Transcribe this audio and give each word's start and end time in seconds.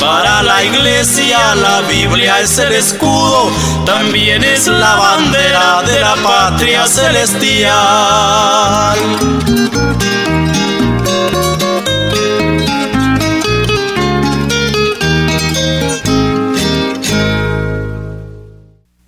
Para 0.00 0.42
la 0.42 0.64
iglesia 0.64 1.54
la 1.54 1.82
Biblia 1.82 2.40
es 2.40 2.58
el 2.58 2.72
escudo, 2.72 3.50
también 3.84 4.42
es 4.42 4.66
la 4.66 4.96
bandera 4.96 5.82
de 5.82 6.00
la 6.00 6.14
patria 6.22 6.86
celestial. 6.86 7.70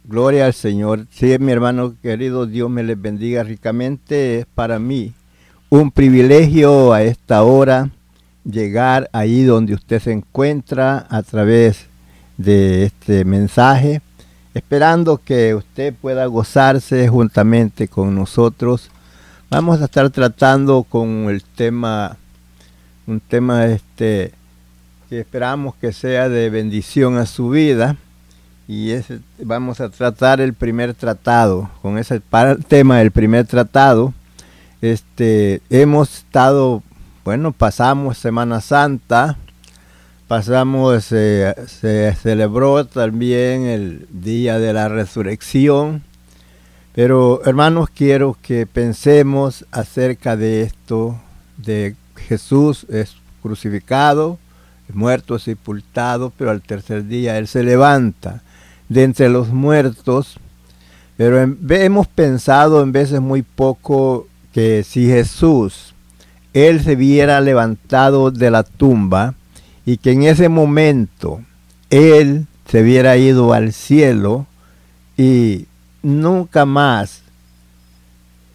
Gloria 0.05 0.45
al 0.45 0.53
Señor. 0.53 1.07
Sí, 1.11 1.35
mi 1.41 1.53
hermano 1.53 1.95
querido, 2.03 2.45
Dios 2.45 2.69
me 2.69 2.83
les 2.83 3.01
bendiga 3.01 3.43
ricamente. 3.43 4.41
Es 4.41 4.47
para 4.55 4.79
mí 4.79 5.15
un 5.71 5.91
privilegio 5.91 6.93
a 6.93 7.03
esta 7.03 7.45
hora 7.45 7.89
llegar 8.45 9.09
ahí 9.13 9.45
donde 9.45 9.75
usted 9.75 10.01
se 10.01 10.13
encuentra 10.13 11.07
a 11.09 11.23
través 11.23 11.87
de 12.37 12.85
este 12.85 13.25
mensaje, 13.25 14.03
esperando 14.55 15.19
que 15.19 15.55
usted 15.55 15.95
pueda 15.95 16.27
gozarse 16.27 17.09
juntamente 17.09 17.89
con 17.89 18.15
nosotros. 18.15 18.91
Vamos 19.51 19.81
a 19.81 19.85
estar 19.85 20.11
tratando 20.11 20.83
con 20.83 21.29
el 21.29 21.43
tema, 21.43 22.17
un 23.07 23.21
tema 23.21 23.67
este 23.67 24.33
que 25.09 25.21
esperamos 25.21 25.75
que 25.75 25.93
sea 25.93 26.31
de 26.31 26.49
bendición 26.49 27.19
a 27.19 27.27
su 27.27 27.51
vida 27.51 27.97
y 28.67 28.95
vamos 29.43 29.81
a 29.81 29.91
tratar 29.91 30.41
el 30.41 30.55
primer 30.55 30.95
tratado. 30.95 31.71
Con 31.83 31.99
ese 31.99 32.23
tema 32.69 32.99
del 32.99 33.11
primer 33.11 33.47
tratado, 33.47 34.15
este, 34.81 35.61
hemos 35.69 36.19
estado 36.19 36.83
bueno, 37.25 37.53
pasamos 37.53 38.19
Semana 38.19 38.61
Santa, 38.61 39.39
pasamos, 40.27 41.05
se 41.05 42.17
celebró 42.21 42.85
también 42.85 43.65
el 43.65 44.09
Día 44.11 44.59
de 44.59 44.73
la 44.73 44.89
Resurrección, 44.89 46.03
pero 46.95 47.41
hermanos, 47.45 47.91
quiero 47.95 48.37
que 48.43 48.67
pensemos 48.67 49.65
acerca 49.71 50.37
de 50.37 50.63
esto, 50.63 51.21
de 51.59 51.95
Jesús 52.17 52.87
es 52.91 53.17
crucificado, 53.41 54.39
muerto, 54.93 55.39
sepultado, 55.39 56.33
pero 56.37 56.51
al 56.51 56.61
tercer 56.61 57.07
día 57.07 57.39
Él 57.39 57.47
se 57.47 57.63
levanta 57.63 58.43
de 58.89 59.05
entre 59.05 59.29
los 59.29 59.49
muertos, 59.49 60.39
pero 61.17 61.41
hemos 61.41 62.09
pensado 62.09 62.83
en 62.83 62.93
veces 62.93 63.21
muy 63.21 63.43
poco 63.43 64.27
que 64.53 64.83
si 64.83 65.07
Jesús 65.07 65.92
él 66.55 66.83
se 66.83 66.97
viera 66.97 67.41
levantado 67.41 68.31
de 68.31 68.51
la 68.51 68.63
tumba 68.63 69.35
y 69.87 69.97
que 69.97 70.13
en 70.13 70.25
ese 70.25 70.49
momento 70.49 71.41
él 71.91 72.47
se 72.67 72.83
hubiera 72.83 73.17
ido 73.17 73.53
al 73.53 73.73
cielo 73.73 74.47
y 75.17 75.67
nunca 76.03 76.65
más 76.65 77.23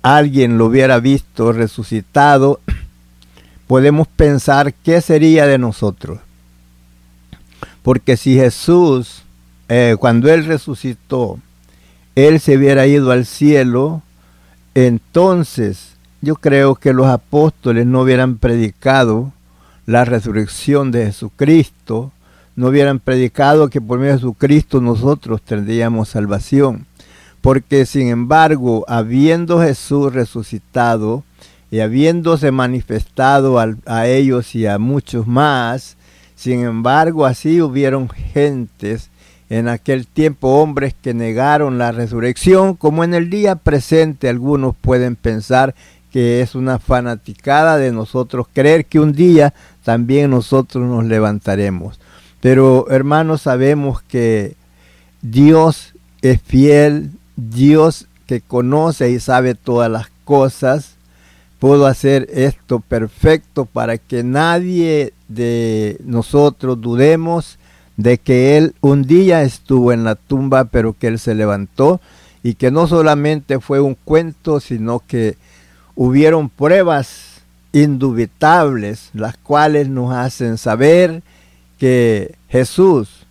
alguien 0.01 0.57
lo 0.57 0.67
hubiera 0.67 0.99
visto 0.99 1.51
resucitado, 1.51 2.61
podemos 3.67 4.07
pensar 4.07 4.73
qué 4.73 5.01
sería 5.01 5.45
de 5.47 5.57
nosotros. 5.57 6.19
Porque 7.83 8.15
si 8.17 8.35
Jesús, 8.35 9.23
eh, 9.69 9.95
cuando 9.99 10.31
Él 10.31 10.45
resucitó, 10.45 11.39
Él 12.15 12.39
se 12.39 12.57
hubiera 12.57 12.87
ido 12.87 13.11
al 13.11 13.25
cielo, 13.25 14.01
entonces 14.75 15.96
yo 16.27 16.35
creo 16.35 16.75
que 16.75 16.91
los 16.91 17.07
apóstoles 17.07 17.85
no 17.85 18.01
hubieran 18.01 18.35
predicado 18.35 19.31
la 19.85 20.03
resurrección 20.03 20.91
de 20.91 21.05
Jesucristo, 21.05 22.11
no 22.57 22.67
hubieran 22.67 22.99
predicado 22.99 23.69
que 23.69 23.79
por 23.79 23.97
medio 23.97 24.11
de 24.11 24.19
Jesucristo 24.19 24.81
nosotros 24.81 25.41
tendríamos 25.41 26.09
salvación. 26.09 26.85
Porque 27.39 27.85
sin 27.85 28.09
embargo, 28.09 28.83
habiendo 28.89 29.61
Jesús 29.61 30.11
resucitado 30.11 31.23
y 31.71 31.79
habiéndose 31.79 32.51
manifestado 32.51 33.57
a 33.85 34.07
ellos 34.07 34.53
y 34.53 34.67
a 34.67 34.77
muchos 34.79 35.27
más, 35.27 35.95
sin 36.35 36.65
embargo, 36.65 37.25
así 37.25 37.61
hubieron 37.61 38.09
gentes 38.09 39.09
en 39.49 39.69
aquel 39.69 40.05
tiempo, 40.05 40.61
hombres 40.61 40.93
que 41.01 41.13
negaron 41.13 41.77
la 41.77 41.93
resurrección, 41.93 42.75
como 42.75 43.05
en 43.05 43.13
el 43.13 43.29
día 43.29 43.55
presente 43.55 44.27
algunos 44.27 44.75
pueden 44.75 45.15
pensar 45.15 45.73
que 46.11 46.41
es 46.41 46.55
una 46.55 46.79
fanaticada 46.79 47.77
de 47.77 47.91
nosotros 47.91 48.47
creer 48.53 48.85
que 48.85 48.99
un 48.99 49.13
día 49.13 49.53
también 49.83 50.31
nosotros 50.31 50.85
nos 50.85 51.05
levantaremos. 51.05 51.99
Pero 52.39 52.87
hermanos, 52.89 53.41
sabemos 53.41 54.01
que 54.01 54.55
Dios 55.21 55.93
es 56.21 56.41
fiel, 56.41 57.11
Dios 57.35 58.07
que 58.25 58.41
conoce 58.41 59.09
y 59.11 59.19
sabe 59.19 59.55
todas 59.55 59.89
las 59.89 60.07
cosas, 60.23 60.95
puedo 61.59 61.87
hacer 61.87 62.27
esto 62.31 62.79
perfecto 62.79 63.65
para 63.65 63.97
que 63.97 64.23
nadie 64.23 65.13
de 65.27 65.97
nosotros 66.03 66.79
dudemos 66.79 67.57
de 67.95 68.19
que 68.19 68.57
Él 68.57 68.75
un 68.81 69.03
día 69.03 69.41
estuvo 69.41 69.91
en 69.91 70.03
la 70.03 70.15
tumba, 70.15 70.65
pero 70.65 70.93
que 70.93 71.07
Él 71.07 71.19
se 71.19 71.33
levantó 71.33 71.99
y 72.43 72.53
que 72.53 72.69
no 72.71 72.87
solamente 72.87 73.59
fue 73.59 73.79
un 73.79 73.95
cuento, 73.95 74.59
sino 74.59 75.01
que 75.05 75.35
hubieron 75.97 76.47
pruebas 76.49 77.41
indubitables, 77.73 79.09
las 79.13 79.35
cuales 79.35 79.89
nos 79.89 80.13
hacen 80.13 80.57
saber 80.57 81.23
que 81.79 82.35
Jesús 82.49 83.25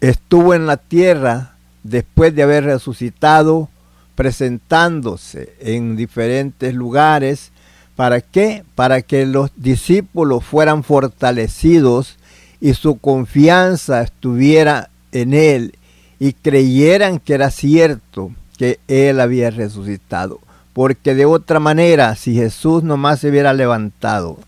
estuvo 0.00 0.52
en 0.52 0.66
la 0.66 0.76
tierra 0.76 1.54
después 1.84 2.34
de 2.34 2.42
haber 2.42 2.64
resucitado, 2.64 3.68
presentándose 4.16 5.54
en 5.60 5.96
diferentes 5.96 6.74
lugares. 6.74 7.52
¿Para 7.94 8.20
qué? 8.20 8.64
Para 8.74 9.02
que 9.02 9.24
los 9.24 9.52
discípulos 9.56 10.44
fueran 10.44 10.82
fortalecidos 10.82 12.18
y 12.60 12.74
su 12.74 12.98
confianza 12.98 14.02
estuviera 14.02 14.90
en 15.12 15.32
Él 15.32 15.74
y 16.18 16.32
creyeran 16.32 17.20
que 17.20 17.34
era 17.34 17.50
cierto 17.50 18.32
que 18.58 18.80
Él 18.88 19.20
había 19.20 19.50
resucitado. 19.50 20.40
Porque 20.72 21.14
de 21.14 21.26
otra 21.26 21.60
manera, 21.60 22.14
si 22.16 22.34
Jesús 22.34 22.82
nomás 22.82 23.20
se 23.20 23.30
hubiera 23.30 23.52
levantado 23.52 24.38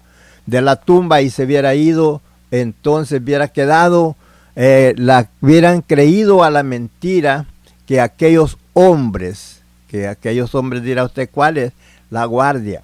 de 0.46 0.60
la 0.60 0.76
tumba 0.76 1.22
y 1.22 1.30
se 1.30 1.44
hubiera 1.44 1.74
ido, 1.74 2.20
entonces 2.50 3.20
hubiera 3.22 3.48
quedado, 3.48 4.16
eh, 4.56 4.94
la, 4.96 5.28
hubieran 5.40 5.82
creído 5.82 6.44
a 6.44 6.50
la 6.50 6.62
mentira 6.62 7.46
que 7.86 8.00
aquellos 8.00 8.58
hombres 8.74 9.62
que 9.92 10.08
aquellos 10.08 10.54
hombres 10.54 10.82
dirá 10.82 11.04
usted 11.04 11.28
cuál 11.30 11.58
es, 11.58 11.74
la 12.08 12.24
guardia, 12.24 12.82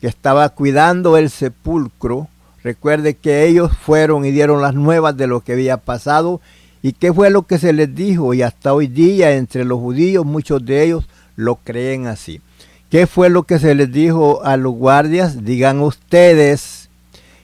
que 0.00 0.08
estaba 0.08 0.48
cuidando 0.48 1.16
el 1.16 1.30
sepulcro. 1.30 2.26
Recuerde 2.64 3.14
que 3.14 3.46
ellos 3.46 3.70
fueron 3.80 4.24
y 4.24 4.32
dieron 4.32 4.60
las 4.60 4.74
nuevas 4.74 5.16
de 5.16 5.28
lo 5.28 5.40
que 5.40 5.52
había 5.52 5.76
pasado 5.76 6.40
y 6.82 6.94
qué 6.94 7.12
fue 7.12 7.30
lo 7.30 7.42
que 7.46 7.58
se 7.58 7.72
les 7.72 7.94
dijo 7.94 8.34
y 8.34 8.42
hasta 8.42 8.74
hoy 8.74 8.88
día 8.88 9.36
entre 9.36 9.64
los 9.64 9.78
judíos 9.78 10.26
muchos 10.26 10.64
de 10.66 10.82
ellos 10.82 11.08
lo 11.36 11.54
creen 11.54 12.08
así. 12.08 12.40
¿Qué 12.90 13.06
fue 13.06 13.28
lo 13.28 13.42
que 13.42 13.58
se 13.58 13.74
les 13.74 13.92
dijo 13.92 14.42
a 14.44 14.56
los 14.56 14.72
guardias? 14.72 15.44
Digan 15.44 15.80
ustedes 15.80 16.88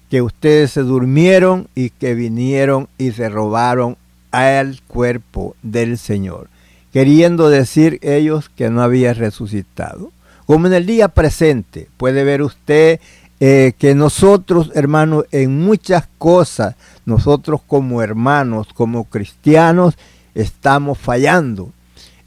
que 0.08 0.22
ustedes 0.22 0.70
se 0.70 0.80
durmieron 0.80 1.68
y 1.74 1.90
que 1.90 2.14
vinieron 2.14 2.88
y 2.96 3.12
se 3.12 3.28
robaron 3.28 3.98
al 4.30 4.80
cuerpo 4.86 5.54
del 5.62 5.98
Señor, 5.98 6.48
queriendo 6.94 7.50
decir 7.50 7.98
ellos 8.00 8.48
que 8.48 8.70
no 8.70 8.80
había 8.80 9.12
resucitado. 9.12 10.12
Como 10.46 10.66
en 10.66 10.72
el 10.72 10.86
día 10.86 11.08
presente, 11.08 11.88
puede 11.98 12.24
ver 12.24 12.40
usted 12.40 12.98
eh, 13.38 13.74
que 13.78 13.94
nosotros, 13.94 14.70
hermanos, 14.74 15.26
en 15.30 15.60
muchas 15.60 16.08
cosas, 16.16 16.74
nosotros 17.04 17.60
como 17.66 18.00
hermanos, 18.00 18.68
como 18.72 19.04
cristianos, 19.04 19.94
estamos 20.34 20.96
fallando 20.96 21.70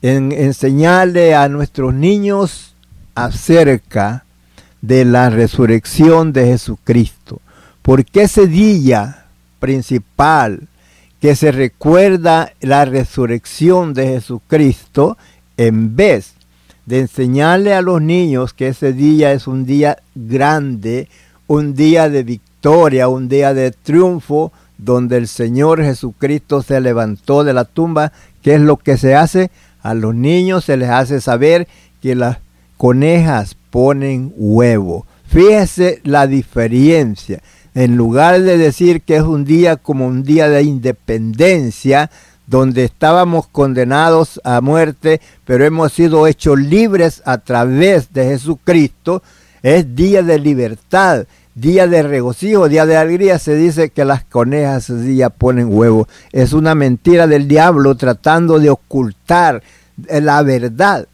en 0.03 0.31
enseñarle 0.31 1.33
a 1.33 1.49
nuestros 1.49 1.95
niños 1.95 2.75
acerca 3.17 4.25
de 4.81 5.03
la 5.03 5.31
resurrección 5.31 6.33
de 6.33 6.45
Jesucristo. 6.45 7.41
Porque 7.81 8.21
ese 8.23 8.45
día 8.45 9.25
principal 9.59 10.67
que 11.19 11.35
se 11.35 11.51
recuerda 11.51 12.53
la 12.61 12.85
resurrección 12.85 13.95
de 13.95 14.09
Jesucristo, 14.09 15.17
en 15.57 15.95
vez 15.95 16.33
de 16.85 16.99
enseñarle 16.99 17.73
a 17.73 17.81
los 17.81 18.03
niños 18.03 18.53
que 18.53 18.67
ese 18.67 18.93
día 18.93 19.31
es 19.31 19.47
un 19.47 19.65
día 19.65 19.97
grande, 20.13 21.09
un 21.47 21.73
día 21.73 22.09
de 22.09 22.21
victoria, 22.21 23.07
un 23.07 23.27
día 23.27 23.55
de 23.55 23.71
triunfo, 23.71 24.51
donde 24.77 25.17
el 25.17 25.27
Señor 25.27 25.81
Jesucristo 25.81 26.61
se 26.61 26.79
levantó 26.81 27.43
de 27.43 27.53
la 27.53 27.65
tumba, 27.65 28.11
¿qué 28.43 28.53
es 28.53 28.61
lo 28.61 28.77
que 28.77 28.95
se 28.95 29.15
hace? 29.15 29.49
A 29.81 29.95
los 29.95 30.13
niños 30.13 30.65
se 30.65 30.77
les 30.77 30.89
hace 30.91 31.19
saber 31.19 31.67
que 31.99 32.13
las 32.13 32.37
conejas 32.77 33.57
ponen 33.69 34.33
huevo. 34.37 35.05
Fíjese 35.27 35.99
la 36.03 36.27
diferencia. 36.27 37.41
En 37.75 37.97
lugar 37.97 38.41
de 38.41 38.57
decir 38.57 39.01
que 39.01 39.17
es 39.17 39.23
un 39.23 39.45
día 39.45 39.75
como 39.75 40.07
un 40.07 40.23
día 40.23 40.49
de 40.49 40.63
independencia, 40.63 42.09
donde 42.47 42.85
estábamos 42.85 43.47
condenados 43.47 44.39
a 44.43 44.61
muerte, 44.61 45.19
pero 45.45 45.65
hemos 45.65 45.91
sido 45.91 46.27
hechos 46.27 46.57
libres 46.57 47.21
a 47.25 47.39
través 47.39 48.13
de 48.13 48.25
Jesucristo, 48.25 49.21
es 49.61 49.95
día 49.95 50.23
de 50.23 50.39
libertad, 50.39 51.25
día 51.53 51.87
de 51.87 52.03
regocijo, 52.03 52.69
día 52.69 52.85
de 52.85 52.95
alegría. 52.95 53.37
Se 53.37 53.55
dice 53.55 53.89
que 53.89 54.05
las 54.05 54.23
conejas 54.23 54.89
ese 54.89 55.01
día 55.01 55.29
ponen 55.29 55.67
huevo. 55.69 56.07
Es 56.31 56.53
una 56.53 56.73
mentira 56.73 57.27
del 57.27 57.47
diablo 57.47 57.95
tratando 57.95 58.59
de 58.59 58.69
ocultar 58.69 59.61
la 60.07 60.41
verdad 60.43 61.07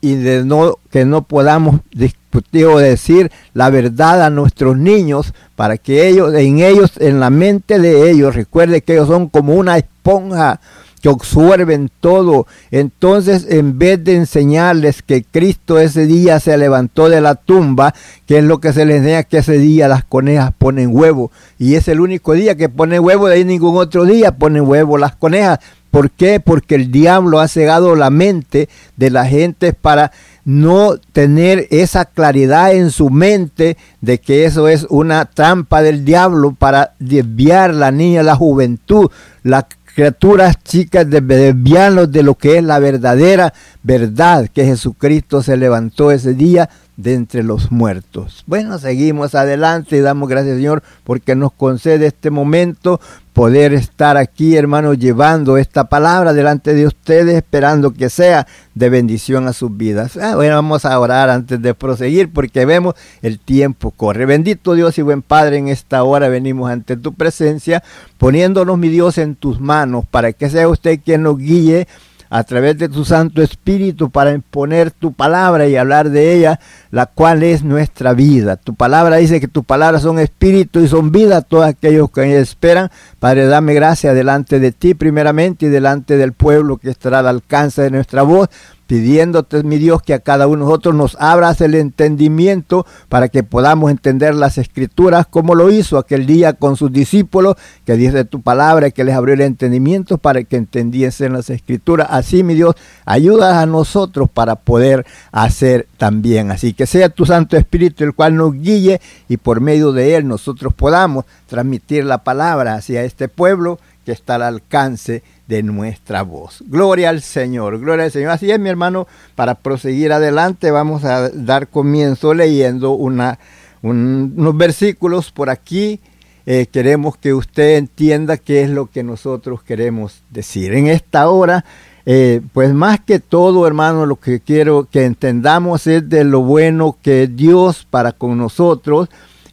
y 0.00 0.14
de 0.14 0.44
no 0.44 0.76
que 0.90 1.04
no 1.04 1.22
podamos 1.22 1.80
discutir 1.92 2.66
o 2.66 2.78
decir 2.78 3.30
la 3.54 3.70
verdad 3.70 4.22
a 4.22 4.30
nuestros 4.30 4.76
niños 4.76 5.34
para 5.56 5.76
que 5.76 6.08
ellos 6.08 6.32
en 6.34 6.60
ellos 6.60 6.92
en 6.98 7.20
la 7.20 7.30
mente 7.30 7.78
de 7.78 8.10
ellos 8.10 8.34
recuerde 8.34 8.82
que 8.82 8.94
ellos 8.94 9.08
son 9.08 9.28
como 9.28 9.54
una 9.54 9.76
esponja 9.76 10.60
que 11.00 11.08
absorben 11.08 11.90
todo. 12.00 12.46
Entonces, 12.70 13.46
en 13.48 13.78
vez 13.78 14.02
de 14.04 14.16
enseñarles 14.16 15.02
que 15.02 15.24
Cristo 15.24 15.78
ese 15.78 16.06
día 16.06 16.40
se 16.40 16.56
levantó 16.56 17.08
de 17.08 17.20
la 17.20 17.34
tumba, 17.34 17.94
que 18.26 18.38
es 18.38 18.44
lo 18.44 18.58
que 18.58 18.72
se 18.72 18.84
les 18.84 18.98
enseña 18.98 19.22
que 19.22 19.38
ese 19.38 19.58
día 19.58 19.88
las 19.88 20.04
conejas 20.04 20.52
ponen 20.56 20.90
huevo, 20.92 21.30
y 21.58 21.74
es 21.74 21.88
el 21.88 22.00
único 22.00 22.34
día 22.34 22.54
que 22.56 22.68
ponen 22.68 23.02
huevo, 23.02 23.28
de 23.28 23.36
ahí 23.36 23.44
ningún 23.44 23.76
otro 23.76 24.04
día 24.04 24.32
ponen 24.32 24.68
huevo 24.68 24.98
las 24.98 25.16
conejas. 25.16 25.60
¿Por 25.90 26.10
qué? 26.10 26.40
Porque 26.40 26.74
el 26.74 26.90
diablo 26.90 27.40
ha 27.40 27.48
cegado 27.48 27.96
la 27.96 28.10
mente 28.10 28.68
de 28.96 29.10
la 29.10 29.26
gente 29.26 29.72
para 29.72 30.12
no 30.44 30.96
tener 31.12 31.66
esa 31.70 32.04
claridad 32.04 32.72
en 32.72 32.90
su 32.90 33.10
mente 33.10 33.76
de 34.00 34.18
que 34.18 34.44
eso 34.44 34.68
es 34.68 34.86
una 34.88 35.26
trampa 35.26 35.82
del 35.82 36.04
diablo 36.04 36.52
para 36.52 36.94
desviar 36.98 37.74
la 37.74 37.90
niña, 37.90 38.22
la 38.22 38.36
juventud, 38.36 39.10
la 39.42 39.66
criaturas 39.94 40.62
chicas 40.62 41.08
de 41.10 41.20
desviarnos 41.20 42.10
de 42.10 42.22
lo 42.22 42.34
que 42.34 42.58
es 42.58 42.64
la 42.64 42.78
verdadera 42.78 43.52
verdad, 43.82 44.48
que 44.48 44.64
Jesucristo 44.64 45.42
se 45.42 45.56
levantó 45.56 46.10
ese 46.10 46.34
día 46.34 46.70
de 46.96 47.14
entre 47.14 47.42
los 47.42 47.72
muertos. 47.72 48.44
Bueno, 48.46 48.78
seguimos 48.78 49.34
adelante 49.34 49.96
y 49.96 50.00
damos 50.00 50.28
gracias 50.28 50.56
Señor 50.56 50.82
porque 51.04 51.34
nos 51.34 51.52
concede 51.52 52.06
este 52.06 52.30
momento 52.30 53.00
poder 53.32 53.72
estar 53.72 54.16
aquí, 54.16 54.56
hermanos, 54.56 54.98
llevando 54.98 55.56
esta 55.56 55.88
palabra 55.88 56.32
delante 56.32 56.74
de 56.74 56.86
ustedes, 56.86 57.36
esperando 57.36 57.92
que 57.92 58.10
sea 58.10 58.46
de 58.74 58.90
bendición 58.90 59.46
a 59.46 59.52
sus 59.52 59.76
vidas. 59.76 60.16
Ah, 60.16 60.36
bueno, 60.36 60.54
vamos 60.56 60.84
a 60.84 60.98
orar 60.98 61.30
antes 61.30 61.60
de 61.62 61.74
proseguir 61.74 62.32
porque 62.32 62.64
vemos 62.66 62.94
el 63.22 63.38
tiempo 63.38 63.90
corre. 63.92 64.26
Bendito 64.26 64.74
Dios 64.74 64.98
y 64.98 65.02
buen 65.02 65.22
Padre, 65.22 65.58
en 65.58 65.68
esta 65.68 66.02
hora 66.02 66.28
venimos 66.28 66.70
ante 66.70 66.96
tu 66.96 67.14
presencia, 67.14 67.82
poniéndonos, 68.18 68.78
mi 68.78 68.88
Dios, 68.88 69.18
en 69.18 69.36
tus 69.36 69.60
manos 69.60 70.04
para 70.10 70.32
que 70.32 70.50
sea 70.50 70.68
usted 70.68 71.00
quien 71.04 71.22
nos 71.22 71.38
guíe 71.38 71.86
a 72.30 72.44
través 72.44 72.78
de 72.78 72.88
tu 72.88 73.04
Santo 73.04 73.42
Espíritu 73.42 74.10
para 74.10 74.32
imponer 74.32 74.92
tu 74.92 75.12
palabra 75.12 75.66
y 75.66 75.76
hablar 75.76 76.10
de 76.10 76.32
ella, 76.34 76.60
la 76.92 77.06
cual 77.06 77.42
es 77.42 77.64
nuestra 77.64 78.14
vida. 78.14 78.56
Tu 78.56 78.74
palabra 78.74 79.16
dice 79.16 79.40
que 79.40 79.48
tus 79.48 79.64
palabras 79.64 80.02
son 80.02 80.20
espíritu 80.20 80.80
y 80.80 80.88
son 80.88 81.10
vida 81.10 81.42
todos 81.42 81.66
aquellos 81.66 82.10
que 82.10 82.38
esperan. 82.38 82.90
Padre, 83.18 83.46
dame 83.46 83.74
gracia 83.74 84.14
delante 84.14 84.60
de 84.60 84.70
ti 84.70 84.94
primeramente 84.94 85.66
y 85.66 85.68
delante 85.68 86.16
del 86.16 86.32
pueblo 86.32 86.76
que 86.76 86.90
estará 86.90 87.18
al 87.18 87.26
alcance 87.26 87.82
de 87.82 87.90
nuestra 87.90 88.22
voz 88.22 88.48
pidiéndote, 88.90 89.62
mi 89.62 89.78
Dios, 89.78 90.02
que 90.02 90.14
a 90.14 90.18
cada 90.18 90.48
uno 90.48 90.64
de 90.64 90.68
nosotros 90.68 90.96
nos 90.96 91.16
abras 91.20 91.60
el 91.60 91.76
entendimiento 91.76 92.84
para 93.08 93.28
que 93.28 93.44
podamos 93.44 93.92
entender 93.92 94.34
las 94.34 94.58
escrituras 94.58 95.28
como 95.30 95.54
lo 95.54 95.70
hizo 95.70 95.96
aquel 95.96 96.26
día 96.26 96.54
con 96.54 96.74
sus 96.74 96.92
discípulos, 96.92 97.54
que 97.86 97.94
dice 97.94 98.24
tu 98.24 98.42
palabra, 98.42 98.90
que 98.90 99.04
les 99.04 99.14
abrió 99.14 99.34
el 99.34 99.42
entendimiento 99.42 100.18
para 100.18 100.42
que 100.42 100.56
entendiesen 100.56 101.34
las 101.34 101.50
escrituras. 101.50 102.08
Así, 102.10 102.42
mi 102.42 102.54
Dios, 102.54 102.74
ayuda 103.04 103.62
a 103.62 103.66
nosotros 103.66 104.28
para 104.28 104.56
poder 104.56 105.06
hacer 105.30 105.86
también. 105.96 106.50
Así 106.50 106.72
que 106.72 106.86
sea 106.86 107.10
tu 107.10 107.26
Santo 107.26 107.56
Espíritu 107.56 108.02
el 108.02 108.12
cual 108.12 108.34
nos 108.34 108.54
guíe 108.54 109.00
y 109.28 109.36
por 109.36 109.60
medio 109.60 109.92
de 109.92 110.16
él 110.16 110.26
nosotros 110.26 110.74
podamos 110.74 111.26
transmitir 111.46 112.04
la 112.04 112.24
palabra 112.24 112.74
hacia 112.74 113.04
este 113.04 113.28
pueblo 113.28 113.78
que 114.10 114.14
está 114.14 114.34
al 114.34 114.42
alcance 114.42 115.22
de 115.46 115.62
nuestra 115.62 116.22
voz. 116.22 116.64
Gloria 116.66 117.10
al 117.10 117.22
Señor, 117.22 117.78
gloria 117.78 118.06
al 118.06 118.10
Señor. 118.10 118.32
Así 118.32 118.50
es, 118.50 118.58
mi 118.58 118.68
hermano, 118.68 119.06
para 119.36 119.54
proseguir 119.54 120.12
adelante 120.12 120.72
vamos 120.72 121.04
a 121.04 121.28
dar 121.28 121.68
comienzo 121.68 122.34
leyendo 122.34 122.90
una, 122.90 123.38
unos 123.82 124.56
versículos 124.56 125.30
por 125.30 125.48
aquí. 125.48 126.00
Eh, 126.44 126.66
queremos 126.72 127.18
que 127.18 127.34
usted 127.34 127.76
entienda 127.76 128.36
qué 128.36 128.62
es 128.62 128.70
lo 128.70 128.86
que 128.86 129.04
nosotros 129.04 129.62
queremos 129.62 130.24
decir. 130.28 130.74
En 130.74 130.88
esta 130.88 131.28
hora, 131.28 131.64
eh, 132.06 132.40
pues 132.52 132.74
más 132.74 132.98
que 132.98 133.20
todo, 133.20 133.64
hermano, 133.64 134.06
lo 134.06 134.16
que 134.16 134.40
quiero 134.40 134.88
que 134.90 135.04
entendamos 135.04 135.86
es 135.86 136.08
de 136.08 136.24
lo 136.24 136.40
bueno 136.40 136.96
que 137.00 137.28
Dios 137.28 137.86
para 137.88 138.10
con 138.10 138.36
nosotros 138.38 139.08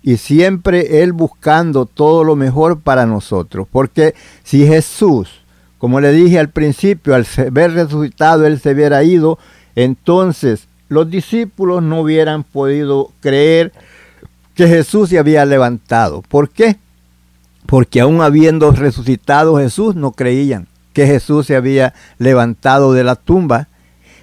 y 0.08 0.16
siempre 0.16 1.04
Él 1.04 1.12
buscando 1.12 1.86
todo 1.86 2.24
lo 2.24 2.38
mejor 2.38 2.80
para 2.80 3.06
nosotros. 3.06 3.68
Porque 3.70 4.16
si 4.42 4.66
Jesús, 4.66 5.42
como 5.80 6.00
le 6.00 6.14
dije 6.14 6.40
al 6.40 6.48
principio, 6.48 7.14
al 7.14 7.28
ver 7.52 7.74
resucitado, 7.74 8.48
Él 8.48 8.58
se 8.62 8.72
hubiera 8.72 9.04
ido, 9.04 9.38
entonces 9.76 10.70
los 10.88 11.10
discípulos 11.10 11.84
no 11.84 12.00
hubieran 12.00 12.46
podido 12.46 13.12
creer 13.20 13.74
que 14.56 14.70
Jesús 14.70 15.10
se 15.10 15.20
había 15.20 15.44
levantado. 15.44 16.22
¿Por 16.22 16.52
qué? 16.52 16.78
Porque 17.66 18.00
aún 18.00 18.22
habiendo 18.22 18.72
resucitado 18.72 19.58
Jesús, 19.58 19.96
no 19.96 20.14
creían 20.14 20.70
que 20.94 21.06
Jesús 21.06 21.48
se 21.48 21.58
había 21.58 21.94
levantado 22.18 22.94
de 22.94 23.04
la 23.04 23.16
tumba. 23.16 23.68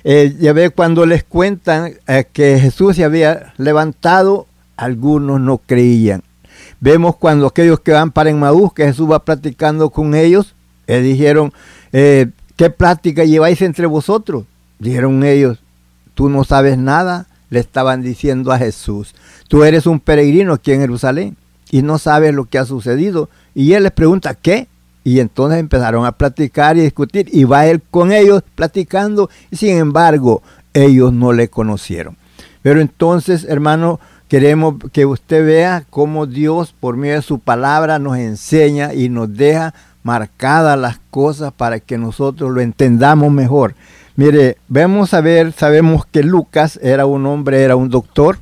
Eh, 0.03 0.35
ya 0.41 0.55
ve 0.55 0.71
cuando 0.71 1.05
les 1.05 1.25
cuentan 1.25 1.93
eh, 2.07 2.25
que 2.33 2.59
Jesús 2.59 2.97
se 2.97 3.05
había 3.05 3.53
levantado, 3.59 4.47
algunos 4.76 5.40
no 5.40 5.59
creían. 5.59 6.23
Vemos 6.81 7.16
cuando 7.16 7.47
aquellos 7.47 7.81
que 7.81 7.93
van 7.93 8.11
para 8.11 8.31
Emmaús, 8.31 8.73
que 8.73 8.85
Jesús 8.85 9.11
va 9.11 9.25
platicando 9.25 9.90
con 9.90 10.14
ellos, 10.14 10.54
le 10.87 11.00
dijeron, 11.00 11.52
eh, 11.93 12.31
¿qué 12.57 12.71
plática 12.71 13.25
lleváis 13.25 13.62
entre 13.62 13.87
vosotros? 13.87 14.45
Dijeron 14.78 15.25
ellos, 15.25 15.59
tú 16.14 16.28
no 16.28 16.45
sabes 16.45 16.78
nada, 16.78 17.26
le 17.50 17.61
estaban 17.61 18.02
diciendo 18.02 18.52
a 18.52 18.59
Jesús, 18.59 19.14
tú 19.49 19.64
eres 19.64 19.87
un 19.87 20.00
peregrino 20.00 20.54
aquí 20.54 20.73
en 20.73 20.81
Jerusalén 20.81 21.37
y 21.71 21.83
no 21.83 21.99
sabes 21.99 22.35
lo 22.35 22.45
que 22.45 22.59
ha 22.59 22.64
sucedido. 22.64 23.28
Y 23.54 23.73
él 23.73 23.85
les 23.85 23.93
pregunta, 23.93 24.35
¿qué? 24.35 24.69
Y 25.04 25.21
entonces 25.21 25.61
empezaron 25.61 26.07
a 26.07 26.12
platicar 26.12 26.76
y 26.76 26.81
discutir 26.81 27.28
y 27.33 27.45
va 27.45 27.66
él 27.66 27.83
con 27.90 28.12
ellos 28.12 28.43
platicando. 28.54 29.28
Y 29.50 29.57
sin 29.57 29.76
embargo, 29.76 30.43
ellos 30.73 31.12
no 31.12 31.33
le 31.33 31.49
conocieron. 31.49 32.16
Pero 32.62 32.81
entonces, 32.81 33.45
hermano, 33.45 34.00
queremos 34.35 34.75
que 34.93 35.07
usted 35.07 35.47
vea 35.47 35.85
cómo 35.91 36.26
Dios, 36.26 36.75
por 36.81 36.97
medio 36.97 37.14
de 37.14 37.23
su 37.23 37.38
palabra, 37.38 38.00
nos 38.00 38.19
enseña 38.19 38.93
y 38.93 39.09
nos 39.09 39.33
deja 39.33 39.75
marcadas 40.03 40.76
las 40.76 40.99
cosas 41.12 41.53
para 41.53 41.79
que 41.79 41.99
nosotros 41.99 42.50
lo 42.50 42.61
entendamos 42.61 43.31
mejor. 43.31 43.76
Mire, 44.17 44.57
vamos 44.67 45.14
a 45.14 45.21
ver, 45.21 45.53
sabemos 45.53 46.05
que 46.05 46.25
Lucas 46.25 46.81
era 46.83 47.07
un 47.07 47.26
hombre, 47.26 47.62
era 47.62 47.76
un 47.76 47.91
doctor. 47.91 48.38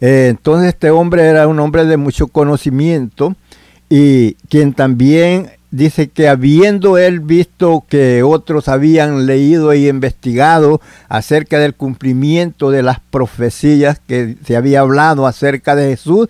Eh, 0.00 0.28
entonces 0.30 0.68
este 0.68 0.90
hombre 0.90 1.24
era 1.24 1.46
un 1.46 1.60
hombre 1.60 1.84
de 1.84 1.98
mucho 1.98 2.28
conocimiento 2.28 3.36
y 3.90 4.36
quien 4.48 4.72
también 4.72 5.50
dice 5.70 6.08
que 6.08 6.28
habiendo 6.28 6.98
él 6.98 7.20
visto 7.20 7.84
que 7.88 8.22
otros 8.22 8.68
habían 8.68 9.26
leído 9.26 9.74
y 9.74 9.88
investigado 9.88 10.80
acerca 11.08 11.58
del 11.58 11.74
cumplimiento 11.74 12.70
de 12.70 12.82
las 12.82 13.00
profecías 13.00 14.00
que 14.06 14.36
se 14.44 14.56
había 14.56 14.80
hablado 14.80 15.26
acerca 15.26 15.74
de 15.74 15.90
Jesús, 15.90 16.28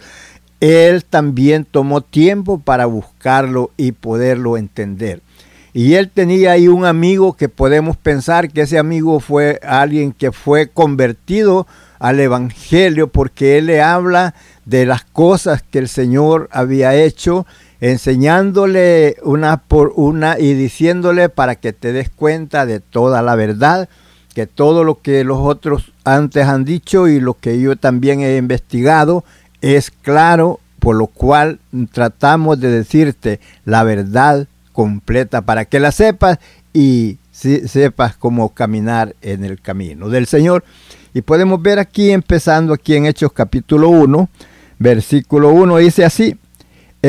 él 0.60 1.04
también 1.04 1.64
tomó 1.64 2.00
tiempo 2.00 2.58
para 2.58 2.86
buscarlo 2.86 3.70
y 3.76 3.92
poderlo 3.92 4.56
entender. 4.56 5.20
Y 5.74 5.94
él 5.94 6.08
tenía 6.08 6.52
ahí 6.52 6.68
un 6.68 6.86
amigo 6.86 7.34
que 7.34 7.50
podemos 7.50 7.98
pensar 7.98 8.50
que 8.50 8.62
ese 8.62 8.78
amigo 8.78 9.20
fue 9.20 9.60
alguien 9.62 10.12
que 10.12 10.32
fue 10.32 10.68
convertido 10.68 11.66
al 11.98 12.18
Evangelio 12.18 13.08
porque 13.08 13.58
él 13.58 13.66
le 13.66 13.82
habla 13.82 14.34
de 14.64 14.86
las 14.86 15.04
cosas 15.04 15.62
que 15.62 15.78
el 15.78 15.88
Señor 15.88 16.48
había 16.50 16.94
hecho 16.94 17.46
enseñándole 17.80 19.16
una 19.22 19.58
por 19.58 19.92
una 19.96 20.38
y 20.38 20.54
diciéndole 20.54 21.28
para 21.28 21.56
que 21.56 21.72
te 21.72 21.92
des 21.92 22.08
cuenta 22.10 22.66
de 22.66 22.80
toda 22.80 23.22
la 23.22 23.34
verdad, 23.34 23.88
que 24.34 24.46
todo 24.46 24.84
lo 24.84 25.00
que 25.00 25.24
los 25.24 25.38
otros 25.38 25.92
antes 26.04 26.46
han 26.46 26.64
dicho 26.64 27.08
y 27.08 27.20
lo 27.20 27.34
que 27.34 27.60
yo 27.60 27.76
también 27.76 28.20
he 28.20 28.36
investigado 28.36 29.24
es 29.60 29.90
claro, 29.90 30.60
por 30.78 30.96
lo 30.96 31.06
cual 31.06 31.58
tratamos 31.92 32.60
de 32.60 32.70
decirte 32.70 33.40
la 33.64 33.82
verdad 33.82 34.46
completa 34.72 35.42
para 35.42 35.64
que 35.64 35.80
la 35.80 35.90
sepas 35.90 36.38
y 36.72 37.18
sepas 37.32 38.16
cómo 38.16 38.50
caminar 38.50 39.14
en 39.22 39.44
el 39.44 39.60
camino 39.60 40.08
del 40.08 40.26
Señor. 40.26 40.64
Y 41.14 41.22
podemos 41.22 41.62
ver 41.62 41.78
aquí, 41.78 42.10
empezando 42.10 42.74
aquí 42.74 42.94
en 42.94 43.06
Hechos 43.06 43.32
capítulo 43.32 43.88
1, 43.88 44.28
versículo 44.78 45.50
1, 45.50 45.78
dice 45.78 46.04
así, 46.04 46.36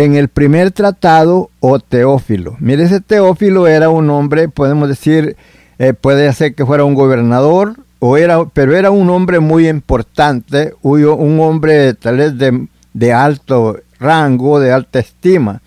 en 0.03 0.15
el 0.15 0.27
primer 0.27 0.71
tratado 0.71 1.49
o 1.59 1.79
Teófilo. 1.79 2.55
Mire, 2.59 2.83
ese 2.83 3.01
Teófilo 3.01 3.67
era 3.67 3.89
un 3.89 4.09
hombre, 4.09 4.49
podemos 4.49 4.87
decir, 4.87 5.35
eh, 5.79 5.93
puede 5.93 6.31
ser 6.33 6.53
que 6.53 6.65
fuera 6.65 6.83
un 6.83 6.93
gobernador, 6.93 7.75
o 7.99 8.17
era, 8.17 8.45
pero 8.45 8.75
era 8.75 8.91
un 8.91 9.09
hombre 9.09 9.39
muy 9.39 9.67
importante, 9.67 10.73
un 10.81 11.39
hombre 11.39 11.95
tal 11.95 12.17
vez 12.17 12.37
de, 12.37 12.67
de 12.93 13.13
alto 13.13 13.77
rango, 13.99 14.59
de 14.59 14.71
alta 14.71 14.99
estima. 14.99 15.61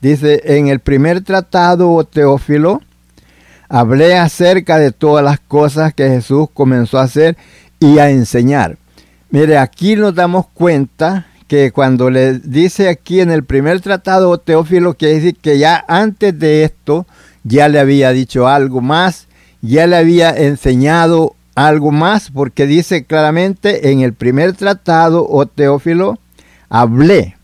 Dice, 0.00 0.42
en 0.44 0.66
el 0.68 0.80
primer 0.80 1.22
tratado 1.22 1.92
o 1.92 2.04
Teófilo, 2.04 2.80
hablé 3.68 4.16
acerca 4.16 4.78
de 4.78 4.92
todas 4.92 5.24
las 5.24 5.38
cosas 5.38 5.94
que 5.94 6.08
Jesús 6.08 6.48
comenzó 6.52 6.98
a 6.98 7.04
hacer 7.04 7.36
y 7.78 7.98
a 7.98 8.10
enseñar. 8.10 8.78
Mire, 9.30 9.58
aquí 9.58 9.96
nos 9.96 10.14
damos 10.14 10.46
cuenta 10.48 11.26
que 11.48 11.70
cuando 11.72 12.10
le 12.10 12.38
dice 12.40 12.88
aquí 12.88 13.20
en 13.20 13.30
el 13.30 13.44
primer 13.44 13.80
tratado 13.80 14.38
Teófilo, 14.38 14.94
quiere 14.94 15.14
decir 15.14 15.36
que 15.36 15.58
ya 15.58 15.84
antes 15.88 16.38
de 16.38 16.64
esto 16.64 17.06
ya 17.44 17.68
le 17.68 17.78
había 17.78 18.10
dicho 18.10 18.48
algo 18.48 18.80
más, 18.80 19.28
ya 19.62 19.86
le 19.86 19.96
había 19.96 20.30
enseñado 20.30 21.34
algo 21.54 21.90
más, 21.90 22.30
porque 22.30 22.66
dice 22.66 23.04
claramente 23.04 23.90
en 23.90 24.00
el 24.00 24.12
primer 24.12 24.54
tratado 24.54 25.26
o 25.28 25.46
Teófilo, 25.46 26.18
hablé. 26.68 27.36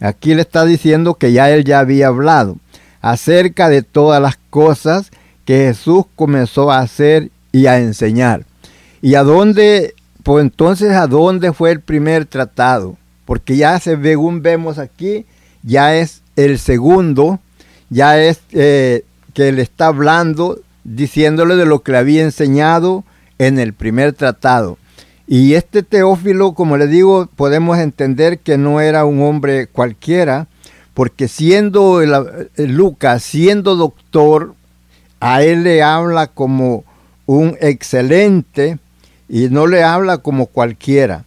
Aquí 0.00 0.34
le 0.34 0.42
está 0.42 0.64
diciendo 0.66 1.14
que 1.14 1.32
ya 1.32 1.50
él 1.50 1.64
ya 1.64 1.80
había 1.80 2.08
hablado 2.08 2.58
acerca 3.00 3.68
de 3.68 3.82
todas 3.82 4.20
las 4.20 4.36
cosas 4.50 5.10
que 5.46 5.58
Jesús 5.68 6.04
comenzó 6.14 6.70
a 6.70 6.80
hacer 6.80 7.30
y 7.52 7.66
a 7.66 7.78
enseñar. 7.78 8.44
¿Y 9.00 9.14
a 9.14 9.22
dónde, 9.22 9.94
pues 10.22 10.42
entonces 10.42 10.92
a 10.92 11.06
dónde 11.06 11.52
fue 11.52 11.70
el 11.70 11.80
primer 11.80 12.26
tratado? 12.26 12.96
Porque 13.26 13.56
ya 13.56 13.78
según 13.78 14.40
vemos 14.40 14.78
aquí, 14.78 15.26
ya 15.62 15.96
es 15.96 16.22
el 16.36 16.58
segundo, 16.58 17.40
ya 17.90 18.18
es 18.22 18.40
eh, 18.52 19.04
que 19.34 19.52
le 19.52 19.60
está 19.60 19.88
hablando, 19.88 20.60
diciéndole 20.84 21.56
de 21.56 21.66
lo 21.66 21.82
que 21.82 21.92
le 21.92 21.98
había 21.98 22.22
enseñado 22.22 23.04
en 23.38 23.58
el 23.58 23.74
primer 23.74 24.14
tratado. 24.14 24.78
Y 25.26 25.54
este 25.54 25.82
Teófilo, 25.82 26.52
como 26.52 26.76
le 26.76 26.86
digo, 26.86 27.28
podemos 27.34 27.78
entender 27.78 28.38
que 28.38 28.56
no 28.56 28.80
era 28.80 29.04
un 29.04 29.20
hombre 29.22 29.66
cualquiera, 29.66 30.46
porque 30.94 31.28
siendo 31.28 32.00
Lucas, 32.56 33.22
siendo 33.22 33.76
doctor, 33.76 34.54
a 35.20 35.42
él 35.42 35.64
le 35.64 35.82
habla 35.82 36.28
como 36.28 36.84
un 37.26 37.58
excelente 37.60 38.78
y 39.28 39.48
no 39.48 39.66
le 39.66 39.82
habla 39.82 40.18
como 40.18 40.46
cualquiera. 40.46 41.25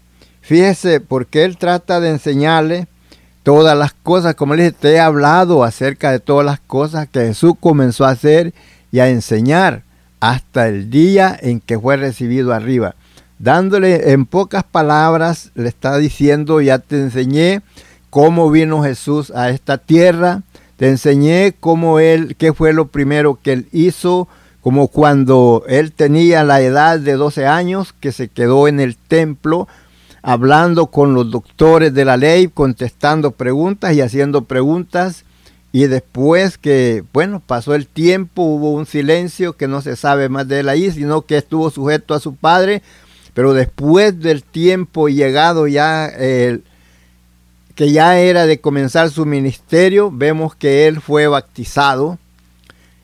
Fíjese, 0.49 0.99
porque 0.99 1.45
él 1.45 1.57
trata 1.59 1.99
de 1.99 2.09
enseñarle 2.09 2.87
todas 3.43 3.77
las 3.77 3.93
cosas, 3.93 4.33
como 4.33 4.55
le 4.55 4.63
dije, 4.63 4.75
te 4.79 4.93
he 4.93 4.99
hablado 4.99 5.63
acerca 5.63 6.09
de 6.09 6.19
todas 6.19 6.43
las 6.43 6.59
cosas 6.59 7.07
que 7.07 7.19
Jesús 7.19 7.53
comenzó 7.59 8.03
a 8.03 8.09
hacer 8.09 8.55
y 8.91 8.97
a 8.97 9.09
enseñar 9.09 9.83
hasta 10.19 10.67
el 10.67 10.89
día 10.89 11.37
en 11.39 11.59
que 11.59 11.77
fue 11.77 11.97
recibido 11.97 12.51
arriba. 12.51 12.95
Dándole 13.37 14.11
en 14.11 14.25
pocas 14.25 14.63
palabras, 14.63 15.51
le 15.53 15.69
está 15.69 15.99
diciendo, 15.99 16.61
ya 16.61 16.79
te 16.79 16.99
enseñé 16.99 17.61
cómo 18.09 18.49
vino 18.49 18.81
Jesús 18.81 19.31
a 19.35 19.51
esta 19.51 19.77
tierra, 19.77 20.41
te 20.77 20.89
enseñé 20.89 21.53
cómo 21.59 21.99
él, 21.99 22.35
qué 22.39 22.53
fue 22.53 22.73
lo 22.73 22.87
primero 22.87 23.37
que 23.39 23.53
él 23.53 23.67
hizo, 23.71 24.27
como 24.61 24.87
cuando 24.87 25.63
él 25.67 25.91
tenía 25.91 26.43
la 26.43 26.59
edad 26.59 26.99
de 26.99 27.13
12 27.13 27.45
años, 27.45 27.93
que 27.93 28.11
se 28.11 28.29
quedó 28.29 28.67
en 28.67 28.79
el 28.79 28.97
templo 28.97 29.67
hablando 30.21 30.87
con 30.87 31.13
los 31.13 31.31
doctores 31.31 31.93
de 31.93 32.05
la 32.05 32.17
ley, 32.17 32.47
contestando 32.47 33.31
preguntas 33.31 33.93
y 33.93 34.01
haciendo 34.01 34.43
preguntas. 34.43 35.25
Y 35.71 35.85
después 35.85 36.57
que, 36.57 37.03
bueno, 37.13 37.41
pasó 37.45 37.75
el 37.75 37.85
tiempo, 37.85 38.41
hubo 38.41 38.71
un 38.71 38.85
silencio 38.85 39.53
que 39.53 39.67
no 39.67 39.81
se 39.81 39.95
sabe 39.95 40.27
más 40.27 40.47
de 40.47 40.61
él 40.61 40.69
ahí, 40.69 40.91
sino 40.91 41.21
que 41.21 41.37
estuvo 41.37 41.69
sujeto 41.69 42.13
a 42.13 42.19
su 42.19 42.35
padre. 42.35 42.81
Pero 43.33 43.53
después 43.53 44.19
del 44.19 44.43
tiempo 44.43 45.09
llegado 45.09 45.67
ya, 45.67 46.11
que 47.75 47.91
ya 47.91 48.19
era 48.19 48.47
de 48.47 48.59
comenzar 48.59 49.11
su 49.11 49.25
ministerio, 49.25 50.11
vemos 50.11 50.55
que 50.55 50.87
él 50.87 50.99
fue 50.99 51.27
bautizado. 51.27 52.17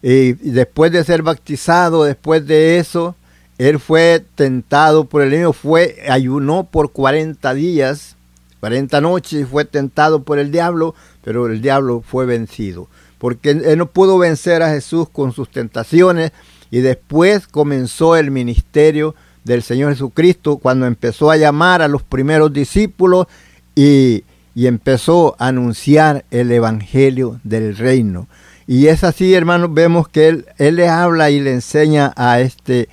Y 0.02 0.34
después 0.34 0.92
de 0.92 1.04
ser 1.04 1.22
bautizado, 1.22 2.04
después 2.04 2.46
de 2.46 2.80
eso, 2.80 3.16
él 3.58 3.80
fue 3.80 4.24
tentado 4.36 5.06
por 5.06 5.22
el 5.22 5.30
enemigo, 5.30 5.54
fue, 5.54 6.04
ayunó 6.10 6.66
por 6.66 6.92
40 6.92 7.54
días, 7.54 8.16
40 8.60 9.00
noches, 9.02 9.48
fue 9.48 9.64
tentado 9.64 10.24
por 10.24 10.40
el 10.40 10.52
diablo, 10.52 10.94
pero 11.24 11.48
el 11.48 11.62
diablo 11.62 12.04
fue 12.06 12.26
vencido. 12.26 12.88
Porque 13.18 13.52
él 13.52 13.78
no 13.78 13.88
pudo 13.88 14.18
vencer 14.18 14.62
a 14.62 14.72
Jesús 14.72 15.08
con 15.10 15.32
sus 15.32 15.50
tentaciones 15.50 16.32
y 16.70 16.80
después 16.80 17.48
comenzó 17.48 18.18
el 18.18 18.30
ministerio 18.30 19.16
del 19.46 19.64
Señor 19.64 19.94
Jesucristo 19.94 20.58
cuando 20.58 20.86
empezó 20.86 21.32
a 21.32 21.38
llamar 21.38 21.82
a 21.82 21.88
los 21.88 22.04
primeros 22.04 22.52
discípulos 22.52 23.28
y, 23.74 24.26
y 24.54 24.68
empezó 24.68 25.36
a 25.40 25.48
anunciar 25.48 26.26
el 26.30 26.52
Evangelio 26.52 27.40
del 27.44 27.78
reino. 27.78 28.28
Y 28.68 28.88
es 28.88 29.04
así, 29.04 29.34
hermanos, 29.34 29.74
vemos 29.74 30.10
que 30.10 30.28
él, 30.28 30.46
él 30.58 30.76
le 30.76 30.90
habla 30.90 31.30
y 31.30 31.40
le 31.40 31.54
enseña 31.54 32.14
a 32.18 32.42
este 32.42 32.90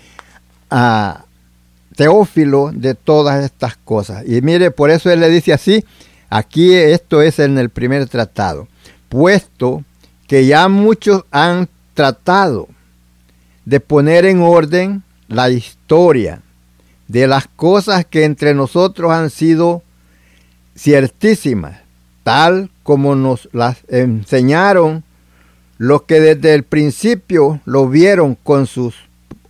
a 0.72 1.26
Teófilo 1.94 2.70
de 2.72 2.94
todas 2.94 3.44
estas 3.44 3.76
cosas. 3.76 4.24
Y 4.26 4.40
mire, 4.40 4.70
por 4.70 4.90
eso 4.90 5.10
él 5.10 5.20
le 5.20 5.28
dice 5.28 5.52
así, 5.52 5.84
aquí 6.30 6.74
esto 6.74 7.20
es 7.20 7.38
en 7.38 7.58
el 7.58 7.68
primer 7.68 8.08
tratado, 8.08 8.66
puesto 9.10 9.84
que 10.26 10.46
ya 10.46 10.68
muchos 10.68 11.24
han 11.30 11.68
tratado 11.92 12.68
de 13.66 13.80
poner 13.80 14.24
en 14.24 14.40
orden 14.40 15.02
la 15.28 15.50
historia 15.50 16.40
de 17.08 17.26
las 17.26 17.46
cosas 17.46 18.06
que 18.06 18.24
entre 18.24 18.54
nosotros 18.54 19.12
han 19.12 19.28
sido 19.28 19.82
ciertísimas, 20.74 21.80
tal 22.24 22.70
como 22.82 23.14
nos 23.14 23.50
las 23.52 23.76
enseñaron 23.88 25.04
los 25.76 26.02
que 26.02 26.20
desde 26.20 26.54
el 26.54 26.62
principio 26.62 27.60
lo 27.66 27.88
vieron 27.88 28.34
con 28.34 28.66
sus 28.66 28.94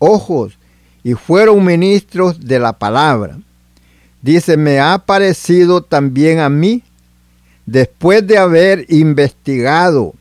ojos 0.01 0.59
y 1.05 1.15
fueron 1.15 1.65
ministros 1.65 2.41
de 2.41 2.59
la 2.59 2.73
palabra. 2.73 3.39
Dice, 4.21 4.57
me 4.57 4.79
ha 4.79 4.99
parecido 4.99 5.83
también 5.83 6.39
a 6.39 6.49
mí, 6.49 6.83
después 7.67 8.27
de 8.27 8.39
haber 8.39 8.87
investigado 8.89 10.15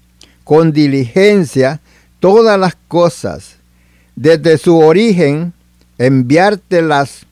con 0.44 0.72
diligencia 0.72 1.82
todas 2.20 2.60
las 2.60 2.76
cosas, 2.88 3.58
desde 4.16 4.58
su 4.58 4.78
origen, 4.78 5.54
enviártelas 5.98 7.26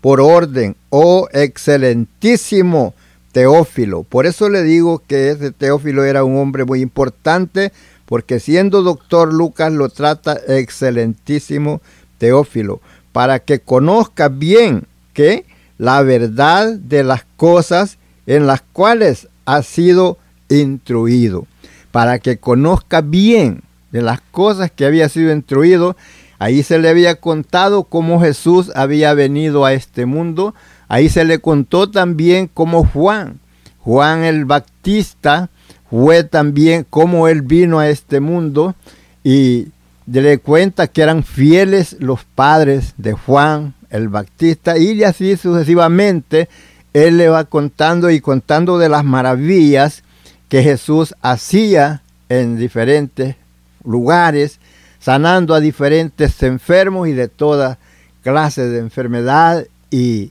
por 0.00 0.20
orden, 0.20 0.76
oh 0.90 1.28
excelentísimo 1.32 2.94
Teófilo. 3.32 4.02
Por 4.02 4.26
eso 4.26 4.48
le 4.48 4.62
digo 4.62 5.02
que 5.06 5.30
ese 5.30 5.50
Teófilo 5.50 6.04
era 6.04 6.22
un 6.22 6.36
hombre 6.36 6.64
muy 6.64 6.80
importante, 6.80 7.72
porque 8.04 8.40
siendo 8.40 8.82
doctor 8.82 9.32
Lucas 9.32 9.72
lo 9.72 9.88
trata 9.88 10.38
excelentísimo 10.48 11.80
Teófilo, 12.22 12.80
para 13.10 13.40
que 13.40 13.58
conozca 13.58 14.28
bien 14.28 14.86
que 15.12 15.44
la 15.76 16.02
verdad 16.02 16.72
de 16.72 17.02
las 17.02 17.24
cosas 17.36 17.98
en 18.28 18.46
las 18.46 18.62
cuales 18.72 19.26
ha 19.44 19.60
sido 19.62 20.18
instruido, 20.48 21.48
para 21.90 22.20
que 22.20 22.36
conozca 22.36 23.00
bien 23.00 23.62
de 23.90 24.02
las 24.02 24.20
cosas 24.20 24.70
que 24.70 24.86
había 24.86 25.08
sido 25.08 25.32
instruido. 25.32 25.96
Ahí 26.38 26.62
se 26.62 26.78
le 26.78 26.88
había 26.88 27.16
contado 27.16 27.82
cómo 27.82 28.20
Jesús 28.20 28.70
había 28.76 29.14
venido 29.14 29.64
a 29.64 29.72
este 29.72 30.06
mundo. 30.06 30.54
Ahí 30.86 31.08
se 31.08 31.24
le 31.24 31.40
contó 31.40 31.90
también 31.90 32.48
cómo 32.54 32.86
Juan, 32.86 33.40
Juan 33.80 34.22
el 34.22 34.44
Baptista, 34.44 35.50
fue 35.90 36.22
también 36.22 36.86
cómo 36.88 37.26
él 37.26 37.42
vino 37.42 37.80
a 37.80 37.88
este 37.88 38.20
mundo 38.20 38.76
y 39.24 39.72
le 40.06 40.38
cuenta 40.38 40.86
que 40.88 41.02
eran 41.02 41.22
fieles 41.22 41.96
los 42.00 42.24
padres 42.24 42.94
de 42.96 43.12
Juan 43.12 43.74
el 43.90 44.08
Baptista 44.08 44.78
y 44.78 45.02
así 45.04 45.36
sucesivamente 45.36 46.48
él 46.92 47.18
le 47.18 47.28
va 47.28 47.44
contando 47.44 48.10
y 48.10 48.20
contando 48.20 48.78
de 48.78 48.88
las 48.88 49.04
maravillas 49.04 50.02
que 50.48 50.62
Jesús 50.62 51.14
hacía 51.22 52.02
en 52.28 52.56
diferentes 52.56 53.36
lugares, 53.84 54.58
sanando 54.98 55.54
a 55.54 55.60
diferentes 55.60 56.42
enfermos 56.42 57.08
y 57.08 57.12
de 57.12 57.28
toda 57.28 57.78
clase 58.22 58.68
de 58.68 58.78
enfermedad 58.78 59.66
y, 59.90 60.30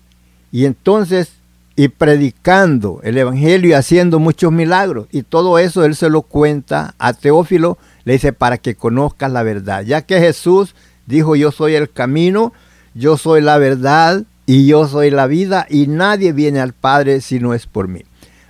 y 0.51 0.65
entonces 0.65 1.33
y 1.75 1.87
predicando 1.87 2.99
el 3.03 3.17
Evangelio 3.17 3.71
y 3.71 3.73
haciendo 3.73 4.19
muchos 4.19 4.51
milagros. 4.51 5.07
Y 5.11 5.23
todo 5.23 5.57
eso 5.57 5.83
él 5.85 5.95
se 5.95 6.09
lo 6.09 6.21
cuenta 6.21 6.93
a 6.99 7.13
Teófilo, 7.13 7.77
le 8.03 8.13
dice 8.13 8.33
para 8.33 8.57
que 8.57 8.75
conozcas 8.75 9.31
la 9.31 9.43
verdad. 9.43 9.83
Ya 9.83 10.01
que 10.01 10.19
Jesús 10.19 10.75
dijo 11.05 11.35
yo 11.35 11.51
soy 11.51 11.75
el 11.75 11.91
camino, 11.91 12.53
yo 12.93 13.17
soy 13.17 13.41
la 13.41 13.57
verdad 13.57 14.23
y 14.45 14.65
yo 14.65 14.87
soy 14.87 15.11
la 15.11 15.27
vida 15.27 15.65
y 15.69 15.87
nadie 15.87 16.33
viene 16.33 16.59
al 16.59 16.73
Padre 16.73 17.21
si 17.21 17.39
no 17.39 17.53
es 17.53 17.65
por 17.65 17.87
mí. 17.87 18.03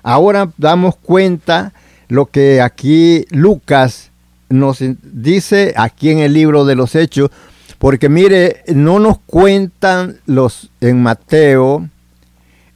Ahora 0.04 0.52
damos 0.58 0.96
cuenta 0.96 1.74
lo 2.08 2.26
que 2.26 2.62
aquí 2.62 3.26
Lucas 3.30 4.12
nos 4.50 4.80
dice 5.02 5.74
aquí 5.78 6.10
en 6.10 6.20
el 6.20 6.34
libro 6.34 6.66
de 6.66 6.76
los 6.76 6.96
Hechos, 6.96 7.30
porque 7.78 8.10
mire, 8.10 8.64
no 8.68 9.00
nos 9.00 9.20
cuentan 9.20 10.20
los 10.26 10.70
en 10.82 11.02
Mateo, 11.02 11.88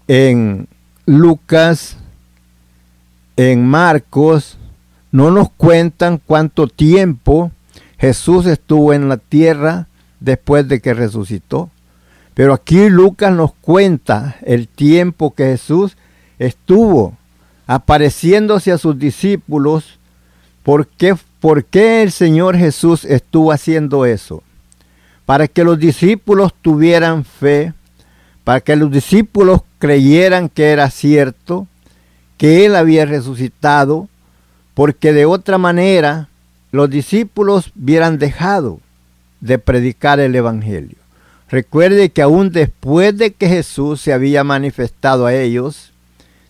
en 0.08 0.67
Lucas, 1.05 1.98
en 3.38 3.65
Marcos, 3.67 4.58
no 5.16 5.32
nos 5.32 5.50
cuentan 5.50 6.20
cuánto 6.24 6.68
tiempo 6.68 7.50
Jesús 7.98 8.46
estuvo 8.48 8.92
en 8.92 9.08
la 9.08 9.16
tierra 9.16 9.88
después 10.20 10.68
de 10.68 10.82
que 10.82 10.94
resucitó. 10.94 11.70
Pero 12.34 12.54
aquí 12.54 12.90
Lucas 12.90 13.32
nos 13.32 13.54
cuenta 13.54 14.36
el 14.42 14.68
tiempo 14.68 15.34
que 15.34 15.46
Jesús 15.46 15.96
estuvo 16.38 17.18
apareciéndose 17.66 18.74
a 18.74 18.78
sus 18.78 19.00
discípulos. 19.00 20.00
¿Por 20.64 20.86
qué, 20.86 21.16
¿Por 21.40 21.64
qué 21.64 22.04
el 22.04 22.12
Señor 22.12 22.58
Jesús 22.58 23.06
estuvo 23.06 23.54
haciendo 23.54 24.06
eso? 24.06 24.44
Para 25.26 25.48
que 25.48 25.64
los 25.64 25.80
discípulos 25.80 26.54
tuvieran 26.62 27.24
fe, 27.24 27.74
para 28.44 28.60
que 28.60 28.76
los 28.76 28.92
discípulos 28.92 29.62
creyeran 29.80 30.50
que 30.50 30.72
era 30.72 30.90
cierto, 30.90 31.68
que 32.38 32.66
Él 32.66 32.76
había 32.76 33.06
resucitado, 33.06 34.10
porque 34.75 35.14
de 35.14 35.25
otra 35.25 35.57
manera 35.57 36.29
los 36.72 36.90
discípulos 36.90 37.72
hubieran 37.81 38.20
dejado 38.20 38.79
de 39.40 39.57
predicar 39.57 40.20
el 40.20 40.35
Evangelio. 40.35 40.98
Recuerde 41.50 42.09
que 42.09 42.22
aún 42.22 42.51
después 42.51 43.18
de 43.18 43.31
que 43.31 43.48
Jesús 43.48 44.01
se 44.01 44.14
había 44.14 44.44
manifestado 44.44 45.25
a 45.25 45.33
ellos, 45.33 45.92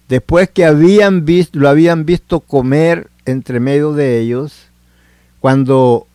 después 0.09 0.49
que 0.49 0.65
habían 0.65 1.25
visto, 1.25 1.59
lo 1.59 1.69
habían 1.69 2.05
visto 2.05 2.39
comer 2.39 3.09
entre 3.25 3.59
medio 3.59 3.93
de 3.93 4.19
ellos, 4.19 4.67
cuando 5.39 6.07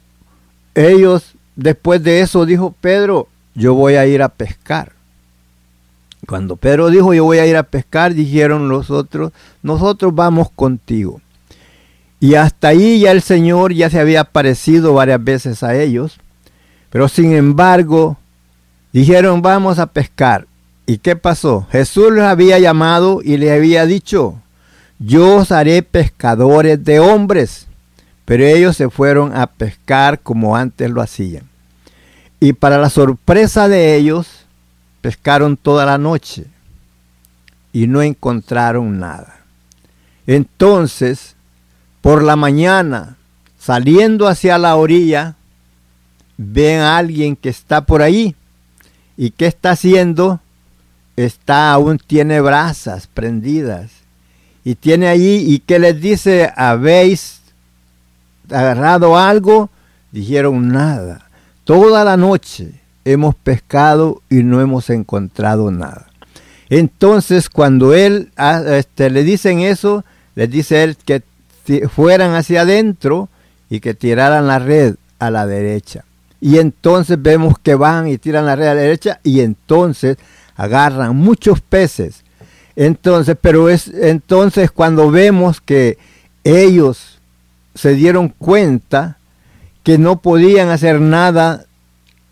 ellos 0.74 1.34
después 1.54 2.02
de 2.02 2.20
eso 2.20 2.46
dijo 2.46 2.74
Pedro, 2.80 3.28
yo 3.54 3.74
voy 3.74 3.94
a 3.94 4.06
ir 4.06 4.22
a 4.22 4.28
pescar. 4.28 4.92
Cuando 6.26 6.56
Pedro 6.56 6.88
dijo 6.90 7.14
yo 7.14 7.24
voy 7.24 7.38
a 7.38 7.46
ir 7.46 7.56
a 7.56 7.62
pescar, 7.62 8.14
dijeron 8.14 8.68
los 8.68 8.90
otros, 8.90 9.32
nosotros 9.62 10.14
vamos 10.14 10.50
contigo. 10.50 11.20
Y 12.20 12.34
hasta 12.34 12.68
ahí 12.68 13.00
ya 13.00 13.10
el 13.10 13.22
Señor 13.22 13.72
ya 13.72 13.90
se 13.90 13.98
había 13.98 14.20
aparecido 14.20 14.94
varias 14.94 15.24
veces 15.24 15.62
a 15.62 15.74
ellos, 15.74 16.20
pero 16.90 17.08
sin 17.08 17.32
embargo 17.32 18.18
Dijeron, 18.92 19.40
vamos 19.40 19.78
a 19.78 19.86
pescar. 19.86 20.46
¿Y 20.86 20.98
qué 20.98 21.14
pasó? 21.14 21.66
Jesús 21.70 22.10
los 22.10 22.24
había 22.24 22.58
llamado 22.58 23.20
y 23.22 23.36
le 23.36 23.52
había 23.52 23.86
dicho, 23.86 24.40
yo 24.98 25.36
os 25.36 25.52
haré 25.52 25.82
pescadores 25.82 26.84
de 26.84 26.98
hombres. 26.98 27.66
Pero 28.24 28.44
ellos 28.44 28.76
se 28.76 28.90
fueron 28.90 29.36
a 29.36 29.46
pescar 29.46 30.20
como 30.20 30.56
antes 30.56 30.90
lo 30.90 31.00
hacían. 31.00 31.48
Y 32.40 32.52
para 32.52 32.78
la 32.78 32.90
sorpresa 32.90 33.68
de 33.68 33.96
ellos, 33.96 34.46
pescaron 35.00 35.56
toda 35.56 35.84
la 35.84 35.98
noche 35.98 36.46
y 37.72 37.86
no 37.86 38.02
encontraron 38.02 38.98
nada. 38.98 39.40
Entonces, 40.26 41.36
por 42.00 42.22
la 42.22 42.36
mañana, 42.36 43.16
saliendo 43.58 44.28
hacia 44.28 44.58
la 44.58 44.76
orilla, 44.76 45.36
ven 46.36 46.80
a 46.80 46.96
alguien 46.96 47.36
que 47.36 47.48
está 47.48 47.82
por 47.82 48.02
ahí 48.02 48.34
¿Y 49.20 49.32
qué 49.32 49.44
está 49.44 49.72
haciendo? 49.72 50.40
Está, 51.14 51.72
aún 51.72 51.98
tiene 51.98 52.40
brasas 52.40 53.06
prendidas. 53.06 53.90
Y 54.64 54.76
tiene 54.76 55.08
allí, 55.08 55.44
¿y 55.46 55.58
qué 55.58 55.78
les 55.78 56.00
dice? 56.00 56.50
¿Habéis 56.56 57.42
agarrado 58.50 59.18
algo? 59.18 59.68
Dijeron 60.10 60.68
nada. 60.68 61.28
Toda 61.64 62.02
la 62.02 62.16
noche 62.16 62.80
hemos 63.04 63.34
pescado 63.34 64.22
y 64.30 64.36
no 64.36 64.62
hemos 64.62 64.88
encontrado 64.88 65.70
nada. 65.70 66.06
Entonces, 66.70 67.50
cuando 67.50 67.92
él 67.92 68.32
ah, 68.38 68.62
este, 68.70 69.10
le 69.10 69.22
dicen 69.22 69.60
eso, 69.60 70.02
les 70.34 70.50
dice 70.50 70.82
él 70.82 70.96
que 70.96 71.20
fueran 71.88 72.34
hacia 72.34 72.62
adentro 72.62 73.28
y 73.68 73.80
que 73.80 73.94
tiraran 73.94 74.46
la 74.46 74.58
red 74.58 74.96
a 75.18 75.30
la 75.30 75.46
derecha. 75.46 76.04
Y 76.40 76.58
entonces 76.58 77.20
vemos 77.20 77.58
que 77.58 77.74
van 77.74 78.08
y 78.08 78.18
tiran 78.18 78.46
la 78.46 78.56
red 78.56 78.68
a 78.68 78.74
la 78.74 78.80
derecha 78.80 79.20
y 79.22 79.40
entonces 79.40 80.16
agarran 80.56 81.16
muchos 81.16 81.60
peces. 81.60 82.24
Entonces, 82.76 83.36
pero 83.40 83.68
es 83.68 83.88
entonces 83.88 84.70
cuando 84.70 85.10
vemos 85.10 85.60
que 85.60 85.98
ellos 86.44 87.18
se 87.74 87.94
dieron 87.94 88.28
cuenta 88.28 89.18
que 89.82 89.98
no 89.98 90.20
podían 90.20 90.68
hacer 90.68 91.00
nada 91.00 91.64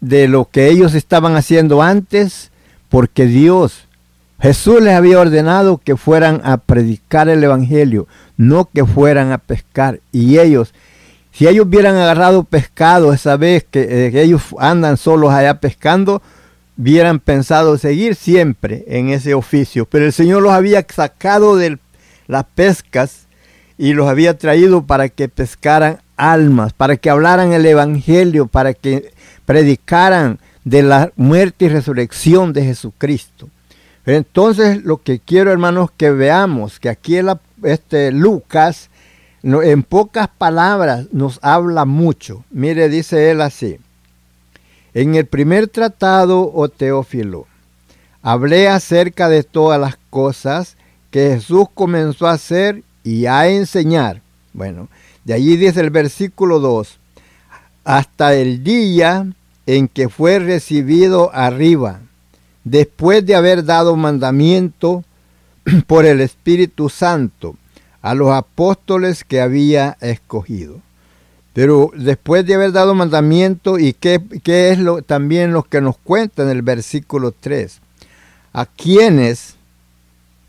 de 0.01 0.29
lo 0.29 0.47
que 0.47 0.69
ellos 0.69 0.95
estaban 0.95 1.37
haciendo 1.37 1.83
antes, 1.83 2.51
porque 2.89 3.27
Dios, 3.27 3.88
Jesús 4.41 4.81
les 4.81 4.95
había 4.95 5.19
ordenado 5.19 5.79
que 5.79 5.97
fueran 5.97 6.41
a 6.45 6.59
predicar 6.59 7.29
el 7.29 7.43
Evangelio, 7.43 8.07
no 8.37 8.69
que 8.73 8.85
fueran 8.85 9.33
a 9.33 9.39
pescar. 9.39 10.01
Y 10.13 10.39
ellos 10.39 10.73
si 11.39 11.47
ellos 11.47 11.67
hubieran 11.67 11.95
agarrado 11.95 12.43
pescado 12.43 13.13
esa 13.13 13.37
vez 13.37 13.65
eh, 13.73 14.09
que, 14.11 14.23
ellos 14.23 14.43
andan 14.59 14.97
solos 14.97 15.33
allá 15.33 15.61
pescando, 15.61 16.21
hubieran 16.77 17.21
pensado 17.21 17.79
seguir 17.79 18.17
siempre 18.17 18.85
en 18.89 19.11
ese 19.11 19.35
oficio. 19.35 19.87
Pero 19.87 20.05
el 20.05 20.13
Señor 20.13 20.43
los 20.43 20.51
había 20.51 20.85
sacado 20.93 21.55
de 21.55 21.79
las 22.27 22.43
pescas 22.57 23.29
y 23.79 23.93
los 23.93 24.09
había 24.09 24.37
traído 24.37 24.83
para 24.83 25.09
que 25.09 25.29
pescaran 25.29 26.01
almas, 26.17 26.73
para 26.73 26.97
que 26.97 27.09
hablaran 27.09 27.53
el 27.53 27.65
Evangelio, 27.65 28.49
para 28.49 28.75
que 28.75 29.13
predicaran 29.47 30.41
de 30.65 30.83
la 30.83 31.13
muerte 31.15 31.67
y 31.67 31.69
resurrección 31.69 32.53
de 32.53 32.65
Jesucristo. 32.65 33.49
Entonces 34.09 34.85
lo 34.85 35.03
que 35.03 35.19
quiero 35.19 35.53
hermanos 35.53 35.91
que 35.95 36.11
veamos, 36.11 36.81
que 36.81 36.89
aquí 36.89 37.19
este 37.63 38.11
Lucas 38.11 38.89
en 39.43 39.83
pocas 39.83 40.29
palabras 40.29 41.09
nos 41.13 41.39
habla 41.43 41.85
mucho. 41.85 42.43
Mire, 42.51 42.89
dice 42.89 43.31
él 43.31 43.43
así. 43.43 43.79
En 44.95 45.15
el 45.15 45.27
primer 45.27 45.69
tratado, 45.69 46.41
o 46.41 46.63
oh 46.63 46.69
Teófilo, 46.71 47.47
hablé 48.23 48.69
acerca 48.69 49.29
de 49.29 49.43
todas 49.43 49.79
las 49.79 49.99
cosas 50.09 50.79
que 51.11 51.35
Jesús 51.35 51.67
comenzó 51.75 52.29
a 52.29 52.33
hacer 52.33 52.83
y 53.05 53.27
a 53.27 53.47
enseñar. 53.49 54.23
Bueno, 54.55 54.89
de 55.27 55.35
allí 55.35 55.59
dice 55.59 55.81
el 55.81 55.91
versículo 55.91 56.61
2, 56.61 56.99
hasta 57.85 58.33
el 58.33 58.65
día 58.65 59.27
en 59.67 59.87
que 59.87 60.09
fue 60.09 60.39
recibido 60.39 61.31
arriba, 61.35 62.01
después 62.71 63.25
de 63.25 63.35
haber 63.35 63.65
dado 63.65 63.97
mandamiento 63.97 65.05
por 65.87 66.07
el 66.07 66.21
Espíritu 66.21 66.89
Santo 66.89 67.57
a 68.03 68.15
los 68.15 68.31
apóstoles 68.31 69.25
que 69.25 69.41
había 69.41 69.97
escogido. 70.01 70.81
Pero 71.53 71.91
después 71.97 72.47
de 72.47 72.55
haber 72.55 72.73
dado 72.73 72.95
mandamiento, 72.95 73.79
¿y 73.79 73.93
qué, 73.93 74.21
qué 74.45 74.71
es 74.71 74.79
lo, 74.79 75.03
también 75.03 75.53
lo 75.53 75.65
que 75.65 75.81
nos 75.81 75.97
cuenta 75.99 76.43
en 76.43 76.51
el 76.51 76.63
versículo 76.63 77.33
3? 77.33 77.81
A 78.53 78.67
quienes 78.67 79.57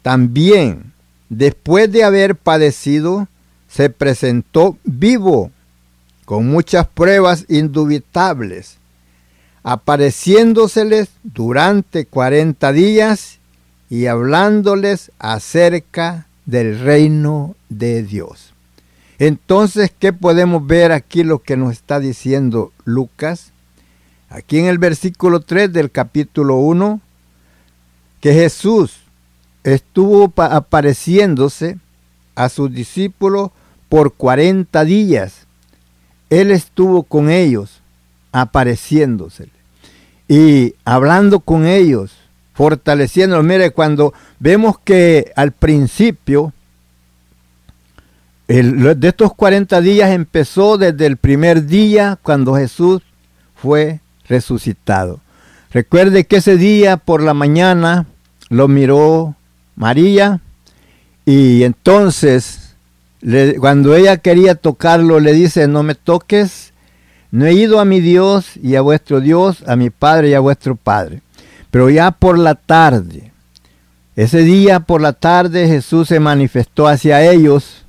también, 0.01 0.93
después 1.29 1.91
de 1.91 2.03
haber 2.03 2.35
padecido, 2.35 3.27
se 3.67 3.89
presentó 3.89 4.77
vivo, 4.83 5.51
con 6.25 6.47
muchas 6.47 6.87
pruebas 6.87 7.45
indubitables, 7.47 8.78
apareciéndoseles 9.63 11.09
durante 11.23 12.05
cuarenta 12.05 12.71
días 12.71 13.39
y 13.89 14.05
hablándoles 14.05 15.11
acerca 15.19 16.27
del 16.45 16.79
reino 16.79 17.55
de 17.69 18.03
Dios. 18.03 18.53
Entonces, 19.17 19.91
¿qué 19.97 20.13
podemos 20.13 20.65
ver 20.65 20.91
aquí 20.91 21.23
lo 21.23 21.39
que 21.39 21.57
nos 21.57 21.73
está 21.73 21.99
diciendo 21.99 22.71
Lucas? 22.85 23.51
Aquí 24.29 24.59
en 24.59 24.65
el 24.67 24.77
versículo 24.77 25.41
3 25.41 25.73
del 25.73 25.91
capítulo 25.91 26.55
1, 26.57 27.01
que 28.21 28.33
Jesús 28.33 29.01
estuvo 29.63 30.31
apareciéndose 30.37 31.77
a 32.35 32.47
sus 32.47 32.73
discípulos 32.73 33.51
por 33.89 34.13
40 34.13 34.85
días. 34.85 35.47
Él 36.29 36.51
estuvo 36.51 37.03
con 37.03 37.29
ellos, 37.29 37.78
apareciéndose 38.31 39.49
y 40.27 40.75
hablando 40.85 41.39
con 41.39 41.65
ellos, 41.65 42.11
fortaleciéndolos. 42.53 43.43
Mire, 43.43 43.71
cuando 43.71 44.13
vemos 44.39 44.77
que 44.79 45.31
al 45.35 45.51
principio 45.51 46.53
de 48.47 49.07
estos 49.07 49.33
40 49.33 49.81
días 49.81 50.11
empezó 50.11 50.77
desde 50.77 51.05
el 51.05 51.17
primer 51.17 51.65
día 51.65 52.17
cuando 52.21 52.55
Jesús 52.55 53.01
fue 53.55 53.99
resucitado. 54.27 55.19
Recuerde 55.71 56.25
que 56.25 56.37
ese 56.37 56.57
día 56.57 56.97
por 56.97 57.21
la 57.21 57.33
mañana 57.33 58.07
lo 58.49 58.67
miró 58.67 59.35
María 59.75 60.41
y 61.25 61.63
entonces 61.63 62.75
cuando 63.59 63.95
ella 63.95 64.17
quería 64.17 64.55
tocarlo 64.55 65.19
le 65.19 65.33
dice, 65.33 65.67
no 65.67 65.83
me 65.83 65.93
toques, 65.93 66.73
no 67.31 67.45
he 67.45 67.53
ido 67.53 67.79
a 67.79 67.85
mi 67.85 67.99
Dios 67.99 68.57
y 68.57 68.75
a 68.75 68.81
vuestro 68.81 69.21
Dios, 69.21 69.63
a 69.67 69.75
mi 69.75 69.89
Padre 69.89 70.29
y 70.29 70.33
a 70.33 70.39
vuestro 70.39 70.75
Padre. 70.75 71.21
Pero 71.71 71.89
ya 71.89 72.11
por 72.11 72.37
la 72.39 72.55
tarde, 72.55 73.31
ese 74.15 74.39
día 74.39 74.79
por 74.79 75.01
la 75.01 75.13
tarde 75.13 75.67
Jesús 75.67 76.07
se 76.07 76.19
manifestó 76.19 76.87
hacia 76.87 77.23
ellos 77.23 77.85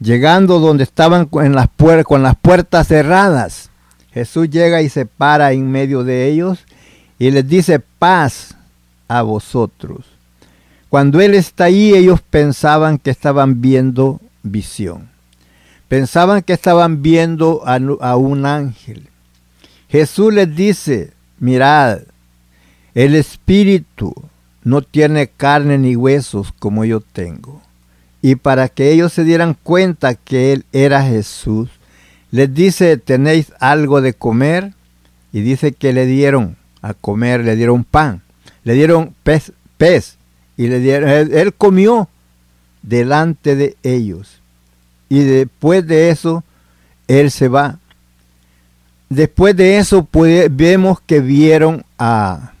llegando 0.00 0.58
donde 0.58 0.84
estaban 0.84 1.26
con 1.26 1.54
las, 1.54 1.68
puertas 1.68 2.88
cerradas. 2.88 3.70
Jesús 4.12 4.50
llega 4.50 4.82
y 4.82 4.88
se 4.88 5.06
para 5.06 5.52
en 5.52 5.70
medio 5.70 6.04
de 6.04 6.26
ellos 6.26 6.64
y 7.18 7.30
les 7.30 7.46
dice 7.48 7.80
paz 7.80 8.54
a 9.08 9.22
vosotros. 9.22 10.06
Cuando 10.88 11.20
Él 11.20 11.34
está 11.34 11.64
ahí, 11.64 11.94
ellos 11.94 12.20
pensaban 12.20 12.98
que 12.98 13.10
estaban 13.10 13.60
viendo 13.60 14.20
visión. 14.42 15.10
Pensaban 15.88 16.42
que 16.42 16.52
estaban 16.52 17.02
viendo 17.02 17.62
a, 17.66 17.78
a 18.00 18.16
un 18.16 18.46
ángel. 18.46 19.08
Jesús 19.88 20.34
les 20.34 20.54
dice, 20.54 21.12
mirad, 21.38 22.00
el 22.94 23.14
Espíritu 23.14 24.14
no 24.64 24.82
tiene 24.82 25.28
carne 25.28 25.78
ni 25.78 25.94
huesos 25.94 26.52
como 26.58 26.84
yo 26.84 27.00
tengo 27.00 27.62
y 28.26 28.34
para 28.34 28.68
que 28.68 28.90
ellos 28.90 29.12
se 29.12 29.22
dieran 29.22 29.56
cuenta 29.62 30.16
que 30.16 30.52
Él 30.52 30.64
era 30.72 31.04
Jesús, 31.04 31.68
les 32.32 32.52
dice, 32.52 32.96
¿tenéis 32.96 33.52
algo 33.60 34.00
de 34.00 34.14
comer? 34.14 34.72
Y 35.32 35.42
dice 35.42 35.70
que 35.70 35.92
le 35.92 36.06
dieron 36.06 36.56
a 36.82 36.92
comer, 36.92 37.44
le 37.44 37.54
dieron 37.54 37.84
pan, 37.84 38.22
le 38.64 38.74
dieron 38.74 39.14
pez, 39.22 39.52
pez 39.76 40.16
y 40.56 40.66
le 40.66 40.80
dieron, 40.80 41.08
él, 41.08 41.54
comió 41.54 42.08
delante 42.82 43.54
de 43.54 43.76
ellos. 43.84 44.35
Y 45.08 45.20
después 45.20 45.86
de 45.86 46.10
eso, 46.10 46.42
Él 47.06 47.30
se 47.30 47.48
va. 47.48 47.78
Después 49.08 49.56
de 49.56 49.78
eso, 49.78 50.04
pues, 50.04 50.54
vemos 50.54 51.00
que 51.00 51.20
vieron 51.20 51.84
a. 51.98 52.52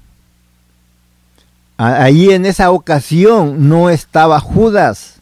Ahí 1.76 2.30
en 2.30 2.46
esa 2.46 2.70
ocasión 2.70 3.68
no 3.68 3.90
estaba 3.90 4.40
Judas 4.40 5.16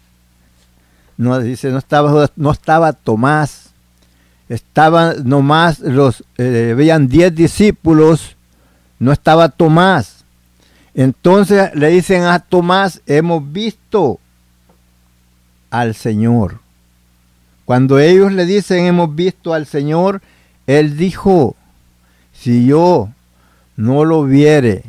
no 1.16 1.38
dice, 1.38 1.70
no 1.70 1.78
estaba, 1.78 2.30
no 2.36 2.50
estaba 2.50 2.92
Tomás, 2.92 3.70
estaban 4.48 5.28
nomás 5.28 5.78
los, 5.80 6.24
eh, 6.38 6.74
veían 6.76 7.08
diez 7.08 7.34
discípulos, 7.34 8.36
no 8.98 9.12
estaba 9.12 9.48
Tomás. 9.48 10.24
Entonces 10.94 11.74
le 11.74 11.88
dicen 11.88 12.24
a 12.24 12.38
Tomás, 12.38 13.00
hemos 13.06 13.52
visto 13.52 14.18
al 15.70 15.94
Señor. 15.94 16.60
Cuando 17.64 17.98
ellos 17.98 18.32
le 18.32 18.44
dicen, 18.44 18.84
hemos 18.84 19.14
visto 19.14 19.54
al 19.54 19.66
Señor, 19.66 20.20
él 20.66 20.96
dijo, 20.96 21.56
si 22.32 22.66
yo 22.66 23.08
no 23.76 24.04
lo 24.04 24.24
viere 24.24 24.84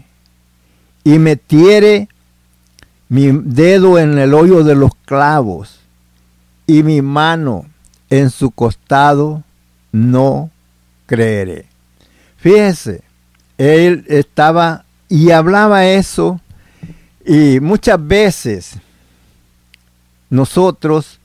y 1.03 1.19
metiere 1.19 2.09
mi 3.07 3.31
dedo 3.31 3.99
en 3.99 4.17
el 4.17 4.33
hoyo 4.33 4.63
de 4.63 4.75
los 4.75 4.91
clavos 5.05 5.79
y 6.67 6.83
mi 6.83 7.01
mano 7.01 7.65
en 8.09 8.29
su 8.29 8.51
costado, 8.51 9.43
no 9.91 10.49
creeré. 11.05 11.67
Fíjese, 12.37 13.01
él 13.57 14.05
estaba 14.07 14.85
y 15.07 15.31
hablaba 15.31 15.85
eso 15.85 16.41
y 17.25 17.59
muchas 17.59 18.05
veces 18.05 18.77
nosotros 20.29 21.19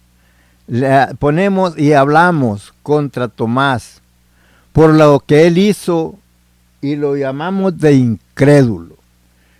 le 0.70 1.08
ponemos 1.18 1.78
y 1.78 1.92
hablamos 1.92 2.72
contra 2.82 3.28
Tomás 3.28 4.00
por 4.72 4.94
lo 4.94 5.20
que 5.20 5.46
él 5.46 5.58
hizo 5.58 6.18
y 6.80 6.96
lo 6.96 7.16
llamamos 7.16 7.76
de 7.78 7.94
incrédulo. 7.94 8.96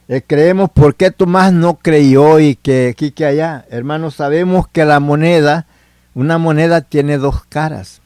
Eh, 0.08 0.22
creemos 0.26 0.70
por 0.70 0.94
qué 0.94 1.10
Tomás 1.10 1.52
no 1.52 1.74
creyó 1.74 2.38
y 2.38 2.54
que 2.54 2.88
aquí 2.88 3.10
que 3.10 3.26
allá. 3.26 3.66
Hermanos, 3.70 4.14
sabemos 4.14 4.68
que 4.68 4.84
la 4.84 5.00
moneda 5.00 5.66
una 6.14 6.38
moneda 6.38 6.80
tiene 6.80 7.18
dos 7.18 7.44
caras. 7.44 8.00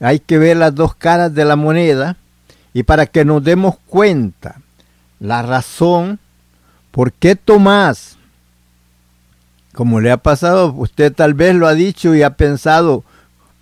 Hay 0.00 0.20
que 0.20 0.38
ver 0.38 0.56
las 0.56 0.74
dos 0.74 0.94
caras 0.94 1.34
de 1.34 1.44
la 1.44 1.56
moneda 1.56 2.16
y 2.74 2.82
para 2.82 3.06
que 3.06 3.24
nos 3.24 3.42
demos 3.42 3.76
cuenta 3.86 4.60
la 5.18 5.42
razón 5.42 6.18
por 6.90 7.12
qué 7.12 7.34
Tomás, 7.36 8.15
como 9.76 10.00
le 10.00 10.10
ha 10.10 10.16
pasado, 10.16 10.72
usted 10.76 11.12
tal 11.12 11.34
vez 11.34 11.54
lo 11.54 11.68
ha 11.68 11.74
dicho 11.74 12.14
y 12.14 12.22
ha 12.22 12.30
pensado 12.30 13.04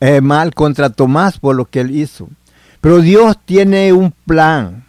eh, 0.01 0.21
mal 0.21 0.55
contra 0.55 0.89
Tomás 0.89 1.39
por 1.39 1.57
lo 1.57 1.67
que 1.67 1.81
él 1.81 1.95
hizo. 1.95 2.29
Pero 2.81 3.01
Dios 3.01 3.37
tiene 3.45 3.93
un 3.93 4.13
plan 4.13 4.85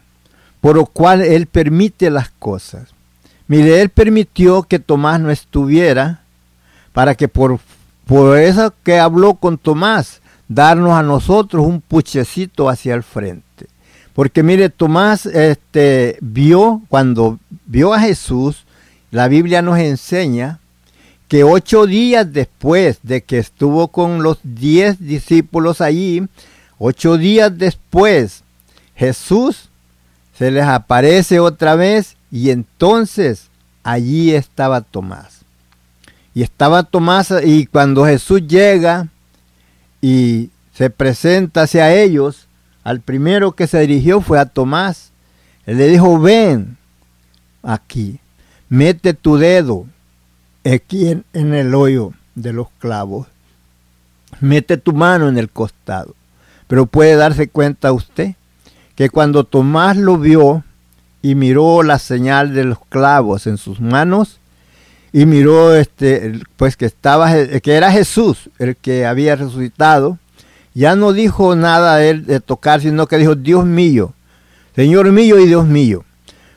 por 0.61 0.77
lo 0.77 0.85
cual 0.85 1.21
Él 1.21 1.45
permite 1.45 2.09
las 2.09 2.31
cosas. 2.39 2.89
Mire, 3.47 3.81
Él 3.81 3.89
permitió 3.89 4.63
que 4.63 4.79
Tomás 4.79 5.19
no 5.19 5.29
estuviera 5.29 6.21
para 6.91 7.13
que 7.13 7.27
por 7.27 7.59
por 8.05 8.37
eso 8.37 8.73
que 8.83 8.99
habló 8.99 9.35
con 9.35 9.57
Tomás, 9.57 10.21
darnos 10.47 10.93
a 10.93 11.03
nosotros 11.03 11.65
un 11.65 11.81
puchecito 11.81 12.69
hacia 12.69 12.93
el 12.93 13.03
frente. 13.03 13.67
Porque 14.13 14.43
mire, 14.43 14.69
Tomás 14.69 15.25
este, 15.25 16.17
vio, 16.21 16.81
cuando 16.87 17.39
vio 17.65 17.93
a 17.93 17.99
Jesús, 17.99 18.65
la 19.11 19.27
Biblia 19.27 19.61
nos 19.61 19.79
enseña 19.79 20.59
que 21.27 21.43
ocho 21.43 21.87
días 21.87 22.31
después 22.31 22.99
de 23.03 23.23
que 23.23 23.39
estuvo 23.39 23.87
con 23.87 24.21
los 24.21 24.39
diez 24.43 24.99
discípulos 24.99 25.81
allí, 25.81 26.27
ocho 26.77 27.17
días 27.17 27.57
después, 27.57 28.43
Jesús 28.95 29.69
se 30.37 30.51
les 30.51 30.65
aparece 30.65 31.39
otra 31.39 31.75
vez 31.75 32.15
y 32.31 32.51
entonces 32.51 33.49
allí 33.83 34.35
estaba 34.35 34.81
Tomás. 34.81 35.41
Y 36.33 36.43
estaba 36.43 36.83
Tomás 36.83 37.33
y 37.43 37.65
cuando 37.65 38.05
Jesús 38.05 38.45
llega 38.47 39.07
y 40.01 40.49
se 40.73 40.89
presenta 40.89 41.63
hacia 41.63 41.93
ellos, 41.93 42.47
al 42.83 42.99
primero 42.99 43.53
que 43.53 43.67
se 43.67 43.79
dirigió 43.79 44.21
fue 44.21 44.39
a 44.39 44.45
Tomás. 44.45 45.11
Él 45.65 45.77
le 45.77 45.87
dijo, 45.87 46.19
ven 46.19 46.77
aquí, 47.63 48.19
mete 48.69 49.13
tu 49.13 49.37
dedo 49.37 49.87
aquí 50.73 51.09
en, 51.09 51.25
en 51.33 51.53
el 51.53 51.75
hoyo 51.75 52.13
de 52.35 52.53
los 52.53 52.67
clavos, 52.79 53.27
mete 54.41 54.77
tu 54.77 54.93
mano 54.93 55.29
en 55.29 55.37
el 55.37 55.49
costado. 55.49 56.15
Pero 56.67 56.85
puede 56.85 57.15
darse 57.15 57.47
cuenta 57.47 57.93
usted 57.93 58.35
que 58.95 59.09
cuando 59.09 59.43
Tomás 59.43 59.97
lo 59.97 60.17
vio 60.17 60.63
y 61.21 61.35
miró 61.35 61.83
la 61.83 61.99
señal 61.99 62.53
de 62.53 62.63
los 62.63 62.79
clavos 62.89 63.47
en 63.47 63.57
sus 63.57 63.79
manos 63.79 64.39
y 65.11 65.25
miró 65.25 65.75
este 65.75 66.39
pues 66.55 66.77
que 66.77 66.85
estaba 66.85 67.31
que 67.61 67.73
era 67.73 67.91
Jesús 67.91 68.49
el 68.59 68.75
que 68.75 69.05
había 69.05 69.35
resucitado 69.35 70.19
ya 70.73 70.95
no 70.95 71.13
dijo 71.13 71.55
nada 71.55 72.03
él 72.03 72.25
de 72.25 72.39
tocar 72.41 72.81
sino 72.81 73.07
que 73.07 73.17
dijo 73.17 73.35
Dios 73.35 73.65
mío 73.65 74.13
Señor 74.75 75.11
mío 75.11 75.39
y 75.39 75.47
Dios 75.47 75.65
mío 75.65 76.03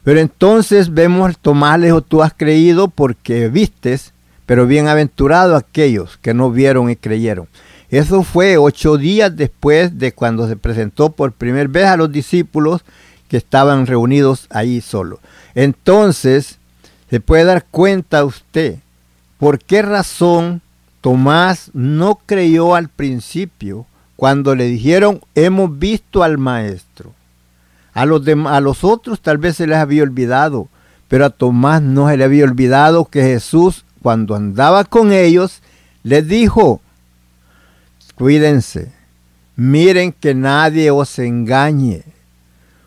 pero 0.08 0.20
entonces 0.20 0.94
vemos 0.94 1.36
Tomás 1.36 1.78
le 1.78 1.88
dijo 1.88 2.00
tú 2.00 2.22
has 2.22 2.32
creído 2.32 2.88
porque 2.88 3.50
vistes 3.50 4.14
pero 4.46 4.66
bienaventurado 4.66 5.54
aquellos 5.54 6.16
que 6.22 6.32
no 6.32 6.50
vieron 6.50 6.88
y 6.88 6.96
creyeron 6.96 7.46
eso 7.90 8.22
fue 8.22 8.56
ocho 8.56 8.96
días 8.96 9.36
después 9.36 9.98
de 9.98 10.12
cuando 10.12 10.48
se 10.48 10.56
presentó 10.56 11.10
por 11.10 11.32
primera 11.32 11.68
vez 11.68 11.84
a 11.84 11.98
los 11.98 12.10
discípulos 12.10 12.80
que 13.28 13.36
estaban 13.36 13.86
reunidos 13.86 14.46
ahí 14.48 14.80
solo. 14.80 15.20
Entonces, 15.54 16.58
se 17.10 17.20
puede 17.20 17.44
dar 17.44 17.66
cuenta 17.70 18.24
usted 18.24 18.76
por 19.36 19.58
qué 19.58 19.82
razón 19.82 20.62
Tomás 21.02 21.70
no 21.74 22.20
creyó 22.26 22.74
al 22.74 22.88
principio 22.88 23.84
cuando 24.16 24.54
le 24.54 24.64
dijeron 24.64 25.20
hemos 25.34 25.78
visto 25.78 26.22
al 26.22 26.38
maestro. 26.38 27.14
A 27.98 28.06
los, 28.06 28.22
a 28.28 28.60
los 28.60 28.84
otros 28.84 29.20
tal 29.20 29.38
vez 29.38 29.56
se 29.56 29.66
les 29.66 29.76
había 29.76 30.04
olvidado, 30.04 30.68
pero 31.08 31.24
a 31.24 31.30
Tomás 31.30 31.82
no 31.82 32.08
se 32.08 32.16
le 32.16 32.22
había 32.22 32.44
olvidado 32.44 33.06
que 33.06 33.22
Jesús 33.22 33.84
cuando 34.02 34.36
andaba 34.36 34.84
con 34.84 35.12
ellos 35.12 35.62
les 36.04 36.28
dijo, 36.28 36.80
cuídense, 38.14 38.92
miren 39.56 40.12
que 40.12 40.32
nadie 40.32 40.92
os 40.92 41.18
engañe 41.18 42.04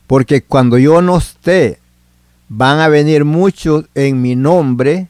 porque 0.07 0.41
cuando 0.41 0.77
yo 0.77 1.01
no 1.01 1.17
esté, 1.17 1.79
van 2.47 2.79
a 2.79 2.87
venir 2.87 3.25
muchos 3.25 3.87
en 3.95 4.21
mi 4.21 4.37
nombre 4.37 5.09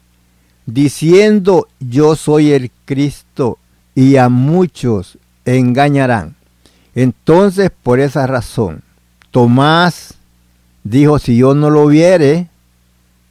diciendo 0.66 1.68
yo 1.80 2.16
soy 2.16 2.54
el 2.54 2.72
Cristo 2.86 3.60
y 3.94 4.16
a 4.16 4.30
muchos 4.30 5.20
engañarán. 5.46 6.36
Entonces, 6.96 7.70
por 7.84 8.00
esa 8.00 8.26
razón, 8.26 8.82
Tomás 9.32 10.16
dijo, 10.84 11.20
si 11.20 11.38
yo 11.38 11.56
no 11.56 11.70
lo 11.70 11.88
viere 11.88 12.48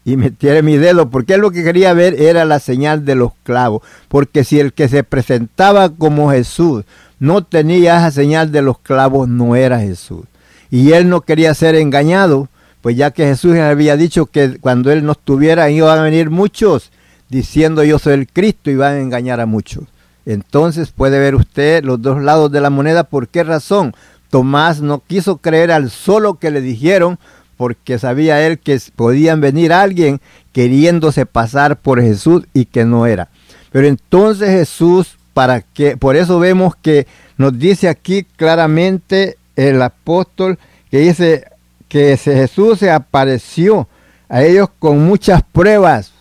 y 0.05 0.17
metiere 0.17 0.63
mi 0.63 0.77
dedo, 0.77 1.11
porque 1.11 1.37
lo 1.37 1.51
que 1.51 1.63
quería 1.63 1.93
ver 1.93 2.21
era 2.21 2.45
la 2.45 2.59
señal 2.59 3.05
de 3.05 3.15
los 3.15 3.33
clavos, 3.43 3.83
porque 4.09 4.45
si 4.45 4.59
el 4.59 4.73
que 4.73 4.89
se 4.89 5.05
presentaba 5.05 5.91
como 5.91 6.31
Jesús 6.31 6.85
no 7.19 7.45
tenía 7.45 7.99
esa 7.99 8.11
señal 8.11 8.51
de 8.51 8.63
los 8.63 8.79
clavos, 8.79 9.29
no 9.29 9.55
era 9.57 9.79
Jesús 9.79 10.25
y 10.71 10.93
él 10.93 11.09
no 11.09 11.23
quería 11.23 11.53
ser 11.55 11.75
engañado, 11.75 12.49
pues 12.81 12.97
ya 12.97 13.11
que 13.11 13.27
Jesús 13.27 13.57
había 13.59 13.97
dicho 13.97 14.27
que 14.27 14.59
cuando 14.59 14.91
él 14.93 15.05
no 15.05 15.13
estuviera 15.13 15.71
iban 15.71 15.99
a 15.99 16.03
venir 16.03 16.31
muchos 16.31 16.91
diciendo 17.29 17.85
yo 17.85 17.99
soy 17.99 18.15
el 18.15 18.29
Cristo 18.29 18.71
y 18.71 18.77
van 18.77 18.95
a 18.95 19.01
engañar 19.01 19.41
a 19.41 19.47
muchos. 19.47 19.85
Entonces 20.27 20.93
puede 20.93 21.19
ver 21.19 21.35
usted 21.35 21.85
los 21.85 22.01
dos 22.01 22.23
lados 22.23 22.53
de 22.53 22.61
la 22.61 22.71
moneda. 22.71 23.05
¿Por 23.05 23.29
qué 23.29 23.43
razón? 23.43 23.95
Tomás 24.31 24.81
no 24.81 25.03
quiso 25.07 25.39
creer 25.39 25.73
al 25.73 25.91
solo 25.91 26.35
que 26.35 26.51
le 26.51 26.61
dijeron 26.61 27.19
porque 27.57 27.99
sabía 27.99 28.47
él 28.47 28.59
que 28.59 28.81
podían 28.97 29.41
venir 29.41 29.73
alguien 29.73 30.21
queriéndose 30.53 31.27
pasar 31.27 31.77
por 31.77 32.01
Jesús 32.01 32.45
y 32.55 32.65
que 32.65 32.85
no 32.85 33.07
era. 33.07 33.29
Pero 33.71 33.87
entonces 33.87 34.49
Jesús, 34.49 35.19
para 35.35 35.61
que, 35.61 35.97
por 35.97 36.17
eso 36.17 36.39
vemos 36.39 36.75
que 36.75 37.07
nos 37.37 37.59
dice 37.59 37.89
aquí 37.89 38.25
claramente 38.37 39.37
el 39.57 39.83
apóstol 39.83 40.59
que 40.91 40.99
dice 40.99 41.45
que 41.89 42.17
Jesús 42.17 42.79
se 42.79 42.91
apareció 42.91 43.89
a 44.29 44.43
ellos 44.43 44.69
con 44.79 45.05
muchas 45.05 45.43
pruebas 45.43 46.13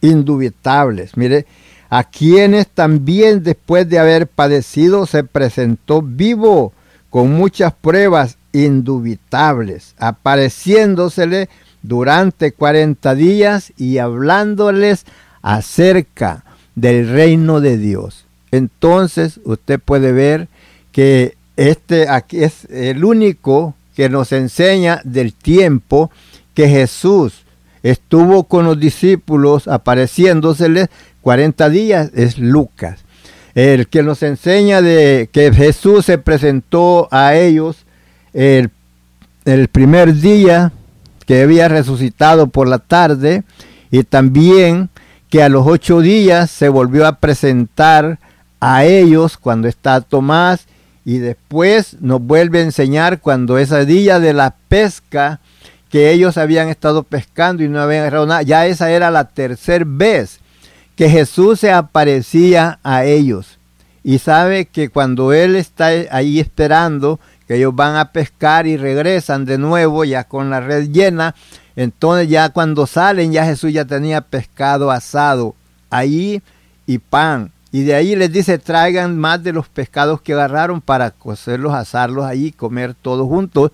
indubitables. 0.00 1.16
Mire, 1.16 1.46
a 1.90 2.04
quienes 2.04 2.68
también 2.68 3.42
después 3.42 3.88
de 3.88 3.98
haber 3.98 4.26
padecido 4.26 5.06
se 5.06 5.24
presentó 5.24 6.02
vivo 6.02 6.72
con 7.12 7.30
muchas 7.34 7.74
pruebas 7.74 8.38
indubitables, 8.54 9.94
apareciéndosele 9.98 11.50
durante 11.82 12.52
40 12.52 13.14
días 13.14 13.74
y 13.76 13.98
hablándoles 13.98 15.04
acerca 15.42 16.42
del 16.74 17.10
reino 17.10 17.60
de 17.60 17.76
Dios. 17.76 18.24
Entonces 18.50 19.40
usted 19.44 19.78
puede 19.78 20.12
ver 20.12 20.48
que 20.90 21.36
este 21.58 22.08
aquí 22.08 22.44
es 22.44 22.64
el 22.70 23.04
único 23.04 23.74
que 23.94 24.08
nos 24.08 24.32
enseña 24.32 25.02
del 25.04 25.34
tiempo 25.34 26.10
que 26.54 26.66
Jesús 26.70 27.42
estuvo 27.82 28.44
con 28.44 28.64
los 28.64 28.80
discípulos 28.80 29.68
apareciéndoseles 29.68 30.88
40 31.20 31.68
días 31.68 32.10
es 32.14 32.38
Lucas. 32.38 33.00
El 33.54 33.88
que 33.88 34.02
nos 34.02 34.22
enseña 34.22 34.80
de 34.80 35.28
que 35.30 35.52
Jesús 35.52 36.06
se 36.06 36.18
presentó 36.18 37.08
a 37.10 37.34
ellos 37.34 37.84
el, 38.32 38.70
el 39.44 39.68
primer 39.68 40.14
día 40.14 40.72
que 41.26 41.42
había 41.42 41.68
resucitado 41.68 42.46
por 42.46 42.68
la 42.68 42.78
tarde 42.78 43.44
y 43.90 44.04
también 44.04 44.88
que 45.28 45.42
a 45.42 45.48
los 45.48 45.66
ocho 45.66 46.00
días 46.00 46.50
se 46.50 46.68
volvió 46.68 47.06
a 47.06 47.16
presentar 47.16 48.18
a 48.60 48.84
ellos 48.84 49.38
cuando 49.38 49.68
está 49.68 50.00
Tomás 50.00 50.66
y 51.04 51.18
después 51.18 51.96
nos 52.00 52.20
vuelve 52.20 52.60
a 52.60 52.64
enseñar 52.64 53.20
cuando 53.20 53.58
esa 53.58 53.84
día 53.84 54.20
de 54.20 54.34
la 54.34 54.54
pesca 54.68 55.40
que 55.90 56.10
ellos 56.10 56.38
habían 56.38 56.68
estado 56.68 57.02
pescando 57.02 57.62
y 57.62 57.68
no 57.68 57.80
habían 57.80 58.02
agarrado 58.02 58.26
nada, 58.26 58.42
ya 58.42 58.66
esa 58.66 58.90
era 58.90 59.10
la 59.10 59.28
tercera 59.28 59.84
vez 59.86 60.41
que 61.02 61.10
Jesús 61.10 61.58
se 61.58 61.72
aparecía 61.72 62.78
a 62.84 63.04
ellos. 63.04 63.58
Y 64.04 64.20
sabe 64.20 64.66
que 64.66 64.88
cuando 64.88 65.32
Él 65.32 65.56
está 65.56 65.88
ahí 66.12 66.38
esperando, 66.38 67.18
que 67.48 67.56
ellos 67.56 67.74
van 67.74 67.96
a 67.96 68.12
pescar 68.12 68.68
y 68.68 68.76
regresan 68.76 69.44
de 69.44 69.58
nuevo 69.58 70.04
ya 70.04 70.22
con 70.22 70.48
la 70.48 70.60
red 70.60 70.90
llena, 70.90 71.34
entonces 71.74 72.28
ya 72.28 72.50
cuando 72.50 72.86
salen 72.86 73.32
ya 73.32 73.44
Jesús 73.44 73.72
ya 73.72 73.84
tenía 73.84 74.20
pescado 74.20 74.92
asado 74.92 75.56
ahí 75.90 76.40
y 76.86 76.98
pan 76.98 77.50
y 77.72 77.82
de 77.82 77.96
ahí 77.96 78.14
les 78.14 78.32
dice, 78.32 78.60
traigan 78.60 79.18
más 79.18 79.42
de 79.42 79.52
los 79.52 79.66
pescados 79.66 80.20
que 80.20 80.34
agarraron 80.34 80.80
para 80.80 81.10
cocerlos, 81.10 81.74
asarlos 81.74 82.26
ahí, 82.26 82.52
comer 82.52 82.94
todos 82.94 83.26
juntos. 83.26 83.72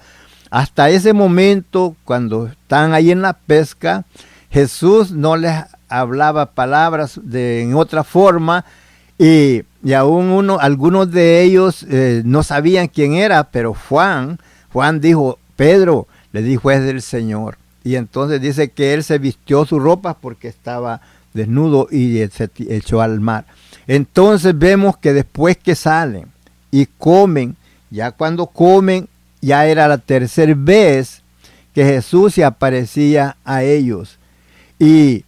Hasta 0.50 0.88
ese 0.88 1.12
momento, 1.12 1.94
cuando 2.06 2.46
están 2.46 2.94
ahí 2.94 3.10
en 3.10 3.20
la 3.20 3.34
pesca, 3.34 4.06
Jesús 4.50 5.10
no 5.10 5.36
les 5.36 5.52
hablaba 5.88 6.52
palabras 6.52 7.20
de, 7.22 7.62
en 7.62 7.74
otra 7.74 8.04
forma 8.04 8.64
y, 9.18 9.62
y 9.82 9.92
aún 9.92 10.26
uno, 10.26 10.58
algunos 10.60 11.10
de 11.10 11.42
ellos 11.42 11.84
eh, 11.88 12.22
no 12.24 12.42
sabían 12.42 12.88
quién 12.88 13.14
era, 13.14 13.44
pero 13.44 13.74
Juan, 13.74 14.38
Juan 14.72 15.00
dijo, 15.00 15.38
Pedro, 15.56 16.06
le 16.32 16.42
dijo 16.42 16.70
es 16.70 16.82
del 16.82 17.02
Señor. 17.02 17.58
Y 17.84 17.96
entonces 17.96 18.40
dice 18.40 18.70
que 18.70 18.94
él 18.94 19.02
se 19.02 19.18
vistió 19.18 19.64
sus 19.64 19.82
ropas 19.82 20.16
porque 20.20 20.48
estaba 20.48 21.00
desnudo 21.32 21.88
y 21.90 22.18
se 22.28 22.50
echó 22.68 23.00
al 23.00 23.20
mar. 23.20 23.46
Entonces 23.86 24.56
vemos 24.58 24.96
que 24.98 25.12
después 25.12 25.56
que 25.56 25.74
salen 25.74 26.26
y 26.70 26.86
comen, 26.86 27.56
ya 27.90 28.10
cuando 28.10 28.46
comen, 28.46 29.08
ya 29.40 29.66
era 29.66 29.88
la 29.88 29.98
tercera 29.98 30.52
vez 30.56 31.22
que 31.74 31.84
Jesús 31.84 32.34
se 32.34 32.44
aparecía 32.44 33.36
a 33.44 33.62
ellos. 33.62 34.18
¿Y 34.78 35.24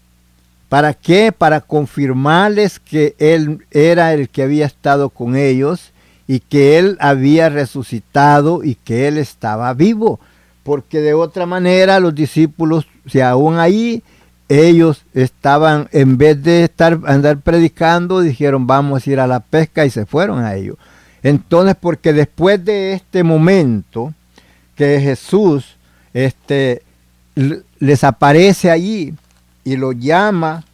para 0.70 0.94
qué? 0.94 1.32
Para 1.32 1.60
confirmarles 1.60 2.78
que 2.78 3.16
Él 3.18 3.66
era 3.72 4.14
el 4.14 4.28
que 4.28 4.44
había 4.44 4.66
estado 4.66 5.10
con 5.10 5.34
ellos 5.34 5.90
y 6.28 6.38
que 6.38 6.78
Él 6.78 6.96
había 7.00 7.48
resucitado 7.48 8.62
y 8.62 8.76
que 8.76 9.08
Él 9.08 9.18
estaba 9.18 9.74
vivo. 9.74 10.20
Porque 10.62 11.00
de 11.00 11.12
otra 11.12 11.44
manera 11.44 11.98
los 11.98 12.14
discípulos, 12.14 12.86
si 13.06 13.20
aún 13.20 13.58
ahí, 13.58 14.04
ellos 14.48 15.02
estaban, 15.12 15.88
en 15.90 16.16
vez 16.16 16.40
de 16.40 16.62
estar 16.64 17.00
andar 17.04 17.38
predicando, 17.38 18.20
dijeron 18.20 18.68
vamos 18.68 19.04
a 19.04 19.10
ir 19.10 19.18
a 19.18 19.26
la 19.26 19.40
pesca 19.40 19.84
y 19.84 19.90
se 19.90 20.06
fueron 20.06 20.38
a 20.44 20.54
ellos. 20.54 20.76
Entonces, 21.24 21.74
porque 21.80 22.12
después 22.12 22.64
de 22.64 22.92
este 22.92 23.24
momento 23.24 24.14
que 24.76 25.00
Jesús 25.00 25.76
este, 26.14 26.82
les 27.80 28.04
aparece 28.04 28.70
allí 28.70 29.14
y 29.64 29.76
los 29.76 29.98
llama 29.98 30.64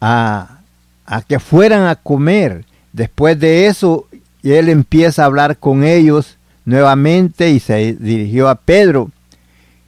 a, 0.00 0.60
a 1.06 1.22
que 1.22 1.38
fueran 1.38 1.86
a 1.86 1.96
comer, 1.96 2.64
después 2.92 3.38
de 3.38 3.66
eso, 3.66 4.08
él 4.42 4.68
empieza 4.68 5.22
a 5.22 5.26
hablar 5.26 5.58
con 5.58 5.84
ellos 5.84 6.36
nuevamente 6.64 7.50
y 7.50 7.60
se 7.60 7.94
dirigió 7.94 8.48
a 8.48 8.54
Pedro 8.54 9.10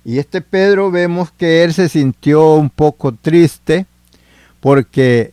y 0.04 0.18
este 0.18 0.42
Pedro 0.42 0.90
vemos 0.90 1.32
que 1.32 1.64
él 1.64 1.72
se 1.72 1.88
sintió 1.88 2.54
un 2.54 2.68
poco 2.68 3.12
triste 3.12 3.86
porque 4.60 5.32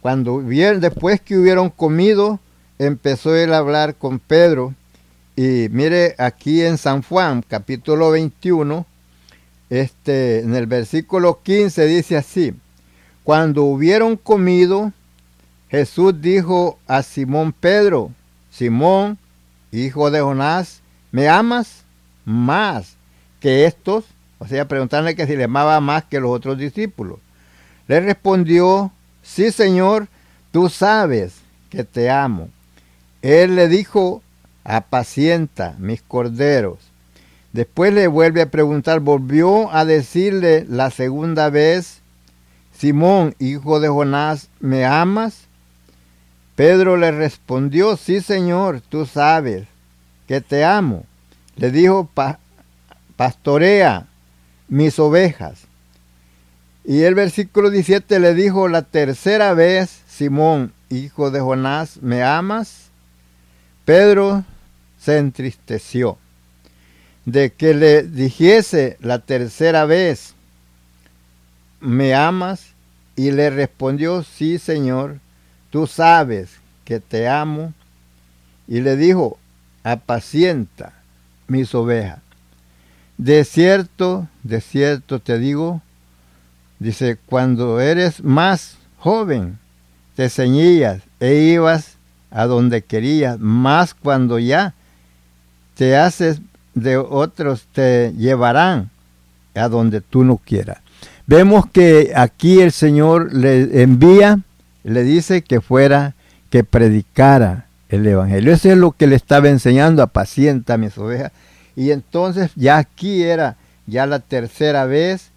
cuando 0.00 0.38
vieron, 0.38 0.80
después 0.80 1.20
que 1.20 1.38
hubieron 1.38 1.70
comido, 1.70 2.40
empezó 2.78 3.36
él 3.36 3.52
a 3.52 3.58
hablar 3.58 3.94
con 3.94 4.18
Pedro. 4.18 4.74
Y 5.36 5.68
mire 5.70 6.16
aquí 6.18 6.62
en 6.62 6.78
San 6.78 7.02
Juan, 7.02 7.44
capítulo 7.46 8.10
21, 8.10 8.86
este, 9.70 10.40
en 10.40 10.54
el 10.54 10.66
versículo 10.66 11.40
15 11.42 11.86
dice 11.86 12.16
así, 12.16 12.54
cuando 13.24 13.64
hubieron 13.64 14.16
comido, 14.16 14.92
Jesús 15.68 16.20
dijo 16.20 16.78
a 16.86 17.02
Simón 17.02 17.52
Pedro, 17.52 18.10
Simón, 18.50 19.18
hijo 19.70 20.10
de 20.10 20.20
Jonás, 20.20 20.80
¿me 21.12 21.28
amas 21.28 21.84
más 22.24 22.96
que 23.40 23.66
estos? 23.66 24.04
O 24.38 24.46
sea, 24.46 24.66
preguntarle 24.66 25.14
que 25.14 25.26
si 25.26 25.36
le 25.36 25.44
amaba 25.44 25.80
más 25.80 26.04
que 26.04 26.20
los 26.20 26.30
otros 26.30 26.56
discípulos. 26.56 27.18
Le 27.86 28.00
respondió, 28.00 28.92
sí 29.22 29.52
Señor, 29.52 30.08
tú 30.52 30.68
sabes 30.68 31.34
que 31.70 31.84
te 31.84 32.10
amo. 32.10 32.48
Él 33.20 33.56
le 33.56 33.68
dijo, 33.68 34.22
apacienta 34.64 35.74
mis 35.78 36.02
corderos. 36.02 36.78
Después 37.52 37.94
le 37.94 38.06
vuelve 38.08 38.42
a 38.42 38.50
preguntar, 38.50 39.00
volvió 39.00 39.72
a 39.72 39.84
decirle 39.84 40.66
la 40.68 40.90
segunda 40.90 41.48
vez, 41.48 42.00
Simón, 42.76 43.34
hijo 43.38 43.80
de 43.80 43.88
Jonás, 43.88 44.48
¿me 44.60 44.84
amas? 44.84 45.46
Pedro 46.54 46.96
le 46.96 47.10
respondió, 47.10 47.96
sí 47.96 48.20
Señor, 48.20 48.82
tú 48.82 49.06
sabes 49.06 49.66
que 50.26 50.40
te 50.40 50.64
amo. 50.64 51.04
Le 51.56 51.70
dijo, 51.70 52.08
pastorea 53.16 54.06
mis 54.68 54.98
ovejas. 54.98 55.62
Y 56.84 57.02
el 57.02 57.14
versículo 57.14 57.70
17 57.70 58.20
le 58.20 58.34
dijo 58.34 58.68
la 58.68 58.82
tercera 58.82 59.54
vez, 59.54 60.02
Simón, 60.06 60.72
hijo 60.90 61.30
de 61.30 61.40
Jonás, 61.40 62.02
¿me 62.02 62.22
amas? 62.22 62.90
Pedro 63.84 64.44
se 64.98 65.18
entristeció 65.18 66.18
de 67.32 67.52
que 67.52 67.74
le 67.74 68.04
dijese 68.04 68.96
la 69.02 69.18
tercera 69.18 69.84
vez, 69.84 70.32
¿me 71.78 72.14
amas? 72.14 72.68
Y 73.16 73.32
le 73.32 73.50
respondió, 73.50 74.22
sí, 74.22 74.58
Señor, 74.58 75.18
tú 75.68 75.86
sabes 75.86 76.48
que 76.86 77.00
te 77.00 77.28
amo. 77.28 77.74
Y 78.66 78.80
le 78.80 78.96
dijo, 78.96 79.38
apacienta 79.82 80.94
mis 81.48 81.74
ovejas. 81.74 82.20
De 83.18 83.44
cierto, 83.44 84.26
de 84.42 84.62
cierto 84.62 85.18
te 85.18 85.38
digo, 85.38 85.82
dice, 86.78 87.18
cuando 87.26 87.78
eres 87.78 88.24
más 88.24 88.78
joven, 88.96 89.58
te 90.16 90.30
ceñías 90.30 91.02
e 91.20 91.34
ibas 91.34 91.98
a 92.30 92.46
donde 92.46 92.80
querías, 92.80 93.38
más 93.38 93.92
cuando 93.92 94.38
ya 94.38 94.72
te 95.74 95.94
haces 95.94 96.40
de 96.80 96.96
otros 96.96 97.66
te 97.72 98.12
llevarán 98.16 98.90
a 99.54 99.68
donde 99.68 100.00
tú 100.00 100.24
no 100.24 100.36
quieras. 100.36 100.78
Vemos 101.26 101.66
que 101.70 102.12
aquí 102.16 102.60
el 102.60 102.72
Señor 102.72 103.32
le 103.34 103.82
envía, 103.82 104.40
le 104.84 105.02
dice 105.02 105.42
que 105.42 105.60
fuera, 105.60 106.14
que 106.50 106.64
predicara 106.64 107.66
el 107.88 108.06
Evangelio. 108.06 108.52
Eso 108.52 108.70
es 108.70 108.78
lo 108.78 108.92
que 108.92 109.06
le 109.06 109.16
estaba 109.16 109.48
enseñando, 109.48 110.02
apacienta 110.02 110.78
mis 110.78 110.96
ovejas. 110.96 111.32
Y 111.76 111.90
entonces 111.90 112.50
ya 112.54 112.78
aquí 112.78 113.22
era 113.22 113.56
ya 113.86 114.06
la 114.06 114.20
tercera 114.20 114.84
vez 114.84 115.30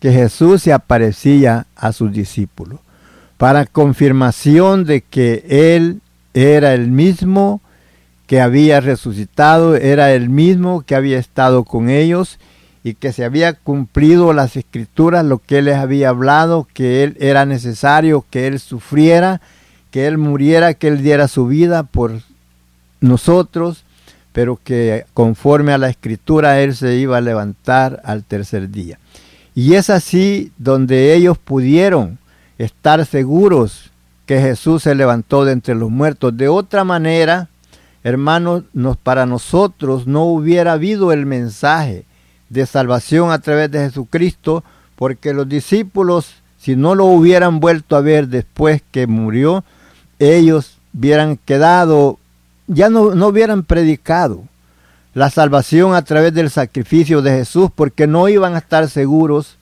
que 0.00 0.12
Jesús 0.12 0.62
se 0.62 0.72
aparecía 0.72 1.66
a 1.74 1.92
sus 1.92 2.12
discípulos, 2.12 2.80
para 3.36 3.66
confirmación 3.66 4.84
de 4.84 5.00
que 5.02 5.44
Él 5.48 6.00
era 6.34 6.74
el 6.74 6.88
mismo 6.88 7.60
que 8.26 8.40
había 8.40 8.80
resucitado, 8.80 9.76
era 9.76 10.12
el 10.12 10.28
mismo 10.28 10.82
que 10.82 10.94
había 10.94 11.18
estado 11.18 11.64
con 11.64 11.88
ellos 11.88 12.38
y 12.82 12.94
que 12.94 13.12
se 13.12 13.24
había 13.24 13.54
cumplido 13.54 14.32
las 14.32 14.56
escrituras, 14.56 15.24
lo 15.24 15.38
que 15.38 15.62
les 15.62 15.76
había 15.76 16.10
hablado, 16.10 16.68
que 16.72 17.02
él 17.02 17.16
era 17.20 17.44
necesario 17.44 18.24
que 18.30 18.46
él 18.46 18.60
sufriera, 18.60 19.40
que 19.90 20.06
él 20.06 20.18
muriera, 20.18 20.74
que 20.74 20.88
él 20.88 21.02
diera 21.02 21.28
su 21.28 21.46
vida 21.46 21.82
por 21.82 22.20
nosotros, 23.00 23.84
pero 24.32 24.58
que 24.62 25.06
conforme 25.14 25.72
a 25.72 25.78
la 25.78 25.88
escritura 25.88 26.60
él 26.60 26.76
se 26.76 26.96
iba 26.96 27.16
a 27.16 27.22
levantar 27.22 28.00
al 28.04 28.22
tercer 28.22 28.70
día. 28.70 28.98
Y 29.54 29.74
es 29.74 29.88
así 29.88 30.52
donde 30.58 31.14
ellos 31.14 31.38
pudieron 31.38 32.18
estar 32.58 33.04
seguros 33.06 33.90
que 34.26 34.40
Jesús 34.40 34.82
se 34.82 34.94
levantó 34.94 35.44
de 35.44 35.52
entre 35.52 35.74
los 35.74 35.90
muertos. 35.90 36.36
De 36.36 36.48
otra 36.48 36.84
manera, 36.84 37.48
hermanos, 38.06 38.62
nos, 38.72 38.96
para 38.96 39.26
nosotros 39.26 40.06
no 40.06 40.26
hubiera 40.26 40.74
habido 40.74 41.10
el 41.10 41.26
mensaje 41.26 42.04
de 42.50 42.64
salvación 42.64 43.32
a 43.32 43.40
través 43.40 43.68
de 43.72 43.80
Jesucristo, 43.80 44.62
porque 44.94 45.34
los 45.34 45.48
discípulos, 45.48 46.34
si 46.56 46.76
no 46.76 46.94
lo 46.94 47.06
hubieran 47.06 47.58
vuelto 47.58 47.96
a 47.96 48.00
ver 48.02 48.28
después 48.28 48.80
que 48.92 49.08
murió, 49.08 49.64
ellos 50.20 50.78
hubieran 50.96 51.36
quedado, 51.36 52.20
ya 52.68 52.90
no, 52.90 53.16
no 53.16 53.26
hubieran 53.26 53.64
predicado 53.64 54.44
la 55.12 55.28
salvación 55.28 55.96
a 55.96 56.02
través 56.02 56.32
del 56.32 56.48
sacrificio 56.50 57.22
de 57.22 57.32
Jesús, 57.32 57.70
porque 57.74 58.06
no 58.06 58.28
iban 58.28 58.54
a 58.54 58.58
estar 58.58 58.88
seguros 58.88 59.56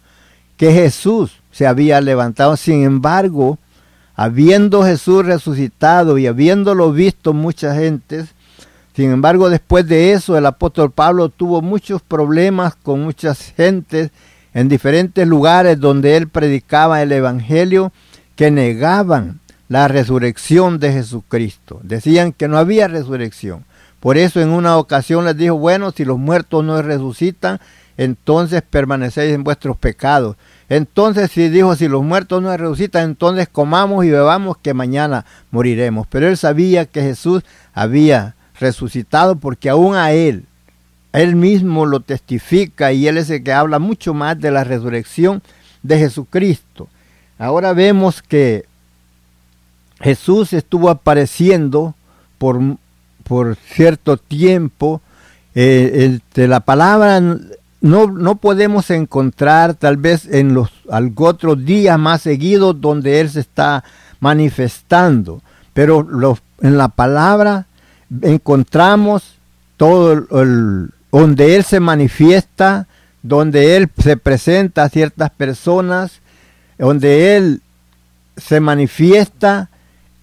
que 0.59 0.71
Jesús 0.71 1.33
se 1.51 1.67
había 1.67 1.99
levantado. 2.03 2.59
Sin 2.59 2.85
embargo, 2.85 3.59
habiendo 4.17 4.85
Jesús 4.85 5.25
resucitado 5.25 6.19
y 6.19 6.27
habiéndolo 6.27 6.93
visto 6.93 7.33
muchas 7.33 7.79
gentes, 7.79 8.34
sin 8.95 9.11
embargo, 9.11 9.51
después 9.51 9.89
de 9.89 10.13
eso, 10.13 10.39
el 10.39 10.47
apóstol 10.47 10.93
Pablo 10.93 11.29
tuvo 11.29 11.63
muchos 11.63 12.01
problemas 12.01 12.77
con 12.77 13.03
muchas 13.03 13.53
gentes 13.57 14.11
en 14.53 14.69
diferentes 14.69 15.27
lugares 15.27 15.81
donde 15.81 16.17
él 16.17 16.29
predicaba 16.29 17.03
el 17.03 17.11
Evangelio 17.11 17.93
que 18.37 18.53
negaban 18.53 19.41
la 19.69 19.89
resurrección 19.89 20.79
de 20.79 20.93
Jesucristo. 20.93 21.81
Decían 21.83 22.33
que 22.33 22.47
no 22.47 22.57
había 22.57 22.87
resurrección. 22.87 23.65
Por 23.99 24.17
eso 24.17 24.41
en 24.41 24.51
una 24.51 24.77
ocasión 24.77 25.25
les 25.25 25.37
dijo, 25.37 25.57
bueno, 25.59 25.91
si 25.91 26.05
los 26.05 26.19
muertos 26.19 26.63
no 26.63 26.81
resucitan, 26.81 27.59
entonces 27.97 28.63
permanecéis 28.63 29.35
en 29.35 29.43
vuestros 29.43 29.77
pecados. 29.77 30.37
Entonces 30.69 31.33
si 31.33 31.49
dijo, 31.49 31.75
si 31.75 31.89
los 31.89 32.05
muertos 32.05 32.41
no 32.41 32.57
resucitan, 32.57 33.05
entonces 33.05 33.49
comamos 33.51 34.05
y 34.05 34.11
bebamos 34.11 34.57
que 34.59 34.73
mañana 34.73 35.25
moriremos. 35.51 36.07
Pero 36.09 36.29
él 36.29 36.37
sabía 36.37 36.87
que 36.87 37.03
Jesús 37.03 37.43
había 37.73 38.34
resucitado 38.59 39.37
porque 39.37 39.69
aún 39.69 39.97
a 39.97 40.13
él, 40.13 40.45
él 41.13 41.37
mismo 41.37 41.87
lo 41.87 42.01
testifica 42.01 42.93
y 42.93 43.07
él 43.07 43.19
es 43.19 43.31
el 43.31 43.43
que 43.43 43.53
habla 43.53 43.79
mucho 43.79 44.15
más 44.15 44.39
de 44.41 44.51
la 44.51 44.65
resurrección 44.65 45.43
de 45.83 45.99
Jesucristo. 45.99 46.89
Ahora 47.39 47.73
vemos 47.73 48.23
que 48.23 48.65
Jesús 50.01 50.53
estuvo 50.53 50.91
apareciendo 50.91 51.95
por, 52.39 52.61
por 53.23 53.57
cierto 53.57 54.17
tiempo. 54.17 55.01
Eh, 55.55 56.19
la 56.35 56.61
palabra 56.61 57.21
no, 57.21 58.07
no, 58.07 58.37
podemos 58.37 58.91
encontrar 58.91 59.75
tal 59.75 59.97
vez 59.97 60.27
en 60.27 60.55
los 60.55 60.71
otros 61.17 61.65
días 61.65 61.99
más 61.99 62.23
seguidos 62.23 62.81
donde 62.81 63.21
Él 63.21 63.31
se 63.31 63.41
está 63.41 63.85
manifestando, 64.21 65.43
pero 65.75 66.07
en 66.61 66.79
la 66.79 66.89
palabra 66.89 67.67
encontramos 68.23 69.37
todo 69.77 70.13
el, 70.13 70.91
donde 71.11 71.57
Él 71.57 71.65
se 71.65 71.81
manifiesta, 71.81 72.87
donde 73.23 73.77
Él 73.77 73.89
se 73.99 74.17
presenta 74.17 74.85
a 74.85 74.89
ciertas 74.89 75.31
personas, 75.31 76.21
donde 76.79 77.37
Él 77.37 77.61
se 78.37 78.61
manifiesta 78.61 79.71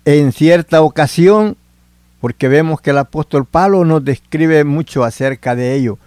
en 0.05 0.31
cierta 0.31 0.81
ocasión, 0.81 1.57
porque 2.19 2.47
vemos 2.47 2.81
que 2.81 2.91
el 2.91 2.97
apóstol 2.97 3.45
Pablo 3.45 3.85
nos 3.85 4.03
describe 4.03 4.63
mucho 4.63 5.03
acerca 5.03 5.55
de 5.55 5.75
ello. 5.75 5.97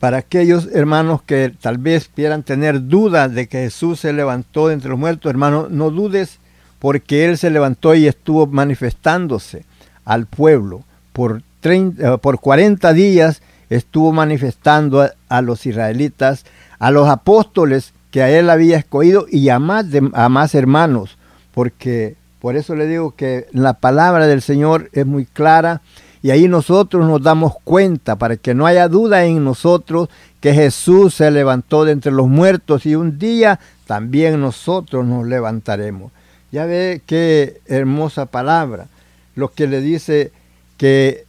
Para 0.00 0.18
aquellos 0.18 0.68
hermanos 0.74 1.22
que 1.22 1.54
tal 1.58 1.78
vez 1.78 2.10
quieran 2.14 2.42
tener 2.42 2.88
dudas 2.88 3.32
de 3.32 3.46
que 3.46 3.62
Jesús 3.62 4.00
se 4.00 4.12
levantó 4.12 4.68
de 4.68 4.74
entre 4.74 4.90
los 4.90 4.98
muertos, 4.98 5.30
hermanos, 5.30 5.70
no 5.70 5.90
dudes 5.90 6.38
porque 6.78 7.24
Él 7.24 7.38
se 7.38 7.50
levantó 7.50 7.94
y 7.94 8.06
estuvo 8.06 8.46
manifestándose 8.46 9.64
al 10.04 10.26
pueblo 10.26 10.84
por, 11.16 11.42
30, 11.60 12.14
eh, 12.14 12.18
por 12.18 12.40
40 12.40 12.92
días 12.92 13.40
estuvo 13.70 14.12
manifestando 14.12 15.08
a, 15.30 15.40
los 15.40 15.64
israelitas, 15.64 16.44
a 16.78 16.90
los 16.90 17.08
apóstoles 17.08 17.94
que 18.10 18.22
a 18.22 18.28
él 18.28 18.50
había 18.50 18.76
escogido 18.76 19.24
y 19.30 19.48
a 19.48 19.58
más, 19.58 19.86
a 20.12 20.28
más 20.28 20.54
hermanos, 20.54 21.16
porque 21.54 22.16
por 22.38 22.54
eso 22.54 22.76
le 22.76 22.86
digo 22.86 23.12
que 23.16 23.46
la 23.52 23.72
palabra 23.72 24.26
del 24.26 24.42
Señor 24.42 24.90
es 24.92 25.06
muy 25.06 25.24
clara 25.24 25.80
y 26.20 26.32
ahí 26.32 26.48
nosotros 26.48 27.06
nos 27.06 27.22
damos 27.22 27.54
cuenta 27.64 28.16
para 28.16 28.36
que 28.36 28.54
no 28.54 28.66
haya 28.66 28.86
duda 28.86 29.24
en 29.24 29.42
nosotros 29.42 30.10
que 30.40 30.52
Jesús 30.52 31.14
se 31.14 31.30
levantó 31.30 31.86
de 31.86 31.92
entre 31.92 32.12
los 32.12 32.28
muertos 32.28 32.84
y 32.84 32.94
un 32.94 33.18
día 33.18 33.58
también 33.86 34.38
nosotros 34.38 35.06
nos 35.06 35.26
levantaremos. 35.26 36.12
Ya 36.52 36.66
ve 36.66 37.00
qué 37.06 37.62
hermosa 37.66 38.26
palabra, 38.26 38.88
lo 39.34 39.48
que 39.48 39.66
le 39.66 39.80
dice 39.80 40.30
que 40.76 41.24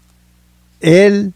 Él 0.82 1.34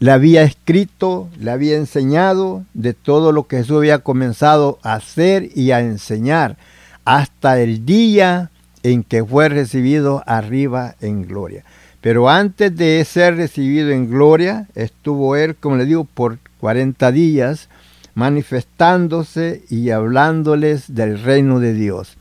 le 0.00 0.10
había 0.10 0.42
escrito, 0.42 1.28
le 1.38 1.50
había 1.50 1.76
enseñado 1.76 2.64
de 2.74 2.92
todo 2.92 3.30
lo 3.30 3.46
que 3.46 3.58
Jesús 3.58 3.78
había 3.78 4.00
comenzado 4.00 4.78
a 4.82 4.94
hacer 4.94 5.50
y 5.54 5.70
a 5.70 5.80
enseñar 5.80 6.56
hasta 7.04 7.60
el 7.60 7.86
día 7.86 8.50
en 8.82 9.04
que 9.04 9.24
fue 9.24 9.48
recibido 9.48 10.22
arriba 10.26 10.96
en 11.00 11.26
gloria. 11.26 11.64
Pero 12.00 12.28
antes 12.28 12.76
de 12.76 13.04
ser 13.04 13.36
recibido 13.36 13.90
en 13.90 14.10
gloria, 14.10 14.66
estuvo 14.74 15.36
él, 15.36 15.54
como 15.54 15.76
le 15.76 15.86
digo, 15.86 16.04
por 16.04 16.38
40 16.58 17.12
días 17.12 17.68
manifestándose 18.14 19.62
y 19.70 19.90
hablándoles 19.90 20.94
del 20.94 21.22
reino 21.22 21.60
de 21.60 21.74
Dios. 21.74 22.16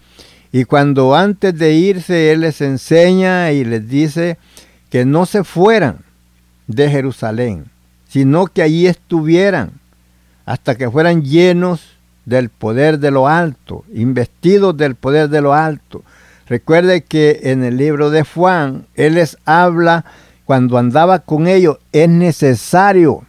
Y 0.52 0.66
cuando 0.66 1.16
antes 1.16 1.58
de 1.58 1.74
irse 1.74 2.32
Él 2.32 2.42
les 2.42 2.62
enseña 2.62 3.52
y 3.52 3.64
les 3.64 3.88
dice 3.88 4.38
que 4.92 5.06
no 5.06 5.26
se 5.26 5.44
fueran 5.44 6.00
de 6.68 6.90
Jerusalén, 6.90 7.66
sino 8.08 8.46
que 8.46 8.62
allí 8.62 8.86
estuvieran 8.86 9.72
hasta 10.46 10.76
que 10.76 10.92
fueran 10.92 11.24
llenos 11.24 11.98
del 12.26 12.50
poder 12.50 13.00
de 13.00 13.10
lo 13.10 13.28
alto, 13.28 13.86
investidos 13.94 14.78
del 14.78 14.96
poder 14.96 15.30
de 15.30 15.42
lo 15.42 15.54
alto. 15.54 16.04
Recuerde 16.48 17.02
que 17.02 17.40
en 17.44 17.64
el 17.64 17.78
libro 17.78 18.10
de 18.10 18.24
Juan, 18.24 18.86
Él 18.96 19.16
les 19.16 19.38
habla 19.46 20.06
cuando 20.46 20.78
andaba 20.78 21.20
con 21.20 21.48
ellos, 21.48 21.78
es 21.94 22.10
necesario 22.10 23.24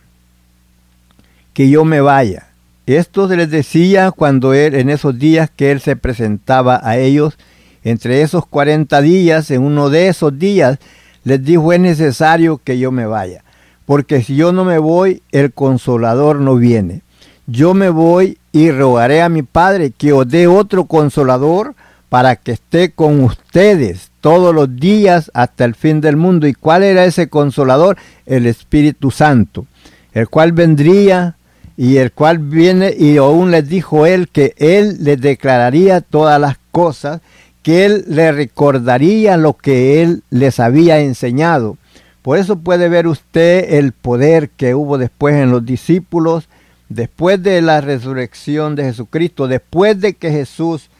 que 1.54 1.70
yo 1.70 1.84
me 1.84 2.00
vaya. 2.00 2.48
Esto 2.86 3.28
se 3.28 3.36
les 3.36 3.48
decía 3.48 4.10
cuando 4.10 4.54
él, 4.54 4.74
en 4.74 4.90
esos 4.90 5.16
días 5.16 5.48
que 5.54 5.70
él 5.70 5.80
se 5.80 5.94
presentaba 5.94 6.80
a 6.82 6.98
ellos, 6.98 7.38
entre 7.84 8.22
esos 8.22 8.44
40 8.46 9.00
días, 9.02 9.52
en 9.52 9.62
uno 9.62 9.88
de 9.88 10.08
esos 10.08 10.36
días, 10.36 10.80
les 11.24 11.44
dijo, 11.44 11.72
es 11.72 11.80
necesario 11.80 12.60
que 12.62 12.78
yo 12.78 12.92
me 12.92 13.06
vaya, 13.06 13.44
porque 13.86 14.22
si 14.22 14.36
yo 14.36 14.52
no 14.52 14.64
me 14.64 14.78
voy, 14.78 15.22
el 15.32 15.52
consolador 15.52 16.40
no 16.40 16.56
viene. 16.56 17.02
Yo 17.46 17.74
me 17.74 17.90
voy 17.90 18.38
y 18.52 18.70
rogaré 18.70 19.22
a 19.22 19.28
mi 19.28 19.42
Padre 19.42 19.90
que 19.90 20.12
os 20.12 20.28
dé 20.28 20.46
otro 20.46 20.84
consolador 20.84 21.74
para 22.08 22.36
que 22.36 22.52
esté 22.52 22.92
con 22.92 23.24
ustedes 23.24 24.10
todos 24.20 24.54
los 24.54 24.76
días 24.76 25.30
hasta 25.34 25.64
el 25.64 25.74
fin 25.74 26.00
del 26.00 26.16
mundo. 26.16 26.46
¿Y 26.46 26.54
cuál 26.54 26.82
era 26.82 27.04
ese 27.04 27.28
consolador? 27.28 27.96
El 28.26 28.46
Espíritu 28.46 29.10
Santo, 29.10 29.66
el 30.12 30.28
cual 30.28 30.52
vendría 30.52 31.36
y 31.76 31.96
el 31.96 32.12
cual 32.12 32.38
viene 32.38 32.94
y 32.96 33.16
aún 33.16 33.50
les 33.50 33.68
dijo 33.68 34.06
él 34.06 34.28
que 34.28 34.54
él 34.58 34.98
les 35.00 35.20
declararía 35.20 36.00
todas 36.00 36.40
las 36.40 36.58
cosas, 36.70 37.20
que 37.62 37.84
él 37.84 38.04
le 38.08 38.32
recordaría 38.32 39.36
lo 39.36 39.54
que 39.54 40.02
él 40.02 40.22
les 40.30 40.60
había 40.60 41.00
enseñado. 41.00 41.76
Por 42.22 42.38
eso 42.38 42.58
puede 42.58 42.88
ver 42.88 43.06
usted 43.06 43.74
el 43.74 43.92
poder 43.92 44.50
que 44.50 44.74
hubo 44.74 44.98
después 44.98 45.34
en 45.34 45.50
los 45.50 45.64
discípulos, 45.64 46.48
después 46.88 47.42
de 47.42 47.62
la 47.62 47.80
resurrección 47.80 48.76
de 48.76 48.84
Jesucristo, 48.84 49.48
después 49.48 50.00
de 50.00 50.14
que 50.14 50.30
Jesús 50.30 50.90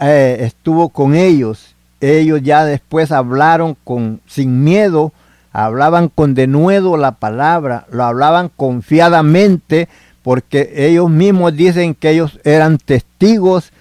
eh, 0.00 0.38
estuvo 0.40 0.88
con 0.88 1.14
ellos, 1.14 1.74
ellos 2.00 2.42
ya 2.42 2.64
después 2.64 3.12
hablaron 3.12 3.76
con 3.84 4.20
sin 4.26 4.64
miedo, 4.64 5.12
hablaban 5.52 6.08
con 6.08 6.34
denuedo 6.34 6.96
la 6.96 7.12
palabra, 7.12 7.86
lo 7.90 8.04
hablaban 8.04 8.50
confiadamente 8.54 9.88
porque 10.22 10.72
ellos 10.74 11.10
mismos 11.10 11.54
dicen 11.54 11.94
que 11.94 12.10
ellos 12.10 12.40
eran 12.44 12.78
testigos, 12.78 13.72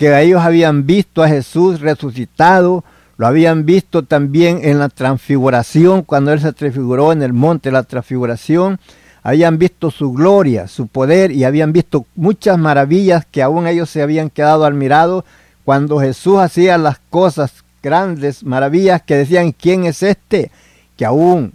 que 0.00 0.18
ellos 0.18 0.40
habían 0.40 0.86
visto 0.86 1.22
a 1.22 1.28
Jesús 1.28 1.80
resucitado, 1.80 2.84
lo 3.18 3.26
habían 3.26 3.66
visto 3.66 4.02
también 4.02 4.60
en 4.62 4.78
la 4.78 4.88
transfiguración, 4.88 6.04
cuando 6.04 6.32
Él 6.32 6.40
se 6.40 6.54
transfiguró 6.54 7.12
en 7.12 7.22
el 7.22 7.34
monte 7.34 7.68
de 7.68 7.74
la 7.74 7.82
transfiguración, 7.82 8.80
habían 9.22 9.58
visto 9.58 9.90
su 9.90 10.14
gloria, 10.14 10.68
su 10.68 10.86
poder 10.86 11.32
y 11.32 11.44
habían 11.44 11.74
visto 11.74 12.06
muchas 12.16 12.56
maravillas 12.56 13.26
que 13.30 13.42
aún 13.42 13.66
ellos 13.66 13.90
se 13.90 14.00
habían 14.00 14.30
quedado 14.30 14.64
admirados 14.64 15.24
cuando 15.66 16.00
Jesús 16.00 16.38
hacía 16.38 16.78
las 16.78 16.98
cosas 17.10 17.52
grandes, 17.82 18.42
maravillas 18.42 19.02
que 19.02 19.16
decían, 19.16 19.52
¿quién 19.52 19.84
es 19.84 20.02
este? 20.02 20.50
Que 20.96 21.04
aún 21.04 21.52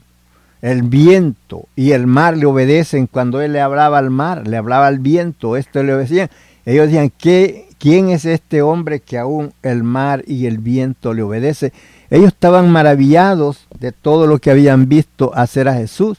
el 0.62 0.84
viento 0.84 1.68
y 1.76 1.94
el 1.94 2.06
mar 2.06 2.38
le 2.38 2.46
obedecen 2.46 3.08
cuando 3.08 3.42
él 3.42 3.54
le 3.54 3.62
hablaba 3.62 3.98
al 3.98 4.12
mar, 4.12 4.48
le 4.48 4.58
hablaba 4.58 4.86
al 4.86 5.00
viento, 5.00 5.58
esto 5.58 5.82
le 5.82 5.96
obedecían. 5.96 6.30
Ellos 6.68 6.86
decían, 6.86 7.12
¿qué, 7.18 7.65
¿quién 7.80 8.10
es 8.10 8.26
este 8.26 8.62
hombre 8.62 9.00
que 9.00 9.18
aún 9.18 9.54
el 9.64 9.84
mar 9.84 10.24
y 10.28 10.46
el 10.46 10.58
viento 10.58 11.14
le 11.14 11.24
obedece? 11.24 11.74
Ellos 12.10 12.28
estaban 12.28 12.70
maravillados 12.70 13.68
de 13.80 13.92
todo 13.92 14.28
lo 14.28 14.40
que 14.40 14.52
habían 14.52 14.88
visto 14.88 15.32
hacer 15.36 15.68
a 15.68 15.76
Jesús 15.76 16.18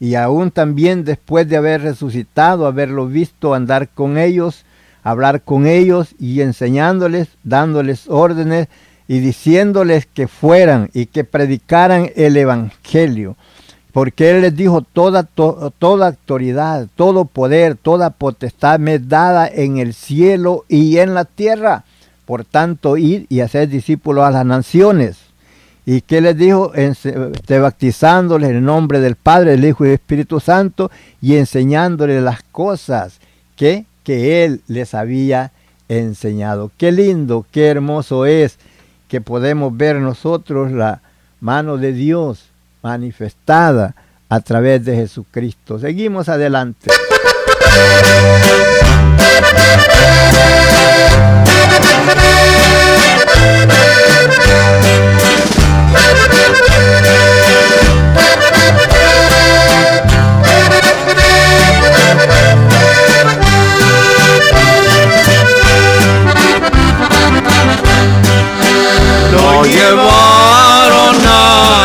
y 0.00 0.16
aún 0.16 0.50
también 0.50 1.04
después 1.04 1.48
de 1.48 1.56
haber 1.56 1.82
resucitado, 1.82 2.66
haberlo 2.66 3.06
visto 3.06 3.54
andar 3.54 3.88
con 3.88 4.18
ellos, 4.18 4.64
hablar 5.02 5.42
con 5.42 5.66
ellos 5.66 6.14
y 6.18 6.40
enseñándoles, 6.40 7.28
dándoles 7.44 8.08
órdenes 8.08 8.68
y 9.06 9.20
diciéndoles 9.20 10.06
que 10.06 10.28
fueran 10.28 10.90
y 10.92 11.06
que 11.06 11.24
predicaran 11.24 12.10
el 12.16 12.36
Evangelio 12.36 13.36
porque 13.92 14.30
Él 14.30 14.40
les 14.40 14.56
dijo, 14.56 14.80
toda, 14.80 15.22
toda 15.22 16.06
autoridad, 16.06 16.88
todo 16.96 17.26
poder, 17.26 17.76
toda 17.76 18.10
potestad 18.10 18.78
me 18.78 18.94
es 18.94 19.08
dada 19.08 19.46
en 19.46 19.76
el 19.76 19.92
cielo 19.92 20.64
y 20.68 20.96
en 20.96 21.12
la 21.12 21.26
tierra. 21.26 21.84
Por 22.24 22.46
tanto, 22.46 22.96
ir 22.96 23.26
y 23.28 23.40
hacer 23.40 23.68
discípulos 23.68 24.24
a 24.24 24.30
las 24.30 24.46
naciones. 24.46 25.18
¿Y 25.84 26.00
qué 26.00 26.22
les 26.22 26.38
dijo? 26.38 26.72
Este, 26.74 27.58
bautizándoles 27.58 28.50
en 28.50 28.56
el 28.56 28.64
nombre 28.64 29.00
del 29.00 29.16
Padre, 29.16 29.50
del 29.52 29.64
Hijo 29.66 29.84
y 29.84 29.88
del 29.88 29.94
Espíritu 29.96 30.40
Santo 30.40 30.90
y 31.20 31.36
enseñándoles 31.36 32.22
las 32.22 32.42
cosas 32.44 33.18
que, 33.56 33.84
que 34.04 34.44
Él 34.44 34.62
les 34.68 34.94
había 34.94 35.52
enseñado. 35.88 36.70
Qué 36.78 36.92
lindo, 36.92 37.44
qué 37.50 37.66
hermoso 37.66 38.24
es 38.24 38.58
que 39.08 39.20
podemos 39.20 39.76
ver 39.76 39.96
nosotros 39.96 40.72
la 40.72 41.02
mano 41.40 41.76
de 41.76 41.92
Dios 41.92 42.51
manifestada 42.82 43.94
a 44.28 44.40
través 44.40 44.84
de 44.84 44.96
Jesucristo. 44.96 45.78
Seguimos 45.78 46.28
adelante. 46.28 46.90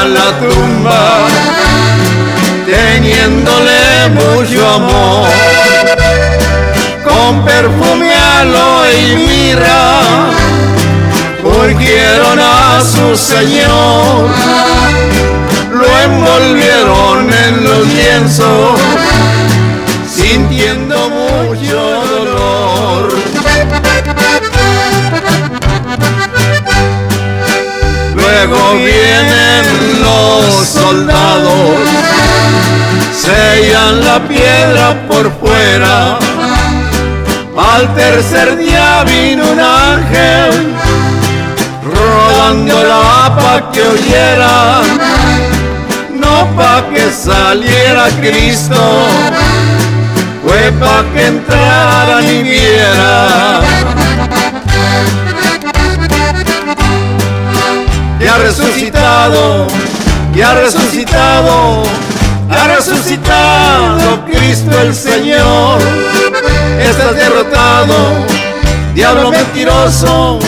La 0.06 0.32
tumba 0.40 1.28
teniéndole 2.66 4.10
mucho 4.10 4.68
amor. 4.68 5.28
Con 7.04 7.44
perfume 7.46 8.14
aloe 8.14 8.92
y 9.00 9.16
mirra 9.16 10.02
Volvieron 11.44 12.40
a 12.40 12.82
su 12.82 13.16
Señor. 13.16 14.30
Lo 15.72 16.00
envolvieron 16.00 17.34
en 17.34 17.64
los 17.64 17.88
lienzos 17.88 18.80
sintiendo 20.10 21.10
Luego 28.50 28.76
vienen 28.76 30.02
los 30.02 30.68
soldados, 30.68 31.80
sellan 33.14 34.06
la 34.06 34.20
piedra 34.26 34.96
por 35.08 35.32
fuera. 35.40 36.18
Al 37.58 37.94
tercer 37.96 38.58
día 38.58 39.04
vino 39.04 39.44
un 39.52 39.60
ángel, 39.60 40.74
rodando 41.84 42.84
la 42.84 43.36
pa' 43.36 43.72
que 43.72 43.82
oyera, 43.82 44.82
no 46.14 46.48
pa' 46.56 46.84
que 46.94 47.12
saliera 47.12 48.08
Cristo, 48.22 48.82
fue 50.46 50.72
pa' 50.80 51.04
que 51.14 51.28
entrara 51.28 52.22
y 52.22 52.44
viera. 52.44 53.62
Resucitado, 58.38 59.68
y 60.34 60.42
ha 60.42 60.54
resucitado, 60.54 61.84
ha 62.50 62.68
resucitado 62.76 64.26
Cristo 64.26 64.80
el 64.80 64.94
Señor. 64.94 65.80
Estás 66.80 67.16
derrotado, 67.16 67.96
diablo 68.94 69.32
mentiroso, 69.32 70.40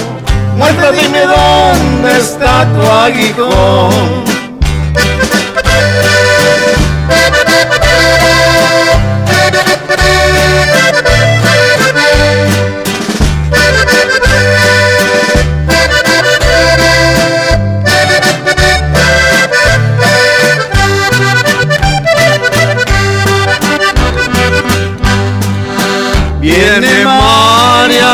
muerta 0.55 0.91
dime 0.91 1.21
dónde 1.21 2.17
está 2.17 2.67
tu 2.73 2.81
aguijón. 2.89 4.38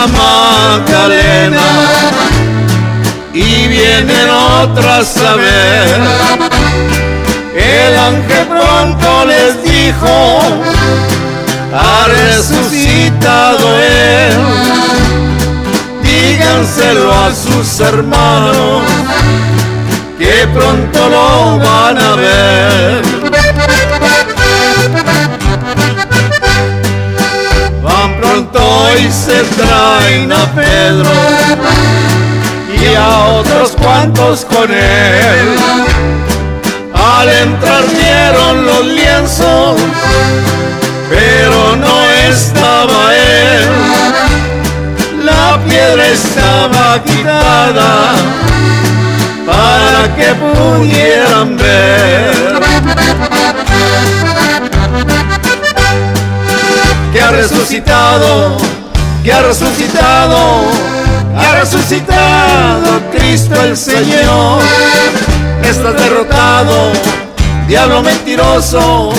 Magdalena 0.07 1.61
y 3.33 3.67
vienen 3.67 4.29
otras 4.29 5.17
a 5.17 5.35
ver. 5.35 6.01
El 7.55 7.97
ángel 7.97 8.47
pronto 8.47 9.25
les 9.25 9.63
dijo, 9.63 10.39
ha 11.73 12.07
resucitado 12.07 13.77
él. 13.79 14.37
Díganselo 16.03 17.13
a 17.13 17.33
sus 17.33 17.79
hermanos 17.79 18.83
que 20.17 20.47
pronto 20.53 21.09
lo 21.09 21.59
van 21.59 21.97
a 21.97 22.15
ver. 22.15 23.24
Van 28.35 28.47
pronto 28.47 28.89
y 28.99 29.09
se 29.11 29.43
traen 29.55 30.29
a 30.29 30.45
Pedro 30.53 31.09
y 32.69 32.95
a 32.95 33.27
otros 33.27 33.71
cuantos 33.81 34.43
con 34.43 34.69
él. 34.69 35.55
Al 36.93 37.29
entrar 37.29 37.83
vieron 37.87 38.65
los 38.65 38.85
lienzos, 38.87 39.79
pero 41.09 41.77
no 41.77 42.11
estaba 42.29 43.15
él. 43.15 43.69
La 45.23 45.57
piedra 45.65 46.05
estaba 46.07 47.01
quitada 47.03 48.15
para 49.45 50.13
que 50.15 50.35
pudieran 50.35 51.55
ver 51.55 53.34
ha 57.25 57.31
resucitado, 57.31 58.57
que 59.23 59.33
ha 59.33 59.41
resucitado, 59.41 60.61
ha 61.35 61.55
resucitado 61.59 63.01
Cristo 63.11 63.55
el 63.63 63.75
Señor. 63.75 64.61
Estás 65.63 65.95
derrotado, 65.95 66.91
diablo 67.67 68.03
mentiroso, 68.03 69.11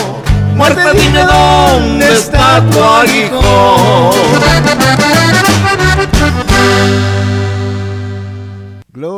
muerte 0.54 0.82
dime 0.94 1.24
dónde 1.24 2.12
está 2.12 2.62
tu 2.70 2.80
aguijón. 2.80 4.16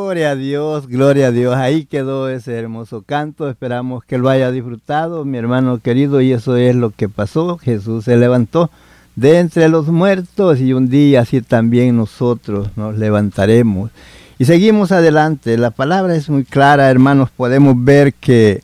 Gloria 0.09 0.31
a 0.31 0.35
Dios, 0.35 0.87
gloria 0.87 1.27
a 1.27 1.31
Dios. 1.31 1.55
Ahí 1.55 1.85
quedó 1.85 2.29
ese 2.29 2.57
hermoso 2.57 3.03
canto. 3.03 3.47
Esperamos 3.47 4.03
que 4.03 4.17
lo 4.17 4.27
haya 4.27 4.49
disfrutado, 4.49 5.23
mi 5.23 5.37
hermano 5.37 5.77
querido. 5.77 6.19
Y 6.19 6.33
eso 6.33 6.55
es 6.57 6.75
lo 6.75 6.89
que 6.89 7.07
pasó. 7.09 7.59
Jesús 7.59 8.05
se 8.05 8.17
levantó 8.17 8.71
de 9.15 9.37
entre 9.37 9.69
los 9.69 9.85
muertos 9.85 10.61
y 10.61 10.73
un 10.73 10.89
día 10.89 11.21
así 11.21 11.41
también 11.41 11.95
nosotros 11.95 12.69
nos 12.75 12.97
levantaremos. 12.97 13.91
Y 14.39 14.45
seguimos 14.45 14.91
adelante. 14.91 15.55
La 15.59 15.69
palabra 15.69 16.15
es 16.15 16.27
muy 16.27 16.43
clara, 16.43 16.89
hermanos. 16.89 17.29
Podemos 17.29 17.75
ver 17.77 18.15
que 18.15 18.63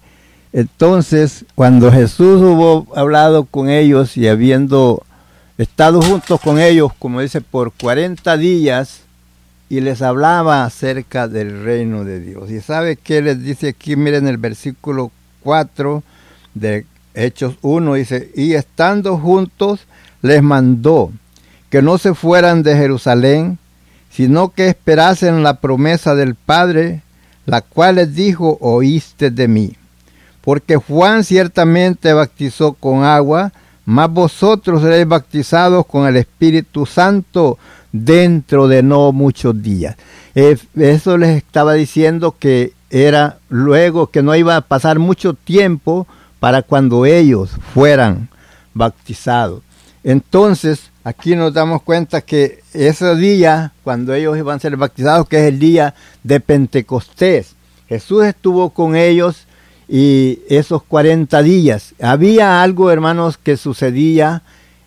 entonces 0.51 1.45
cuando 1.53 1.91
Jesús 1.91 2.41
hubo 2.41 2.87
hablado 2.95 3.45
con 3.45 3.69
ellos 3.69 4.17
y 4.17 4.27
habiendo 4.27 5.03
estado 5.59 6.01
juntos 6.01 6.41
con 6.41 6.59
ellos, 6.59 6.91
como 6.97 7.21
dice, 7.21 7.39
por 7.39 7.71
40 7.71 8.35
días, 8.37 9.04
y 9.70 9.82
les 9.82 10.01
hablaba 10.01 10.63
acerca 10.63 11.28
del 11.28 11.63
reino 11.63 12.03
de 12.03 12.20
Dios. 12.20 12.51
¿Y 12.51 12.61
sabe 12.61 12.97
qué 12.97 13.22
les 13.22 13.43
dice 13.43 13.70
aquí? 13.70 13.95
Miren 13.95 14.28
el 14.28 14.38
versículo 14.38 15.11
4 15.41 16.03
de 16.53 16.86
Hechos 17.13 17.55
1, 17.61 17.93
dice, 17.95 18.32
y 18.36 18.53
estando 18.53 19.18
juntos 19.18 19.82
les 20.22 20.43
mandó 20.43 21.11
que 21.70 21.82
no 21.82 21.97
se 21.97 22.13
fueran 22.13 22.63
de 22.63 22.76
Jerusalén, 22.76 23.57
sino 24.09 24.49
que 24.49 24.70
esperasen 24.70 25.43
la 25.43 25.59
promesa 25.59 26.16
del 26.16 26.36
Padre, 26.36 27.01
la 27.45 27.61
cual 27.61 27.95
les 27.95 28.16
dijo, 28.16 28.57
oíste 28.61 29.30
de 29.30 29.47
mí. 29.47 29.76
Porque 30.41 30.78
Juan 30.78 31.24
ciertamente 31.24 32.13
bautizó 32.13 32.74
con 32.74 33.03
agua, 33.03 33.51
mas 33.84 34.09
vosotros 34.09 34.82
seréis 34.82 35.07
bautizados 35.07 35.86
con 35.86 36.07
el 36.07 36.18
Espíritu 36.18 36.86
Santo 36.86 37.57
dentro 38.03 38.67
de 38.67 38.83
no 38.83 39.11
muchos 39.11 39.61
días. 39.61 39.95
Eh, 40.35 40.57
eso 40.75 41.17
les 41.17 41.37
estaba 41.37 41.73
diciendo 41.73 42.35
que 42.37 42.73
era 42.89 43.37
luego 43.49 44.07
que 44.07 44.21
no 44.21 44.35
iba 44.35 44.57
a 44.57 44.61
pasar 44.61 44.99
mucho 44.99 45.33
tiempo 45.33 46.07
para 46.39 46.61
cuando 46.61 47.05
ellos 47.05 47.51
fueran 47.73 48.29
bautizados. 48.73 49.61
Entonces, 50.03 50.91
aquí 51.03 51.35
nos 51.35 51.53
damos 51.53 51.81
cuenta 51.81 52.21
que 52.21 52.59
ese 52.73 53.15
día, 53.15 53.71
cuando 53.83 54.13
ellos 54.13 54.37
iban 54.37 54.57
a 54.57 54.59
ser 54.59 54.75
bautizados, 54.77 55.27
que 55.27 55.37
es 55.37 55.47
el 55.47 55.59
día 55.59 55.95
de 56.23 56.39
Pentecostés, 56.39 57.55
Jesús 57.87 58.25
estuvo 58.25 58.71
con 58.71 58.95
ellos 58.95 59.45
y 59.87 60.39
esos 60.49 60.83
40 60.83 61.41
días. 61.43 61.93
Había 62.01 62.61
algo, 62.61 62.91
hermanos, 62.91 63.37
que 63.37 63.57
sucedía 63.57 64.41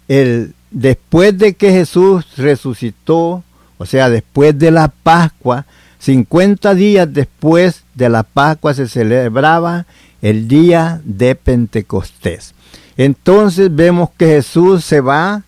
el 0.08 0.54
después 0.70 1.36
de 1.38 1.54
que 1.54 1.70
Jesús 1.70 2.26
resucitó, 2.36 3.42
o 3.78 3.86
sea, 3.86 4.10
después 4.10 4.58
de 4.58 4.70
la 4.70 4.88
Pascua, 4.88 5.66
50 5.98 6.74
días 6.74 7.12
después 7.12 7.82
de 7.94 8.08
la 8.08 8.22
Pascua 8.22 8.74
se 8.74 8.88
celebraba 8.88 9.86
el 10.22 10.48
día 10.48 11.00
de 11.04 11.34
Pentecostés. 11.34 12.54
Entonces 12.96 13.74
vemos 13.74 14.10
que 14.16 14.26
Jesús 14.26 14.84
se 14.84 15.00
va 15.00 15.42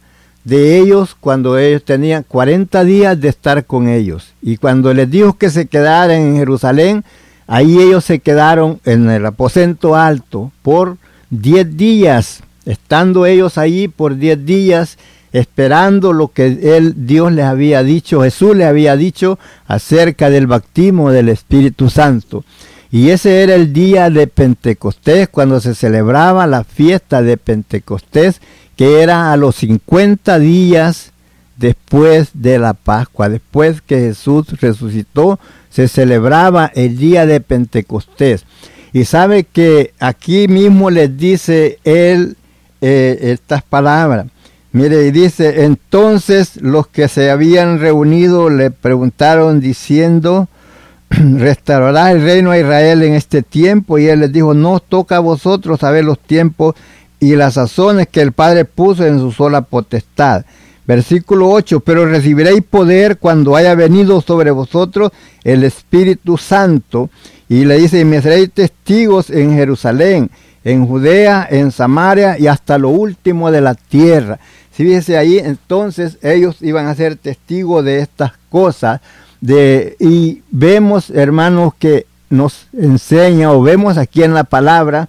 de 0.44 0.78
ellos 0.78 1.16
cuando 1.18 1.58
ellos 1.58 1.84
tenían 1.84 2.24
40 2.26 2.84
días 2.84 3.20
de 3.20 3.28
estar 3.28 3.64
con 3.64 3.88
ellos. 3.88 4.32
Y 4.40 4.56
cuando 4.56 4.94
les 4.94 5.10
dijo 5.10 5.34
que 5.34 5.50
se 5.50 5.66
quedaran 5.66 6.20
en 6.20 6.36
Jerusalén, 6.36 7.04
ahí 7.46 7.78
ellos 7.78 8.04
se 8.04 8.20
quedaron 8.20 8.80
en 8.84 9.10
el 9.10 9.26
aposento 9.26 9.96
alto 9.96 10.52
por 10.62 10.96
10 11.30 11.76
días 11.76 12.42
estando 12.70 13.26
ellos 13.26 13.58
allí 13.58 13.88
por 13.88 14.16
diez 14.16 14.44
días 14.44 14.98
esperando 15.32 16.12
lo 16.12 16.28
que 16.28 16.76
él, 16.76 17.06
Dios 17.06 17.32
les 17.32 17.44
había 17.44 17.82
dicho, 17.82 18.22
Jesús 18.22 18.56
les 18.56 18.66
había 18.66 18.96
dicho 18.96 19.38
acerca 19.66 20.30
del 20.30 20.46
bautismo 20.46 21.10
del 21.10 21.28
Espíritu 21.28 21.88
Santo. 21.88 22.44
Y 22.90 23.10
ese 23.10 23.42
era 23.42 23.54
el 23.54 23.72
día 23.72 24.10
de 24.10 24.26
Pentecostés, 24.26 25.28
cuando 25.28 25.60
se 25.60 25.76
celebraba 25.76 26.48
la 26.48 26.64
fiesta 26.64 27.22
de 27.22 27.36
Pentecostés, 27.36 28.40
que 28.74 29.02
era 29.02 29.32
a 29.32 29.36
los 29.36 29.56
50 29.56 30.40
días 30.40 31.12
después 31.56 32.30
de 32.32 32.58
la 32.58 32.74
Pascua, 32.74 33.28
después 33.28 33.80
que 33.82 34.00
Jesús 34.00 34.60
resucitó, 34.60 35.38
se 35.68 35.86
celebraba 35.86 36.72
el 36.74 36.96
día 36.96 37.26
de 37.26 37.40
Pentecostés. 37.40 38.44
Y 38.92 39.04
sabe 39.04 39.44
que 39.44 39.92
aquí 40.00 40.48
mismo 40.48 40.90
les 40.90 41.16
dice 41.16 41.78
él 41.84 42.36
eh, 42.80 43.18
estas 43.22 43.62
palabras. 43.62 44.26
Mire, 44.72 45.04
y 45.04 45.10
dice, 45.10 45.64
entonces 45.64 46.56
los 46.62 46.86
que 46.86 47.08
se 47.08 47.30
habían 47.30 47.80
reunido 47.80 48.50
le 48.50 48.70
preguntaron 48.70 49.60
diciendo, 49.60 50.48
¿restaurará 51.10 52.12
el 52.12 52.22
reino 52.22 52.52
a 52.52 52.58
Israel 52.58 53.02
en 53.02 53.14
este 53.14 53.42
tiempo? 53.42 53.98
Y 53.98 54.06
él 54.06 54.20
les 54.20 54.32
dijo, 54.32 54.54
no 54.54 54.78
toca 54.78 55.16
a 55.16 55.20
vosotros 55.20 55.80
saber 55.80 56.04
los 56.04 56.20
tiempos 56.20 56.76
y 57.18 57.34
las 57.34 57.54
sazones 57.54 58.06
que 58.08 58.22
el 58.22 58.30
Padre 58.30 58.64
puso 58.64 59.04
en 59.04 59.18
su 59.18 59.32
sola 59.32 59.62
potestad. 59.62 60.44
Versículo 60.86 61.50
8, 61.50 61.80
pero 61.80 62.06
recibiréis 62.06 62.62
poder 62.62 63.18
cuando 63.18 63.56
haya 63.56 63.74
venido 63.74 64.20
sobre 64.20 64.52
vosotros 64.52 65.10
el 65.44 65.64
Espíritu 65.64 66.38
Santo. 66.38 67.10
Y 67.48 67.64
le 67.64 67.76
dice, 67.76 68.00
y 68.00 68.04
me 68.04 68.22
seréis 68.22 68.52
testigos 68.52 69.30
en 69.30 69.52
Jerusalén 69.54 70.30
en 70.64 70.86
Judea, 70.86 71.46
en 71.50 71.72
Samaria 71.72 72.38
y 72.38 72.46
hasta 72.46 72.78
lo 72.78 72.90
último 72.90 73.50
de 73.50 73.60
la 73.60 73.74
tierra. 73.74 74.38
Si 74.72 74.84
fíjese 74.84 75.16
ahí, 75.16 75.38
entonces 75.38 76.18
ellos 76.22 76.56
iban 76.60 76.86
a 76.86 76.94
ser 76.94 77.16
testigos 77.16 77.84
de 77.84 78.00
estas 78.00 78.32
cosas. 78.50 79.00
De, 79.40 79.96
y 79.98 80.42
vemos, 80.50 81.10
hermanos, 81.10 81.72
que 81.78 82.06
nos 82.28 82.68
enseña 82.72 83.52
o 83.52 83.62
vemos 83.62 83.96
aquí 83.96 84.22
en 84.22 84.34
la 84.34 84.44
palabra 84.44 85.08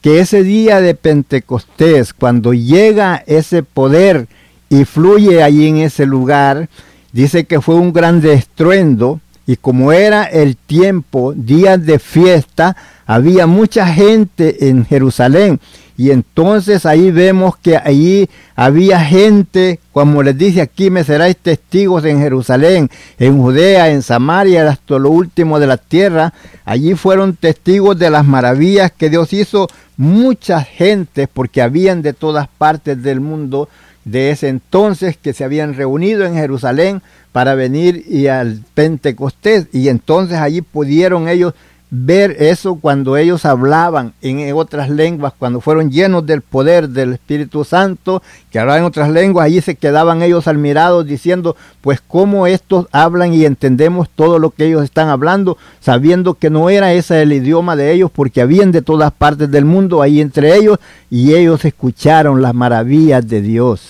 que 0.00 0.20
ese 0.20 0.42
día 0.42 0.80
de 0.80 0.94
Pentecostés, 0.94 2.14
cuando 2.14 2.54
llega 2.54 3.22
ese 3.26 3.62
poder 3.62 4.28
y 4.68 4.84
fluye 4.84 5.42
allí 5.42 5.66
en 5.66 5.78
ese 5.78 6.06
lugar, 6.06 6.68
dice 7.12 7.44
que 7.44 7.60
fue 7.60 7.74
un 7.74 7.92
gran 7.92 8.24
estruendo 8.24 9.20
y 9.50 9.56
como 9.56 9.90
era 9.90 10.22
el 10.22 10.56
tiempo, 10.56 11.32
días 11.34 11.84
de 11.84 11.98
fiesta, 11.98 12.76
había 13.04 13.48
mucha 13.48 13.84
gente 13.84 14.68
en 14.68 14.86
Jerusalén. 14.86 15.58
Y 15.96 16.12
entonces 16.12 16.86
ahí 16.86 17.10
vemos 17.10 17.56
que 17.56 17.76
allí 17.76 18.30
había 18.54 19.00
gente, 19.00 19.80
como 19.90 20.22
les 20.22 20.38
dice 20.38 20.60
aquí, 20.60 20.88
me 20.88 21.02
seráis 21.02 21.36
testigos 21.36 22.04
en 22.04 22.20
Jerusalén, 22.20 22.90
en 23.18 23.42
Judea, 23.42 23.90
en 23.90 24.02
Samaria, 24.02 24.68
hasta 24.68 25.00
lo 25.00 25.10
último 25.10 25.58
de 25.58 25.66
la 25.66 25.78
tierra. 25.78 26.32
Allí 26.64 26.94
fueron 26.94 27.34
testigos 27.34 27.98
de 27.98 28.08
las 28.08 28.24
maravillas 28.24 28.92
que 28.92 29.10
Dios 29.10 29.32
hizo 29.32 29.66
mucha 29.96 30.62
gente, 30.62 31.26
porque 31.26 31.60
habían 31.60 32.02
de 32.02 32.12
todas 32.12 32.46
partes 32.46 33.02
del 33.02 33.20
mundo 33.20 33.68
de 34.04 34.30
ese 34.30 34.48
entonces 34.48 35.16
que 35.16 35.32
se 35.32 35.44
habían 35.44 35.74
reunido 35.74 36.24
en 36.24 36.34
Jerusalén 36.34 37.02
para 37.32 37.54
venir 37.54 38.04
y 38.08 38.26
al 38.26 38.60
Pentecostés. 38.74 39.66
Y 39.72 39.88
entonces 39.88 40.38
allí 40.38 40.62
pudieron 40.62 41.28
ellos 41.28 41.54
ver 41.90 42.36
eso 42.38 42.76
cuando 42.76 43.16
ellos 43.16 43.44
hablaban 43.44 44.12
en 44.22 44.54
otras 44.54 44.88
lenguas, 44.88 45.32
cuando 45.36 45.60
fueron 45.60 45.90
llenos 45.90 46.24
del 46.24 46.40
poder 46.40 46.88
del 46.88 47.14
Espíritu 47.14 47.64
Santo, 47.64 48.22
que 48.50 48.58
hablaban 48.58 48.84
otras 48.84 49.10
lenguas, 49.10 49.46
allí 49.46 49.60
se 49.60 49.74
quedaban 49.74 50.22
ellos 50.22 50.46
admirados 50.46 51.04
diciendo, 51.04 51.56
pues 51.80 52.00
cómo 52.00 52.46
estos 52.46 52.86
hablan 52.92 53.34
y 53.34 53.44
entendemos 53.44 54.08
todo 54.08 54.38
lo 54.38 54.50
que 54.50 54.66
ellos 54.66 54.84
están 54.84 55.08
hablando, 55.08 55.58
sabiendo 55.80 56.34
que 56.34 56.50
no 56.50 56.70
era 56.70 56.92
ese 56.92 57.22
el 57.22 57.32
idioma 57.32 57.74
de 57.74 57.92
ellos, 57.92 58.10
porque 58.10 58.40
habían 58.40 58.70
de 58.70 58.82
todas 58.82 59.10
partes 59.12 59.50
del 59.50 59.64
mundo 59.64 60.00
ahí 60.00 60.20
entre 60.20 60.56
ellos, 60.56 60.78
y 61.10 61.34
ellos 61.34 61.64
escucharon 61.64 62.40
las 62.40 62.54
maravillas 62.54 63.26
de 63.26 63.42
Dios. 63.42 63.88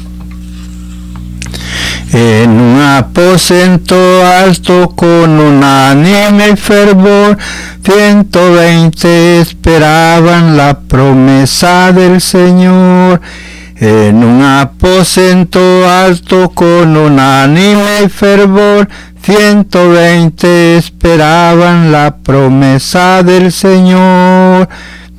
En 2.13 2.51
un 2.51 2.81
aposento 2.81 3.95
alto 4.27 4.91
con 4.97 5.39
unánime 5.39 6.57
fervor, 6.57 7.39
120 7.85 9.41
esperaban 9.41 10.57
la 10.57 10.81
promesa 10.81 11.93
del 11.93 12.21
Señor. 12.21 13.21
En 13.77 14.25
un 14.25 14.43
aposento 14.43 15.89
alto 15.89 16.51
con 16.51 16.97
unánime 16.97 18.09
fervor, 18.09 18.89
120 19.23 20.79
esperaban 20.79 21.93
la 21.93 22.17
promesa 22.17 23.23
del 23.23 23.53
Señor. 23.53 24.69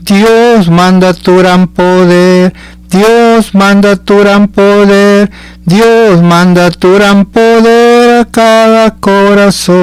Dios 0.02 0.68
manda 0.70 1.14
tu 1.14 1.38
gran 1.38 1.68
poder, 1.68 2.54
Dios 2.92 3.56
manda 3.56 3.96
tu 3.96 4.18
gran 4.20 4.50
poder, 4.50 5.32
Dios 5.66 6.22
manda 6.22 6.70
tu 6.72 6.94
gran 6.96 7.26
poder 7.26 8.20
a 8.20 8.26
cada 8.26 8.96
corazón. 8.96 9.80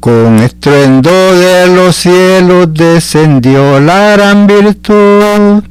Con 0.00 0.38
estruendo 0.38 1.10
de 1.10 1.66
los 1.66 1.96
cielos 1.96 2.72
descendió 2.72 3.80
la 3.80 4.12
gran 4.12 4.46
virtud. 4.46 5.62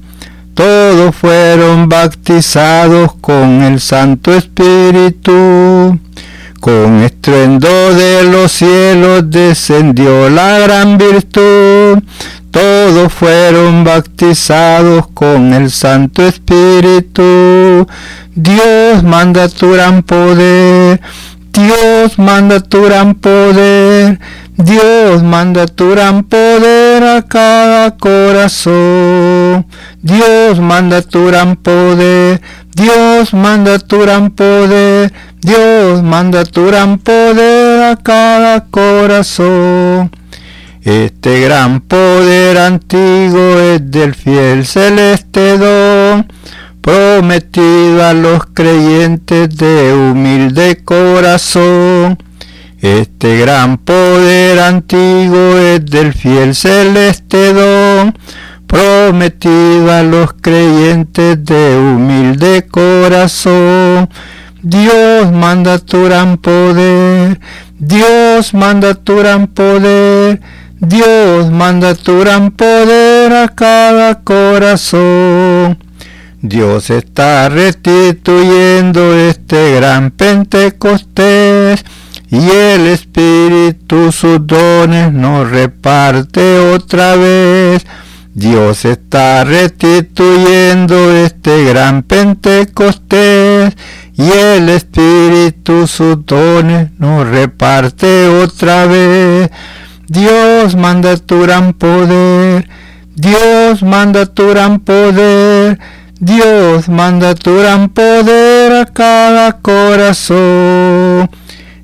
Todos 0.53 1.15
fueron 1.15 1.89
bautizados 1.89 3.13
con 3.19 3.63
el 3.63 3.79
Santo 3.79 4.31
Espíritu. 4.35 5.97
Con 6.59 7.01
estruendo 7.03 7.69
de 7.93 8.23
los 8.23 8.51
cielos 8.51 9.23
descendió 9.29 10.29
la 10.29 10.59
gran 10.59 10.97
virtud 10.97 11.99
todos 12.51 13.13
fueron 13.13 13.83
bautizados 13.83 15.07
con 15.13 15.53
el 15.53 15.69
Santo 15.69 16.25
Espíritu. 16.25 17.87
Dios 18.33 19.03
manda 19.03 19.47
tu 19.49 19.71
gran 19.73 20.01
poder, 20.01 20.99
Dios 21.53 22.17
manda 22.17 22.59
tu 22.59 22.83
gran 22.85 23.13
poder, 23.15 24.19
Dios 24.57 25.21
manda 25.21 25.67
tu 25.67 25.91
gran 25.91 26.23
poder 26.23 27.03
a 27.03 27.21
cada 27.21 27.95
corazón. 27.97 29.67
Dios 30.01 30.59
manda 30.59 31.03
tu 31.03 31.27
gran 31.27 31.55
poder, 31.55 32.41
Dios 32.75 33.33
manda 33.33 33.79
tu 33.79 33.99
gran 33.99 34.31
poder, 34.31 35.11
Dios 35.41 36.01
manda 36.03 36.43
tu 36.45 36.67
gran 36.67 36.97
poder 36.97 37.83
a 37.83 37.95
cada 37.97 38.65
corazón. 38.65 40.11
Este 40.81 41.41
gran 41.41 41.81
poder 41.81 42.57
antiguo 42.57 43.59
es 43.59 43.91
del 43.91 44.15
fiel 44.15 44.65
celeste 44.65 45.57
don, 45.57 46.25
prometido 46.81 48.05
a 48.05 48.13
los 48.13 48.45
creyentes 48.53 49.55
de 49.57 49.93
humilde 49.93 50.81
corazón. 50.85 52.17
Este 52.81 53.39
gran 53.39 53.77
poder 53.77 54.57
antiguo 54.59 55.57
es 55.57 55.85
del 55.85 56.13
fiel 56.13 56.55
celeste 56.55 57.51
don, 57.51 58.17
prometido 58.69 59.91
a 59.91 60.03
los 60.03 60.33
creyentes 60.33 61.43
de 61.43 61.75
humilde 61.75 62.67
corazón. 62.69 64.07
Dios 64.61 65.31
manda 65.31 65.79
tu 65.79 66.03
gran 66.03 66.37
poder, 66.37 67.39
Dios 67.79 68.53
manda 68.53 68.93
tu 68.93 69.17
gran 69.17 69.47
poder, 69.47 70.39
Dios 70.79 71.49
manda 71.49 71.95
tu 71.95 72.19
gran 72.19 72.51
poder 72.51 73.33
a 73.33 73.47
cada 73.47 74.21
corazón. 74.21 75.79
Dios 76.41 76.91
está 76.91 77.49
restituyendo 77.49 79.15
este 79.17 79.75
gran 79.75 80.11
Pentecostés 80.11 81.83
y 82.29 82.49
el 82.49 82.85
Espíritu 82.85 84.11
sus 84.11 84.45
dones 84.45 85.11
nos 85.11 85.49
reparte 85.49 86.59
otra 86.59 87.15
vez. 87.15 87.85
Dios 88.39 88.85
está 88.85 89.43
restituyendo 89.43 91.11
este 91.11 91.65
gran 91.65 92.03
Pentecostés 92.03 93.75
y 94.13 94.31
el 94.31 94.69
Espíritu 94.69 95.85
sus 95.87 96.25
dones 96.25 96.87
nos 96.99 97.27
reparte 97.27 98.29
otra 98.29 98.85
vez. 98.85 99.51
Dios 100.07 100.77
manda 100.77 101.17
tu 101.17 101.41
gran 101.41 101.73
poder, 101.73 102.69
Dios 103.13 103.83
manda 103.83 104.25
tu 104.25 104.47
gran 104.47 104.79
poder, 104.79 105.77
Dios 106.21 106.87
manda 106.87 107.35
tu 107.35 107.57
gran 107.57 107.89
poder 107.89 108.71
a 108.71 108.85
cada 108.85 109.51
corazón. 109.57 111.29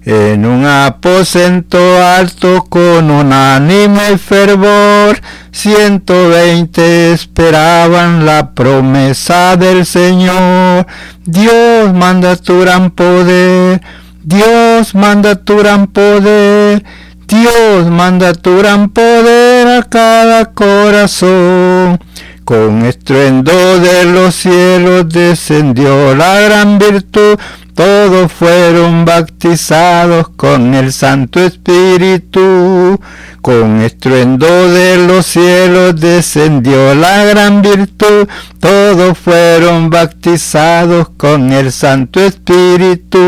En 0.05 0.45
un 0.45 0.67
aposento 0.67 1.79
alto 1.99 2.63
con 2.69 3.09
unánime 3.09 4.19
fervor, 4.19 5.19
120 5.51 7.13
esperaban 7.13 8.23
la 8.23 8.51
promesa 8.53 9.57
del 9.57 9.83
Señor. 9.83 10.85
Dios 11.25 11.91
manda 11.91 12.35
tu 12.35 12.59
gran 12.59 12.91
poder, 12.91 13.81
Dios 14.21 14.93
manda 14.93 15.43
tu 15.43 15.57
gran 15.57 15.87
poder, 15.87 16.83
Dios 17.27 17.87
manda 17.87 18.33
tu 18.33 18.59
gran 18.59 18.89
poder 18.89 19.79
a 19.79 19.81
cada 19.89 20.45
corazón. 20.53 21.99
Con 22.43 22.85
estruendo 22.85 23.79
de 23.79 24.05
los 24.05 24.35
cielos 24.35 25.09
descendió 25.09 26.13
la 26.13 26.41
gran 26.41 26.77
virtud. 26.77 27.39
Todos 27.75 28.31
fueron 28.31 29.03
bautizados 29.03 30.29
con 30.29 30.73
el 30.73 30.93
Santo 30.93 31.41
Espíritu. 31.41 32.97
Con 33.41 33.81
estruendo 33.81 34.47
de 34.47 35.05
los 35.05 35.25
cielos 35.25 35.99
descendió 35.99 36.95
la 36.95 37.25
gran 37.25 37.61
virtud. 37.61 38.29
Todos 38.61 39.17
fueron 39.17 39.89
bautizados 39.89 41.09
con 41.17 41.51
el 41.51 41.73
Santo 41.73 42.21
Espíritu. 42.21 43.19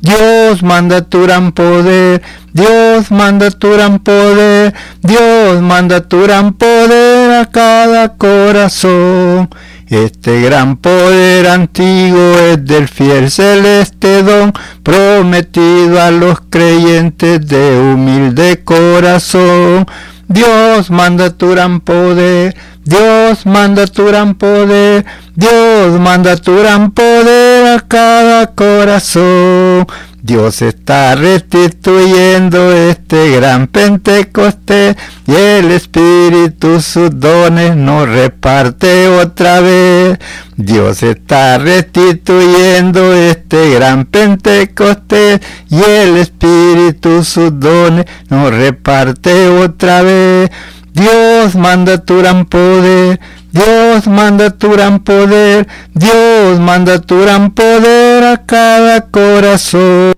Dios 0.00 0.62
manda 0.64 1.02
tu 1.02 1.22
gran 1.22 1.52
poder 1.52 2.20
Dios 2.54 3.10
manda 3.10 3.50
tu 3.50 3.72
gran 3.72 3.98
poder, 3.98 4.72
Dios 5.02 5.60
manda 5.60 6.02
tu 6.02 6.22
gran 6.22 6.52
poder 6.52 7.40
a 7.40 7.46
cada 7.46 8.16
corazón. 8.16 9.50
Este 9.88 10.40
gran 10.40 10.78
poder 10.78 11.46
antiguo 11.46 12.38
es 12.38 12.64
del 12.64 12.88
fiel 12.88 13.30
celeste 13.30 14.22
don, 14.22 14.52
prometido 14.82 16.00
a 16.00 16.10
los 16.10 16.40
creyentes 16.48 17.46
de 17.46 17.78
humilde 17.78 18.64
corazón. 18.64 19.86
Dios 20.26 20.90
manda 20.90 21.30
tu 21.30 21.50
gran 21.50 21.80
poder, 21.80 22.56
Dios 22.84 23.44
manda 23.44 23.86
tu 23.86 24.06
gran 24.06 24.34
poder, 24.36 25.04
Dios 25.34 26.00
manda 26.00 26.36
tu 26.36 26.56
gran 26.56 26.90
poder 26.92 27.76
a 27.76 27.80
cada 27.80 28.46
corazón. 28.54 29.86
Dios 30.24 30.62
está 30.62 31.14
restituyendo 31.16 32.72
este 32.72 33.32
gran 33.32 33.66
Pentecostés 33.66 34.96
y 35.26 35.34
el 35.34 35.70
Espíritu 35.70 36.80
sus 36.80 37.10
dones 37.20 37.76
nos 37.76 38.08
reparte 38.08 39.06
otra 39.08 39.60
vez. 39.60 40.18
Dios 40.56 41.02
está 41.02 41.58
restituyendo 41.58 43.12
este 43.12 43.74
gran 43.74 44.06
Pentecostés 44.06 45.42
y 45.68 45.82
el 45.82 46.16
Espíritu 46.16 47.22
sus 47.22 47.60
dones 47.60 48.06
nos 48.30 48.50
reparte 48.50 49.48
otra 49.48 50.00
vez. 50.00 50.50
Dios 50.94 51.54
manda 51.54 51.98
tu 51.98 52.20
gran 52.20 52.46
poder, 52.46 53.20
Dios 53.54 54.08
manda 54.08 54.50
tu 54.50 54.72
gran 54.72 55.04
poder, 55.04 55.68
Dios 55.94 56.58
manda 56.58 57.00
tu 57.00 57.20
gran 57.20 57.54
poder 57.54 58.24
a 58.24 58.44
cada 58.44 59.08
corazón. 59.12 60.14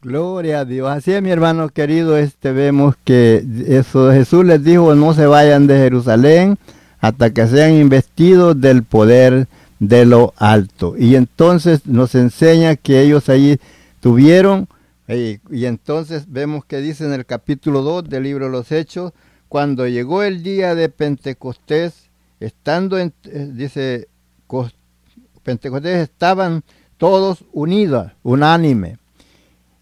Gloria 0.00 0.60
a 0.60 0.64
Dios. 0.64 0.88
Así 0.88 1.12
es, 1.12 1.20
mi 1.20 1.28
hermano 1.28 1.68
querido, 1.68 2.16
este 2.16 2.50
vemos 2.52 2.94
que 3.04 3.44
eso 3.66 4.10
Jesús 4.10 4.42
les 4.46 4.64
dijo, 4.64 4.94
no 4.94 5.12
se 5.12 5.26
vayan 5.26 5.66
de 5.66 5.76
Jerusalén 5.76 6.56
hasta 6.98 7.28
que 7.28 7.46
sean 7.46 7.74
investidos 7.74 8.58
del 8.58 8.82
poder 8.84 9.48
de 9.80 10.06
lo 10.06 10.32
alto. 10.38 10.94
Y 10.96 11.14
entonces 11.16 11.84
nos 11.84 12.14
enseña 12.14 12.74
que 12.76 13.02
ellos 13.02 13.28
allí 13.28 13.58
tuvieron, 14.00 14.66
y, 15.06 15.40
y 15.50 15.66
entonces 15.66 16.24
vemos 16.28 16.64
que 16.64 16.78
dice 16.78 17.04
en 17.04 17.12
el 17.12 17.26
capítulo 17.26 17.82
2 17.82 18.08
del 18.08 18.22
libro 18.22 18.46
de 18.46 18.52
los 18.52 18.72
Hechos, 18.72 19.12
cuando 19.50 19.86
llegó 19.86 20.22
el 20.22 20.42
día 20.42 20.74
de 20.74 20.88
Pentecostés, 20.88 22.07
estando 22.40 22.98
en, 22.98 23.12
eh, 23.24 23.48
dice, 23.52 24.08
Pentecostés 25.42 26.02
estaban 26.02 26.62
todos 26.96 27.44
unidos, 27.52 28.12
unánime. 28.22 28.98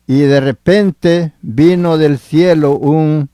Y 0.07 0.20
de 0.20 0.40
repente 0.40 1.32
vino 1.42 1.98
del 1.98 2.18
cielo 2.18 2.76
un 2.76 3.28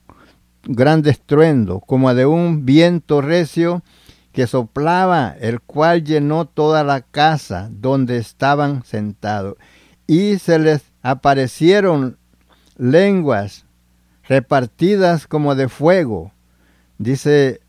gran 0.63 1.05
estruendo, 1.07 1.79
como 1.79 2.13
de 2.13 2.25
un 2.25 2.65
viento 2.65 3.21
recio 3.21 3.83
que 4.31 4.47
soplaba, 4.47 5.35
el 5.39 5.61
cual 5.61 6.03
llenó 6.03 6.45
toda 6.45 6.83
la 6.83 7.01
casa 7.01 7.69
donde 7.71 8.17
estaban 8.17 8.83
sentados. 8.83 9.55
Y 10.07 10.39
se 10.39 10.57
les 10.57 10.81
aparecieron 11.03 12.17
lenguas 12.77 13.65
repartidas 14.27 15.27
como 15.27 15.53
de 15.53 15.69
fuego, 15.69 16.31
dice, 16.97 17.61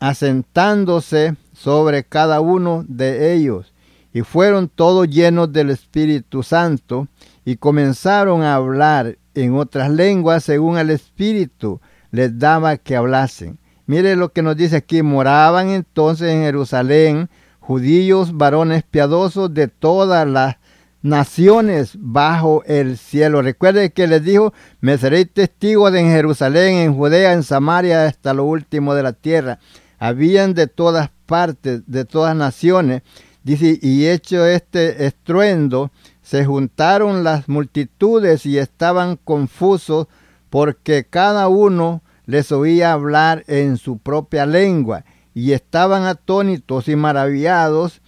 asentándose 0.00 1.36
sobre 1.52 2.04
cada 2.04 2.40
uno 2.40 2.84
de 2.88 3.34
ellos. 3.34 3.72
Y 4.12 4.22
fueron 4.22 4.68
todos 4.68 5.08
llenos 5.08 5.52
del 5.52 5.70
Espíritu 5.70 6.42
Santo 6.42 7.06
y 7.44 7.56
comenzaron 7.56 8.42
a 8.42 8.54
hablar 8.54 9.18
en 9.34 9.54
otras 9.54 9.90
lenguas 9.90 10.42
según 10.42 10.78
el 10.78 10.90
Espíritu 10.90 11.80
les 12.10 12.38
daba 12.38 12.76
que 12.76 12.96
hablasen. 12.96 13.58
Mire 13.86 14.16
lo 14.16 14.32
que 14.32 14.42
nos 14.42 14.56
dice 14.56 14.76
aquí, 14.76 15.02
moraban 15.02 15.68
entonces 15.68 16.30
en 16.30 16.42
Jerusalén 16.42 17.28
judíos, 17.58 18.36
varones 18.36 18.82
piadosos 18.82 19.52
de 19.54 19.68
todas 19.68 20.26
las 20.26 20.56
naciones 21.02 21.92
bajo 21.98 22.62
el 22.66 22.98
cielo. 22.98 23.42
Recuerde 23.42 23.92
que 23.92 24.06
les 24.06 24.24
dijo, 24.24 24.52
me 24.80 24.98
seréis 24.98 25.32
testigos 25.32 25.94
en 25.94 26.06
Jerusalén, 26.06 26.76
en 26.76 26.94
Judea, 26.94 27.32
en 27.32 27.42
Samaria, 27.42 28.06
hasta 28.06 28.34
lo 28.34 28.44
último 28.44 28.94
de 28.94 29.02
la 29.02 29.12
tierra. 29.12 29.58
Habían 30.00 30.54
de 30.54 30.66
todas 30.66 31.10
partes, 31.26 31.82
de 31.86 32.04
todas 32.04 32.34
naciones. 32.34 33.02
Dice, 33.44 33.78
y 33.80 34.08
hecho 34.08 34.44
este 34.46 35.06
estruendo, 35.06 35.92
se 36.22 36.44
juntaron 36.44 37.22
las 37.22 37.48
multitudes 37.48 38.46
y 38.46 38.58
estaban 38.58 39.16
confusos 39.16 40.08
porque 40.48 41.04
cada 41.08 41.48
uno 41.48 42.02
les 42.26 42.50
oía 42.50 42.92
hablar 42.92 43.44
en 43.46 43.76
su 43.76 43.98
propia 43.98 44.46
lengua 44.46 45.04
y 45.34 45.52
estaban 45.52 46.04
atónitos 46.04 46.88
y 46.88 46.96
maravillados 46.96 48.00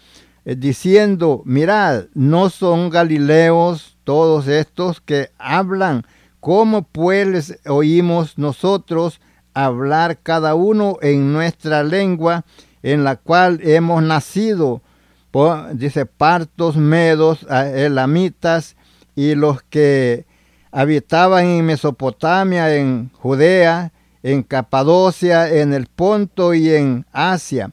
eh, 0.45 0.57
diciendo, 0.57 1.43
mirad, 1.45 2.05
no 2.15 2.51
son 2.51 2.91
galileos 2.91 3.97
todos 4.05 4.49
estos 4.49 5.01
que 5.01 5.31
hablan, 5.39 6.05
¿cómo 6.41 6.83
pues 6.83 7.27
les 7.29 7.59
oímos 7.67 8.39
nosotros 8.39 9.21
hablar 9.55 10.19
cada 10.23 10.55
uno 10.55 10.99
en 11.03 11.33
nuestra 11.33 11.83
lengua 11.83 12.45
en 12.83 13.05
la 13.05 13.17
cual 13.17 13.61
hemos 13.63 14.03
nacido? 14.03 14.83
dice, 15.73 16.05
partos, 16.05 16.77
medos, 16.77 17.47
elamitas 17.49 18.77
y 19.17 19.35
los 19.35 19.63
que 19.63 20.27
habitaban 20.71 21.47
en 21.47 21.65
Mesopotamia, 21.65 22.75
en 22.77 23.11
Judea, 23.15 23.93
en 24.23 24.43
Capadocia, 24.43 25.49
en 25.49 25.73
el 25.73 25.87
Ponto 25.87 26.53
y 26.53 26.71
en 26.71 27.07
Asia 27.13 27.71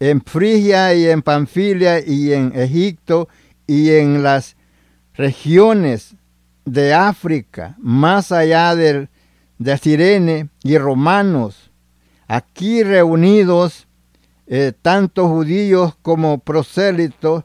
en 0.00 0.22
Frigia 0.22 0.94
y 0.94 1.06
en 1.06 1.22
Panfilia 1.22 2.00
y 2.06 2.32
en 2.32 2.52
Egipto 2.54 3.28
y 3.66 3.90
en 3.90 4.22
las 4.22 4.56
regiones 5.14 6.14
de 6.64 6.92
África, 6.92 7.76
más 7.78 8.32
allá 8.32 8.74
del, 8.74 9.08
de 9.58 9.76
Sirene 9.78 10.48
y 10.62 10.78
romanos, 10.78 11.70
aquí 12.26 12.82
reunidos 12.82 13.86
eh, 14.46 14.72
tanto 14.80 15.28
judíos 15.28 15.96
como 16.02 16.38
prosélitos, 16.38 17.44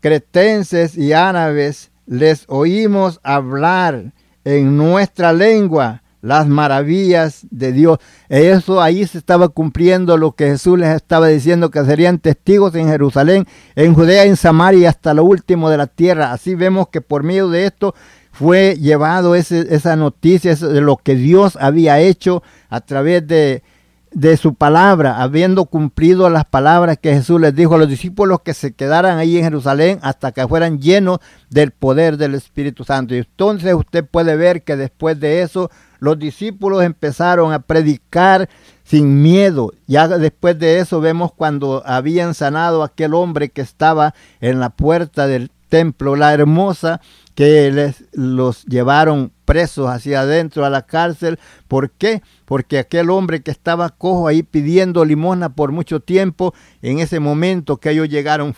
cretenses 0.00 0.96
y 0.98 1.12
árabes, 1.12 1.90
les 2.06 2.44
oímos 2.48 3.20
hablar 3.22 4.12
en 4.44 4.76
nuestra 4.76 5.32
lengua 5.32 6.02
las 6.24 6.46
maravillas 6.46 7.46
de 7.50 7.72
Dios. 7.72 7.98
Eso 8.30 8.80
ahí 8.80 9.06
se 9.06 9.18
estaba 9.18 9.48
cumpliendo 9.50 10.16
lo 10.16 10.32
que 10.32 10.46
Jesús 10.46 10.78
les 10.78 10.96
estaba 10.96 11.28
diciendo, 11.28 11.70
que 11.70 11.84
serían 11.84 12.18
testigos 12.18 12.74
en 12.74 12.88
Jerusalén, 12.88 13.46
en 13.76 13.94
Judea, 13.94 14.24
en 14.24 14.36
Samaria, 14.36 14.88
hasta 14.88 15.12
lo 15.12 15.24
último 15.24 15.68
de 15.68 15.76
la 15.76 15.86
tierra. 15.86 16.32
Así 16.32 16.54
vemos 16.54 16.88
que 16.88 17.02
por 17.02 17.22
medio 17.22 17.50
de 17.50 17.66
esto 17.66 17.94
fue 18.34 18.76
llevado 18.80 19.36
esa 19.36 19.94
noticia 19.94 20.56
de 20.56 20.80
lo 20.80 20.96
que 20.96 21.14
Dios 21.14 21.56
había 21.60 22.00
hecho 22.00 22.42
a 22.68 22.80
través 22.80 23.24
de, 23.28 23.62
de 24.10 24.36
su 24.36 24.54
palabra, 24.54 25.22
habiendo 25.22 25.66
cumplido 25.66 26.28
las 26.28 26.44
palabras 26.44 26.98
que 27.00 27.14
Jesús 27.14 27.40
les 27.40 27.54
dijo 27.54 27.76
a 27.76 27.78
los 27.78 27.88
discípulos 27.88 28.40
que 28.44 28.52
se 28.52 28.72
quedaran 28.72 29.18
ahí 29.18 29.38
en 29.38 29.44
Jerusalén 29.44 30.00
hasta 30.02 30.32
que 30.32 30.48
fueran 30.48 30.80
llenos 30.80 31.20
del 31.48 31.70
poder 31.70 32.16
del 32.16 32.34
Espíritu 32.34 32.82
Santo. 32.82 33.14
Y 33.14 33.18
entonces 33.18 33.72
usted 33.72 34.04
puede 34.04 34.34
ver 34.34 34.64
que 34.64 34.74
después 34.74 35.20
de 35.20 35.42
eso 35.42 35.70
los 36.00 36.18
discípulos 36.18 36.82
empezaron 36.82 37.52
a 37.52 37.60
predicar 37.60 38.48
sin 38.82 39.22
miedo. 39.22 39.72
Ya 39.86 40.08
después 40.08 40.58
de 40.58 40.80
eso 40.80 41.00
vemos 41.00 41.32
cuando 41.32 41.84
habían 41.86 42.34
sanado 42.34 42.82
a 42.82 42.86
aquel 42.86 43.14
hombre 43.14 43.50
que 43.50 43.60
estaba 43.60 44.12
en 44.40 44.58
la 44.58 44.70
puerta 44.70 45.28
del 45.28 45.52
templo, 45.68 46.14
la 46.16 46.32
hermosa, 46.32 47.00
que 47.34 47.70
les, 47.70 48.04
los 48.12 48.64
llevaron 48.64 49.32
presos 49.44 49.88
hacia 49.88 50.20
adentro 50.20 50.64
a 50.64 50.70
la 50.70 50.82
cárcel. 50.82 51.38
¿Por 51.68 51.90
qué? 51.90 52.22
Porque 52.44 52.78
aquel 52.78 53.10
hombre 53.10 53.42
que 53.42 53.50
estaba 53.50 53.90
cojo 53.90 54.28
ahí 54.28 54.42
pidiendo 54.42 55.04
limosna 55.04 55.50
por 55.50 55.72
mucho 55.72 56.00
tiempo, 56.00 56.54
en 56.82 56.98
ese 56.98 57.20
momento 57.20 57.76
que 57.78 57.90
ellos 57.90 58.08
llegaron 58.08 58.54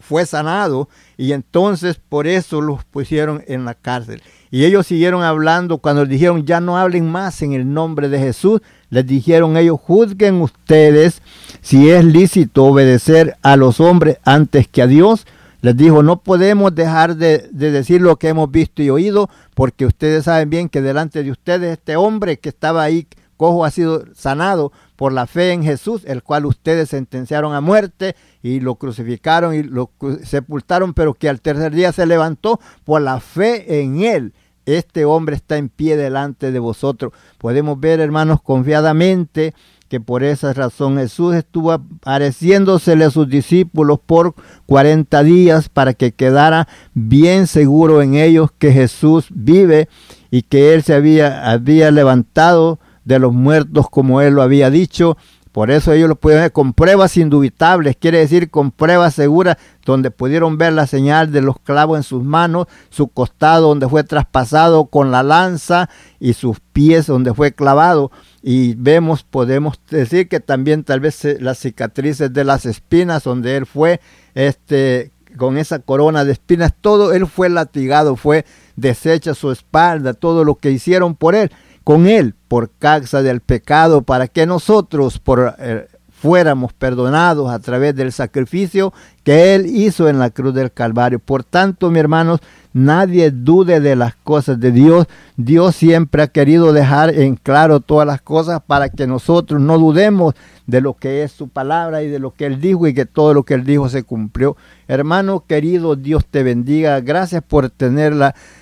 fue 0.00 0.26
sanado 0.26 0.88
y 1.16 1.32
entonces 1.32 2.00
por 2.08 2.26
eso 2.26 2.60
los 2.60 2.84
pusieron 2.84 3.42
en 3.46 3.64
la 3.64 3.74
cárcel. 3.74 4.22
Y 4.50 4.64
ellos 4.64 4.86
siguieron 4.86 5.22
hablando 5.22 5.78
cuando 5.78 6.02
les 6.02 6.10
dijeron 6.10 6.46
ya 6.46 6.60
no 6.60 6.78
hablen 6.78 7.10
más 7.10 7.42
en 7.42 7.52
el 7.52 7.72
nombre 7.72 8.08
de 8.08 8.18
Jesús. 8.18 8.62
Les 8.88 9.06
dijeron 9.06 9.56
ellos 9.56 9.78
juzguen 9.80 10.40
ustedes 10.40 11.20
si 11.60 11.90
es 11.90 12.04
lícito 12.04 12.64
obedecer 12.64 13.36
a 13.42 13.56
los 13.56 13.80
hombres 13.80 14.18
antes 14.24 14.66
que 14.66 14.82
a 14.82 14.86
Dios. 14.86 15.26
Les 15.60 15.76
dijo 15.76 16.02
no 16.02 16.22
podemos 16.22 16.74
dejar 16.74 17.16
de, 17.16 17.48
de 17.50 17.70
decir 17.70 18.00
lo 18.00 18.16
que 18.16 18.28
hemos 18.28 18.50
visto 18.50 18.82
y 18.82 18.90
oído 18.90 19.28
porque 19.54 19.86
ustedes 19.86 20.24
saben 20.24 20.50
bien 20.50 20.68
que 20.68 20.80
delante 20.80 21.22
de 21.22 21.30
ustedes 21.30 21.72
este 21.72 21.96
hombre 21.96 22.38
que 22.38 22.48
estaba 22.48 22.82
ahí 22.82 23.08
cojo 23.38 23.64
ha 23.64 23.70
sido 23.70 24.04
sanado 24.14 24.72
por 24.96 25.12
la 25.12 25.26
fe 25.26 25.52
en 25.52 25.62
Jesús, 25.62 26.02
el 26.04 26.22
cual 26.22 26.44
ustedes 26.44 26.90
sentenciaron 26.90 27.54
a 27.54 27.62
muerte 27.62 28.16
y 28.42 28.60
lo 28.60 28.74
crucificaron 28.74 29.54
y 29.54 29.62
lo 29.62 29.92
sepultaron, 30.24 30.92
pero 30.92 31.14
que 31.14 31.30
al 31.30 31.40
tercer 31.40 31.72
día 31.72 31.92
se 31.92 32.04
levantó 32.04 32.60
por 32.84 33.00
la 33.00 33.20
fe 33.20 33.80
en 33.80 34.02
él. 34.02 34.34
Este 34.66 35.06
hombre 35.06 35.36
está 35.36 35.56
en 35.56 35.70
pie 35.70 35.96
delante 35.96 36.50
de 36.50 36.58
vosotros. 36.58 37.12
Podemos 37.38 37.80
ver, 37.80 38.00
hermanos, 38.00 38.42
confiadamente 38.42 39.54
que 39.88 40.00
por 40.00 40.22
esa 40.22 40.52
razón 40.52 40.98
Jesús 40.98 41.34
estuvo 41.34 41.72
apareciéndosele 41.72 43.06
a 43.06 43.10
sus 43.10 43.28
discípulos 43.28 43.98
por 44.04 44.34
40 44.66 45.22
días 45.22 45.68
para 45.68 45.94
que 45.94 46.12
quedara 46.12 46.68
bien 46.94 47.46
seguro 47.46 48.02
en 48.02 48.14
ellos 48.14 48.50
que 48.58 48.72
Jesús 48.72 49.26
vive 49.30 49.88
y 50.30 50.42
que 50.42 50.74
él 50.74 50.82
se 50.82 50.94
había, 50.94 51.56
levantado 51.90 52.78
de 53.04 53.18
los 53.18 53.32
muertos 53.32 53.88
como 53.88 54.20
él 54.20 54.34
lo 54.34 54.42
había 54.42 54.70
dicho. 54.70 55.16
Por 55.52 55.70
eso 55.70 55.92
ellos 55.92 56.10
lo 56.10 56.16
pudieron 56.16 56.44
ver 56.44 56.52
con 56.52 56.74
pruebas 56.74 57.16
indubitables, 57.16 57.96
quiere 57.96 58.18
decir 58.18 58.50
con 58.50 58.70
pruebas 58.70 59.14
seguras, 59.14 59.56
donde 59.84 60.10
pudieron 60.10 60.58
ver 60.58 60.74
la 60.74 60.86
señal 60.86 61.32
de 61.32 61.40
los 61.40 61.58
clavos 61.58 61.96
en 61.96 62.02
sus 62.02 62.22
manos, 62.22 62.66
su 62.90 63.08
costado 63.08 63.68
donde 63.68 63.88
fue 63.88 64.04
traspasado 64.04 64.84
con 64.84 65.10
la 65.10 65.22
lanza 65.22 65.88
y 66.20 66.34
sus 66.34 66.60
pies 66.60 67.06
donde 67.06 67.32
fue 67.32 67.52
clavado. 67.52 68.12
Y 68.42 68.74
vemos, 68.74 69.24
podemos 69.24 69.80
decir 69.90 70.28
que 70.28 70.40
también 70.40 70.84
tal 70.84 71.00
vez 71.00 71.24
las 71.40 71.58
cicatrices 71.58 72.32
de 72.32 72.44
las 72.44 72.66
espinas 72.66 73.24
donde 73.24 73.56
él 73.56 73.66
fue 73.66 74.00
este 74.34 75.12
con 75.36 75.58
esa 75.58 75.78
corona 75.78 76.24
de 76.24 76.32
espinas, 76.32 76.72
todo 76.80 77.12
él 77.12 77.26
fue 77.26 77.48
latigado, 77.48 78.16
fue 78.16 78.44
deshecha 78.76 79.34
su 79.34 79.52
espalda, 79.52 80.14
todo 80.14 80.42
lo 80.42 80.54
que 80.54 80.70
hicieron 80.70 81.14
por 81.14 81.34
él 81.34 81.50
con 81.88 82.06
él 82.06 82.34
por 82.48 82.70
causa 82.78 83.22
del 83.22 83.40
pecado, 83.40 84.02
para 84.02 84.28
que 84.28 84.44
nosotros 84.44 85.18
por, 85.18 85.54
eh, 85.58 85.88
fuéramos 86.20 86.72
perdonados 86.72 87.50
a 87.50 87.58
través 87.60 87.94
del 87.94 88.12
sacrificio 88.12 88.92
que 89.22 89.54
Él 89.54 89.66
hizo 89.66 90.08
en 90.08 90.18
la 90.18 90.30
cruz 90.30 90.52
del 90.54 90.72
Calvario. 90.72 91.18
Por 91.20 91.44
tanto, 91.44 91.90
mi 91.90 92.00
hermanos, 92.00 92.40
nadie 92.72 93.30
dude 93.30 93.78
de 93.80 93.94
las 93.94 94.16
cosas 94.16 94.58
de 94.58 94.72
Dios. 94.72 95.06
Dios 95.36 95.76
siempre 95.76 96.22
ha 96.22 96.26
querido 96.26 96.72
dejar 96.72 97.10
en 97.14 97.36
claro 97.36 97.80
todas 97.80 98.06
las 98.06 98.20
cosas 98.20 98.60
para 98.66 98.88
que 98.88 99.06
nosotros 99.06 99.60
no 99.60 99.78
dudemos 99.78 100.34
de 100.66 100.80
lo 100.80 100.94
que 100.94 101.22
es 101.22 101.30
su 101.30 101.48
palabra 101.48 102.02
y 102.02 102.08
de 102.08 102.18
lo 102.18 102.32
que 102.32 102.46
Él 102.46 102.60
dijo 102.60 102.86
y 102.86 102.94
que 102.94 103.06
todo 103.06 103.32
lo 103.32 103.44
que 103.44 103.54
Él 103.54 103.64
dijo 103.64 103.88
se 103.88 104.02
cumplió. 104.02 104.56
Hermano 104.88 105.44
querido, 105.46 105.94
Dios 105.94 106.26
te 106.26 106.42
bendiga. 106.42 107.00
Gracias 107.00 107.42
por 107.42 107.70
tener 107.70 108.12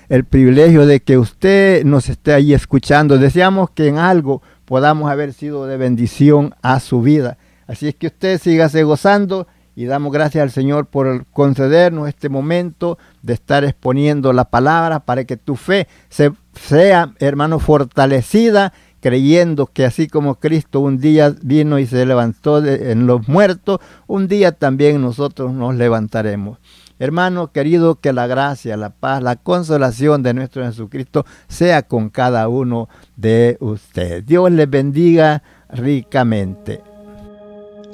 el 0.09 0.25
privilegio 0.25 0.87
de 0.87 1.01
que 1.01 1.17
usted 1.17 1.85
nos 1.85 2.11
esté 2.11 2.35
ahí 2.35 2.53
escuchando. 2.53 3.17
Deseamos 3.19 3.71
que 3.71 3.89
en 3.89 3.97
algo 3.99 4.43
podamos 4.67 5.11
haber 5.11 5.33
sido 5.33 5.67
de 5.67 5.79
bendición 5.79 6.55
a 6.61 6.81
su 6.81 7.01
vida. 7.01 7.39
Así 7.67 7.89
es 7.89 7.95
que 7.95 8.09
usted 8.09 8.41
sígase 8.41 8.83
gozando 8.85 9.47
y 9.75 9.85
damos 9.85 10.13
gracias 10.13 10.43
al 10.43 10.51
Señor 10.51 10.87
por 10.87 11.27
concedernos 11.27 12.09
este 12.09 12.29
momento 12.29 12.99
de 13.23 13.35
estar 13.35 13.65
exponiendo 13.65 14.33
la 14.33 14.47
palabra 14.47 15.01
para 15.01 15.25
que 15.25 15.37
tu 15.37 15.57
fe 15.57 15.87
se, 16.09 16.33
sea, 16.55 17.13
hermano, 17.19 17.59
fortalecida 17.59 18.73
creyendo 19.01 19.67
que 19.67 19.85
así 19.85 20.09
como 20.09 20.37
Cristo 20.37 20.81
un 20.81 20.99
día 20.99 21.33
vino 21.43 21.79
y 21.79 21.87
se 21.87 22.05
levantó 22.07 22.65
en 22.65 23.07
los 23.07 23.29
muertos, 23.29 23.79
un 24.09 24.27
día 24.27 24.53
también 24.53 25.01
nosotros 25.01 25.53
nos 25.53 25.77
levantaremos. 25.77 26.59
Hermano 26.99 27.53
querido, 27.53 28.01
que 28.01 28.13
la 28.13 28.27
gracia, 28.27 28.77
la 28.77 28.91
paz, 28.91 29.23
la 29.23 29.37
consolación 29.37 30.23
de 30.23 30.33
nuestro 30.33 30.65
Jesucristo 30.65 31.27
sea 31.47 31.83
con 31.83 32.09
cada 32.09 32.49
uno 32.49 32.89
de 33.17 33.59
ustedes. 33.61 34.25
Dios 34.25 34.51
les 34.51 34.69
bendiga 34.69 35.43
ricamente. 35.69 36.96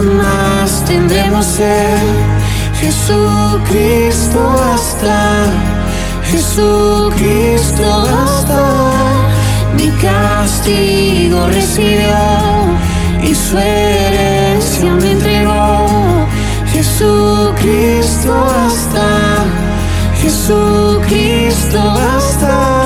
Nunca 0.00 0.22
más 0.22 0.84
tendremos 0.84 1.44
ser. 1.44 1.98
Jesucristo 2.80 4.40
hasta, 4.72 5.44
Jesucristo 6.24 7.84
hasta 8.24 8.92
mi 9.76 9.88
castigo 10.00 11.46
recibió 11.48 12.16
y 13.22 13.34
su 13.34 13.58
herencia 13.58 14.94
me 14.94 15.12
entregó. 15.12 16.26
Jesucristo 16.72 18.32
hasta, 18.66 19.44
Jesucristo 20.20 21.78
hasta. 21.80 22.81